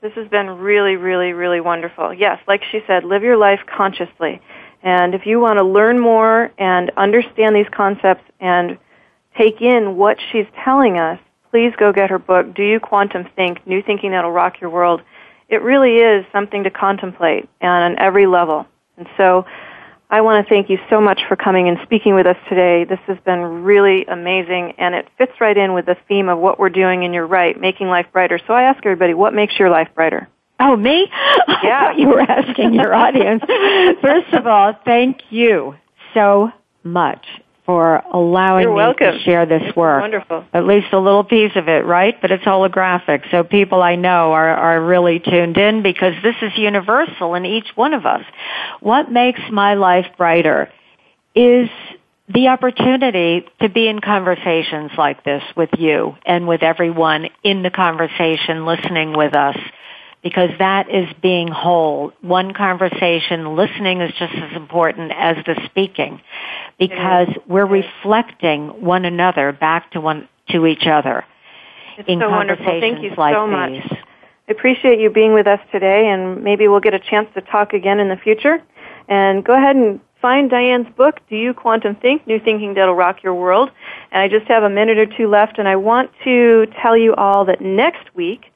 This 0.00 0.12
has 0.14 0.28
been 0.28 0.48
really, 0.48 0.96
really, 0.96 1.32
really 1.32 1.60
wonderful. 1.60 2.12
Yes, 2.12 2.40
like 2.48 2.62
she 2.70 2.80
said, 2.86 3.04
live 3.04 3.22
your 3.22 3.36
life 3.36 3.60
consciously. 3.66 4.40
And 4.82 5.14
if 5.14 5.26
you 5.26 5.38
want 5.38 5.58
to 5.58 5.64
learn 5.64 5.98
more 6.00 6.50
and 6.58 6.90
understand 6.96 7.54
these 7.54 7.68
concepts 7.72 8.24
and 8.40 8.78
take 9.38 9.60
in 9.60 9.96
what 9.96 10.18
she's 10.32 10.46
telling 10.64 10.98
us, 10.98 11.20
please 11.50 11.72
go 11.78 11.92
get 11.92 12.10
her 12.10 12.18
book, 12.18 12.54
Do 12.54 12.62
You 12.64 12.80
Quantum 12.80 13.28
Think? 13.36 13.64
New 13.66 13.82
Thinking 13.82 14.10
That'll 14.10 14.32
Rock 14.32 14.60
Your 14.60 14.70
World 14.70 15.02
it 15.52 15.60
really 15.60 15.96
is 15.96 16.24
something 16.32 16.64
to 16.64 16.70
contemplate 16.70 17.46
on 17.60 17.98
every 17.98 18.26
level. 18.26 18.66
And 18.96 19.06
so 19.18 19.44
I 20.12 20.20
want 20.20 20.46
to 20.46 20.54
thank 20.54 20.68
you 20.68 20.78
so 20.90 21.00
much 21.00 21.22
for 21.26 21.36
coming 21.36 21.68
and 21.70 21.78
speaking 21.84 22.14
with 22.14 22.26
us 22.26 22.36
today. 22.46 22.84
This 22.84 22.98
has 23.06 23.16
been 23.24 23.64
really 23.64 24.04
amazing 24.04 24.74
and 24.76 24.94
it 24.94 25.08
fits 25.16 25.32
right 25.40 25.56
in 25.56 25.72
with 25.72 25.86
the 25.86 25.96
theme 26.06 26.28
of 26.28 26.38
what 26.38 26.58
we're 26.58 26.68
doing 26.68 27.02
and 27.06 27.14
you're 27.14 27.26
right, 27.26 27.58
making 27.58 27.86
life 27.86 28.04
brighter. 28.12 28.38
So 28.46 28.52
I 28.52 28.64
ask 28.64 28.84
everybody, 28.84 29.14
what 29.14 29.32
makes 29.32 29.58
your 29.58 29.70
life 29.70 29.88
brighter? 29.94 30.28
Oh, 30.60 30.76
me? 30.76 31.10
Yeah. 31.62 31.92
you 31.96 32.08
were 32.08 32.20
asking 32.20 32.74
your 32.74 32.92
audience. 32.92 33.42
First 34.02 34.34
of 34.34 34.46
all, 34.46 34.74
thank 34.84 35.20
you 35.30 35.76
so 36.12 36.50
much 36.82 37.24
for 37.64 38.02
allowing 38.12 38.64
You're 38.64 38.72
me 38.72 38.76
welcome. 38.76 39.12
to 39.12 39.18
share 39.20 39.46
this 39.46 39.74
work. 39.76 40.00
Wonderful. 40.00 40.44
At 40.52 40.66
least 40.66 40.92
a 40.92 40.98
little 40.98 41.22
piece 41.22 41.52
of 41.54 41.68
it, 41.68 41.84
right? 41.86 42.20
But 42.20 42.32
it's 42.32 42.44
holographic, 42.44 43.30
so 43.30 43.44
people 43.44 43.82
I 43.82 43.94
know 43.94 44.32
are, 44.32 44.48
are 44.48 44.84
really 44.84 45.20
tuned 45.20 45.56
in 45.56 45.82
because 45.82 46.14
this 46.22 46.34
is 46.42 46.52
universal 46.56 47.34
in 47.34 47.46
each 47.46 47.68
one 47.76 47.94
of 47.94 48.04
us. 48.04 48.24
What 48.82 49.10
makes 49.10 49.40
my 49.50 49.74
life 49.74 50.06
brighter 50.16 50.68
is 51.34 51.68
the 52.28 52.48
opportunity 52.48 53.46
to 53.60 53.68
be 53.68 53.88
in 53.88 54.00
conversations 54.00 54.90
like 54.98 55.24
this 55.24 55.42
with 55.56 55.70
you 55.78 56.16
and 56.26 56.48
with 56.48 56.62
everyone 56.62 57.28
in 57.44 57.62
the 57.62 57.70
conversation 57.70 58.66
listening 58.66 59.16
with 59.16 59.34
us 59.34 59.56
because 60.22 60.50
that 60.58 60.88
is 60.90 61.06
being 61.20 61.48
whole. 61.48 62.12
One 62.22 62.54
conversation, 62.54 63.56
listening 63.56 64.00
is 64.00 64.12
just 64.18 64.34
as 64.34 64.56
important 64.56 65.12
as 65.14 65.36
the 65.46 65.60
speaking 65.66 66.20
because 66.78 67.28
we're 67.46 67.66
reflecting 67.66 68.82
one 68.84 69.04
another 69.04 69.52
back 69.52 69.92
to 69.92 70.00
one 70.00 70.28
to 70.48 70.66
each 70.66 70.86
other 70.86 71.24
it's 71.98 72.08
in 72.08 72.20
so 72.20 72.28
conversations 72.28 72.62
wonderful. 72.62 72.80
Thank 72.80 73.02
you 73.02 73.14
like 73.16 73.34
so 73.34 73.46
these. 73.46 73.98
I 74.48 74.52
appreciate 74.52 74.98
you 74.98 75.08
being 75.08 75.34
with 75.34 75.46
us 75.46 75.60
today, 75.70 76.08
and 76.08 76.42
maybe 76.42 76.66
we'll 76.66 76.80
get 76.80 76.94
a 76.94 76.98
chance 76.98 77.28
to 77.34 77.40
talk 77.42 77.74
again 77.74 78.00
in 78.00 78.08
the 78.08 78.16
future. 78.16 78.60
And 79.08 79.44
go 79.44 79.54
ahead 79.54 79.76
and 79.76 80.00
find 80.20 80.50
Dianne's 80.50 80.92
book, 80.96 81.20
Do 81.30 81.36
You 81.36 81.54
Quantum 81.54 81.94
Think? 81.96 82.26
New 82.26 82.40
Thinking 82.40 82.74
That'll 82.74 82.94
Rock 82.94 83.22
Your 83.22 83.34
World. 83.34 83.70
And 84.10 84.20
I 84.20 84.28
just 84.28 84.48
have 84.48 84.64
a 84.64 84.70
minute 84.70 84.98
or 84.98 85.06
two 85.06 85.28
left, 85.28 85.58
and 85.58 85.68
I 85.68 85.76
want 85.76 86.10
to 86.24 86.66
tell 86.82 86.96
you 86.96 87.14
all 87.14 87.44
that 87.44 87.60
next 87.60 88.14
week 88.14 88.52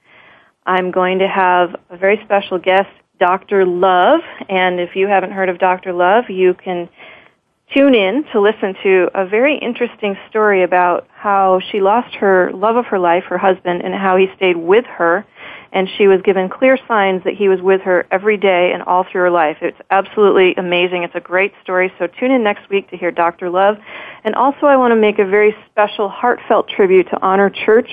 I'm 0.67 0.91
going 0.91 1.21
to 1.21 1.29
have 1.29 1.77
a 1.91 1.97
very 1.97 2.21
special 2.25 2.59
guest, 2.59 2.91
Dr. 3.21 3.65
Love. 3.65 4.21
And 4.49 4.81
if 4.81 4.97
you 4.97 5.07
haven't 5.07 5.31
heard 5.31 5.49
of 5.49 5.59
Dr. 5.59 5.93
Love, 5.93 6.25
you 6.29 6.55
can 6.55 6.89
tune 7.75 7.95
in 7.95 8.25
to 8.33 8.41
listen 8.41 8.75
to 8.83 9.09
a 9.15 9.27
very 9.27 9.57
interesting 9.59 10.17
story 10.29 10.65
about 10.65 11.07
how 11.13 11.61
she 11.71 11.81
lost 11.81 12.15
her 12.17 12.51
love 12.53 12.77
of 12.77 12.87
her 12.87 12.99
life, 12.99 13.25
her 13.29 13.39
husband, 13.39 13.83
and 13.83 13.95
how 13.95 14.17
he 14.17 14.27
stayed 14.37 14.57
with 14.57 14.85
her 14.85 15.25
and 15.77 15.91
she 15.99 16.07
was 16.07 16.23
given 16.23 16.49
clear 16.49 16.79
signs 16.89 17.23
that 17.25 17.35
he 17.35 17.51
was 17.51 17.61
with 17.61 17.83
her 17.83 18.07
every 18.11 18.39
day 18.39 18.71
and 18.73 18.83
all 18.85 19.05
through 19.05 19.21
her 19.21 19.31
life. 19.31 19.59
It's 19.61 19.77
absolutely 19.91 20.55
amazing. 20.55 21.03
It's 21.03 21.15
a 21.15 21.21
great 21.21 21.53
story. 21.63 21.93
So 21.99 22.07
tune 22.07 22.31
in 22.31 22.43
next 22.43 22.71
week 22.71 22.89
to 22.89 22.97
hear 22.97 23.11
Dr. 23.11 23.51
Love. 23.51 23.77
And 24.25 24.35
also 24.35 24.65
I 24.65 24.79
want 24.79 24.93
to 24.93 24.97
make 24.97 25.19
a 25.19 25.27
very 25.27 25.55
special 25.71 26.09
heartfelt 26.09 26.71
tribute 26.71 27.11
to 27.11 27.21
Honor 27.21 27.51
Church. 27.51 27.91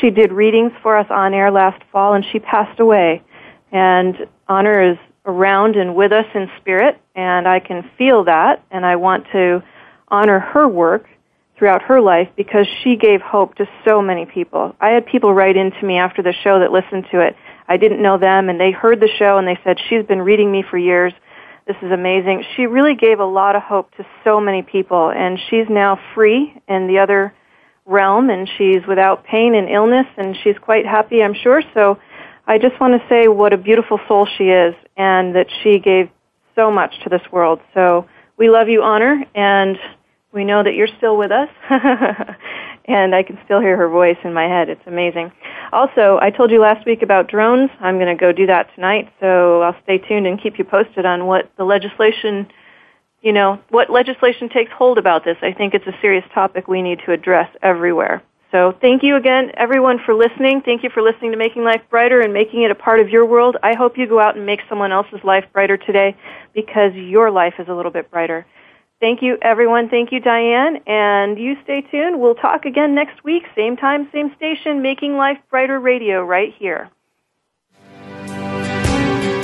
She 0.00 0.10
did 0.10 0.32
readings 0.32 0.72
for 0.82 0.96
us 0.96 1.06
on 1.10 1.32
air 1.32 1.52
last 1.52 1.80
fall 1.92 2.14
and 2.14 2.24
she 2.32 2.40
passed 2.40 2.80
away. 2.80 3.22
And 3.70 4.26
Honor 4.48 4.90
is 4.90 4.98
around 5.24 5.76
and 5.76 5.94
with 5.94 6.10
us 6.10 6.26
in 6.34 6.50
spirit 6.60 7.00
and 7.14 7.46
I 7.46 7.60
can 7.60 7.88
feel 7.96 8.24
that 8.24 8.64
and 8.72 8.84
I 8.84 8.96
want 8.96 9.26
to 9.30 9.62
honor 10.08 10.40
her 10.40 10.66
work 10.66 11.06
throughout 11.56 11.82
her 11.82 12.00
life 12.00 12.28
because 12.36 12.66
she 12.82 12.96
gave 12.96 13.20
hope 13.20 13.54
to 13.56 13.68
so 13.86 14.02
many 14.02 14.26
people. 14.26 14.74
I 14.80 14.90
had 14.90 15.06
people 15.06 15.32
write 15.34 15.56
into 15.56 15.84
me 15.84 15.98
after 15.98 16.22
the 16.22 16.32
show 16.32 16.60
that 16.60 16.72
listened 16.72 17.06
to 17.12 17.20
it. 17.20 17.36
I 17.68 17.76
didn't 17.76 18.02
know 18.02 18.18
them 18.18 18.48
and 18.48 18.58
they 18.58 18.72
heard 18.72 19.00
the 19.00 19.08
show 19.18 19.38
and 19.38 19.46
they 19.46 19.58
said, 19.62 19.78
she's 19.88 20.04
been 20.04 20.22
reading 20.22 20.50
me 20.50 20.64
for 20.68 20.78
years. 20.78 21.12
This 21.66 21.76
is 21.82 21.92
amazing. 21.92 22.44
She 22.56 22.66
really 22.66 22.96
gave 22.96 23.20
a 23.20 23.24
lot 23.24 23.54
of 23.54 23.62
hope 23.62 23.94
to 23.96 24.06
so 24.24 24.40
many 24.40 24.62
people 24.62 25.10
and 25.10 25.38
she's 25.48 25.66
now 25.68 26.00
free 26.14 26.60
in 26.68 26.88
the 26.88 26.98
other 26.98 27.32
realm 27.86 28.30
and 28.30 28.48
she's 28.58 28.86
without 28.86 29.24
pain 29.24 29.54
and 29.54 29.68
illness 29.68 30.06
and 30.16 30.36
she's 30.42 30.58
quite 30.58 30.86
happy, 30.86 31.22
I'm 31.22 31.34
sure. 31.34 31.62
So 31.74 31.98
I 32.46 32.58
just 32.58 32.80
want 32.80 33.00
to 33.00 33.08
say 33.08 33.28
what 33.28 33.52
a 33.52 33.56
beautiful 33.56 34.00
soul 34.08 34.26
she 34.36 34.44
is 34.44 34.74
and 34.96 35.36
that 35.36 35.46
she 35.62 35.78
gave 35.78 36.10
so 36.56 36.70
much 36.70 36.92
to 37.04 37.08
this 37.08 37.22
world. 37.30 37.60
So 37.74 38.08
we 38.36 38.50
love 38.50 38.68
you, 38.68 38.82
Honor, 38.82 39.24
and 39.34 39.78
we 40.32 40.44
know 40.44 40.62
that 40.62 40.74
you're 40.74 40.88
still 40.98 41.16
with 41.16 41.30
us. 41.30 41.48
and 42.86 43.14
I 43.14 43.22
can 43.22 43.38
still 43.44 43.60
hear 43.60 43.76
her 43.76 43.88
voice 43.88 44.16
in 44.24 44.32
my 44.32 44.44
head. 44.44 44.68
It's 44.68 44.86
amazing. 44.86 45.32
Also, 45.72 46.18
I 46.20 46.30
told 46.30 46.50
you 46.50 46.60
last 46.60 46.84
week 46.86 47.02
about 47.02 47.28
drones. 47.28 47.70
I'm 47.80 47.96
going 47.98 48.14
to 48.14 48.20
go 48.20 48.32
do 48.32 48.46
that 48.46 48.74
tonight, 48.74 49.12
so 49.20 49.62
I'll 49.62 49.76
stay 49.84 49.98
tuned 49.98 50.26
and 50.26 50.42
keep 50.42 50.58
you 50.58 50.64
posted 50.64 51.06
on 51.06 51.26
what 51.26 51.50
the 51.56 51.64
legislation, 51.64 52.48
you 53.20 53.32
know, 53.32 53.60
what 53.70 53.90
legislation 53.90 54.48
takes 54.48 54.72
hold 54.72 54.98
about 54.98 55.24
this. 55.24 55.36
I 55.42 55.52
think 55.52 55.74
it's 55.74 55.86
a 55.86 55.96
serious 56.00 56.24
topic 56.34 56.66
we 56.66 56.82
need 56.82 57.00
to 57.06 57.12
address 57.12 57.48
everywhere. 57.62 58.22
So 58.50 58.76
thank 58.82 59.02
you 59.02 59.16
again, 59.16 59.50
everyone, 59.56 59.98
for 60.04 60.12
listening. 60.12 60.60
Thank 60.62 60.82
you 60.82 60.90
for 60.90 61.02
listening 61.02 61.30
to 61.30 61.38
Making 61.38 61.64
Life 61.64 61.80
Brighter 61.88 62.20
and 62.20 62.34
making 62.34 62.62
it 62.64 62.70
a 62.70 62.74
part 62.74 63.00
of 63.00 63.08
your 63.08 63.24
world. 63.24 63.56
I 63.62 63.74
hope 63.74 63.96
you 63.96 64.06
go 64.06 64.20
out 64.20 64.36
and 64.36 64.44
make 64.44 64.60
someone 64.68 64.92
else's 64.92 65.24
life 65.24 65.44
brighter 65.54 65.78
today 65.78 66.14
because 66.52 66.92
your 66.94 67.30
life 67.30 67.54
is 67.58 67.68
a 67.68 67.72
little 67.72 67.90
bit 67.90 68.10
brighter. 68.10 68.44
Thank 69.02 69.20
you, 69.20 69.36
everyone. 69.42 69.88
Thank 69.88 70.12
you, 70.12 70.20
Dianne. 70.20 70.80
And 70.88 71.36
you 71.36 71.56
stay 71.64 71.80
tuned. 71.90 72.20
We'll 72.20 72.36
talk 72.36 72.64
again 72.66 72.94
next 72.94 73.24
week, 73.24 73.42
same 73.56 73.76
time, 73.76 74.08
same 74.12 74.32
station, 74.36 74.80
Making 74.80 75.16
Life 75.16 75.38
Brighter 75.50 75.80
Radio 75.80 76.22
right 76.24 76.54
here. 76.56 76.88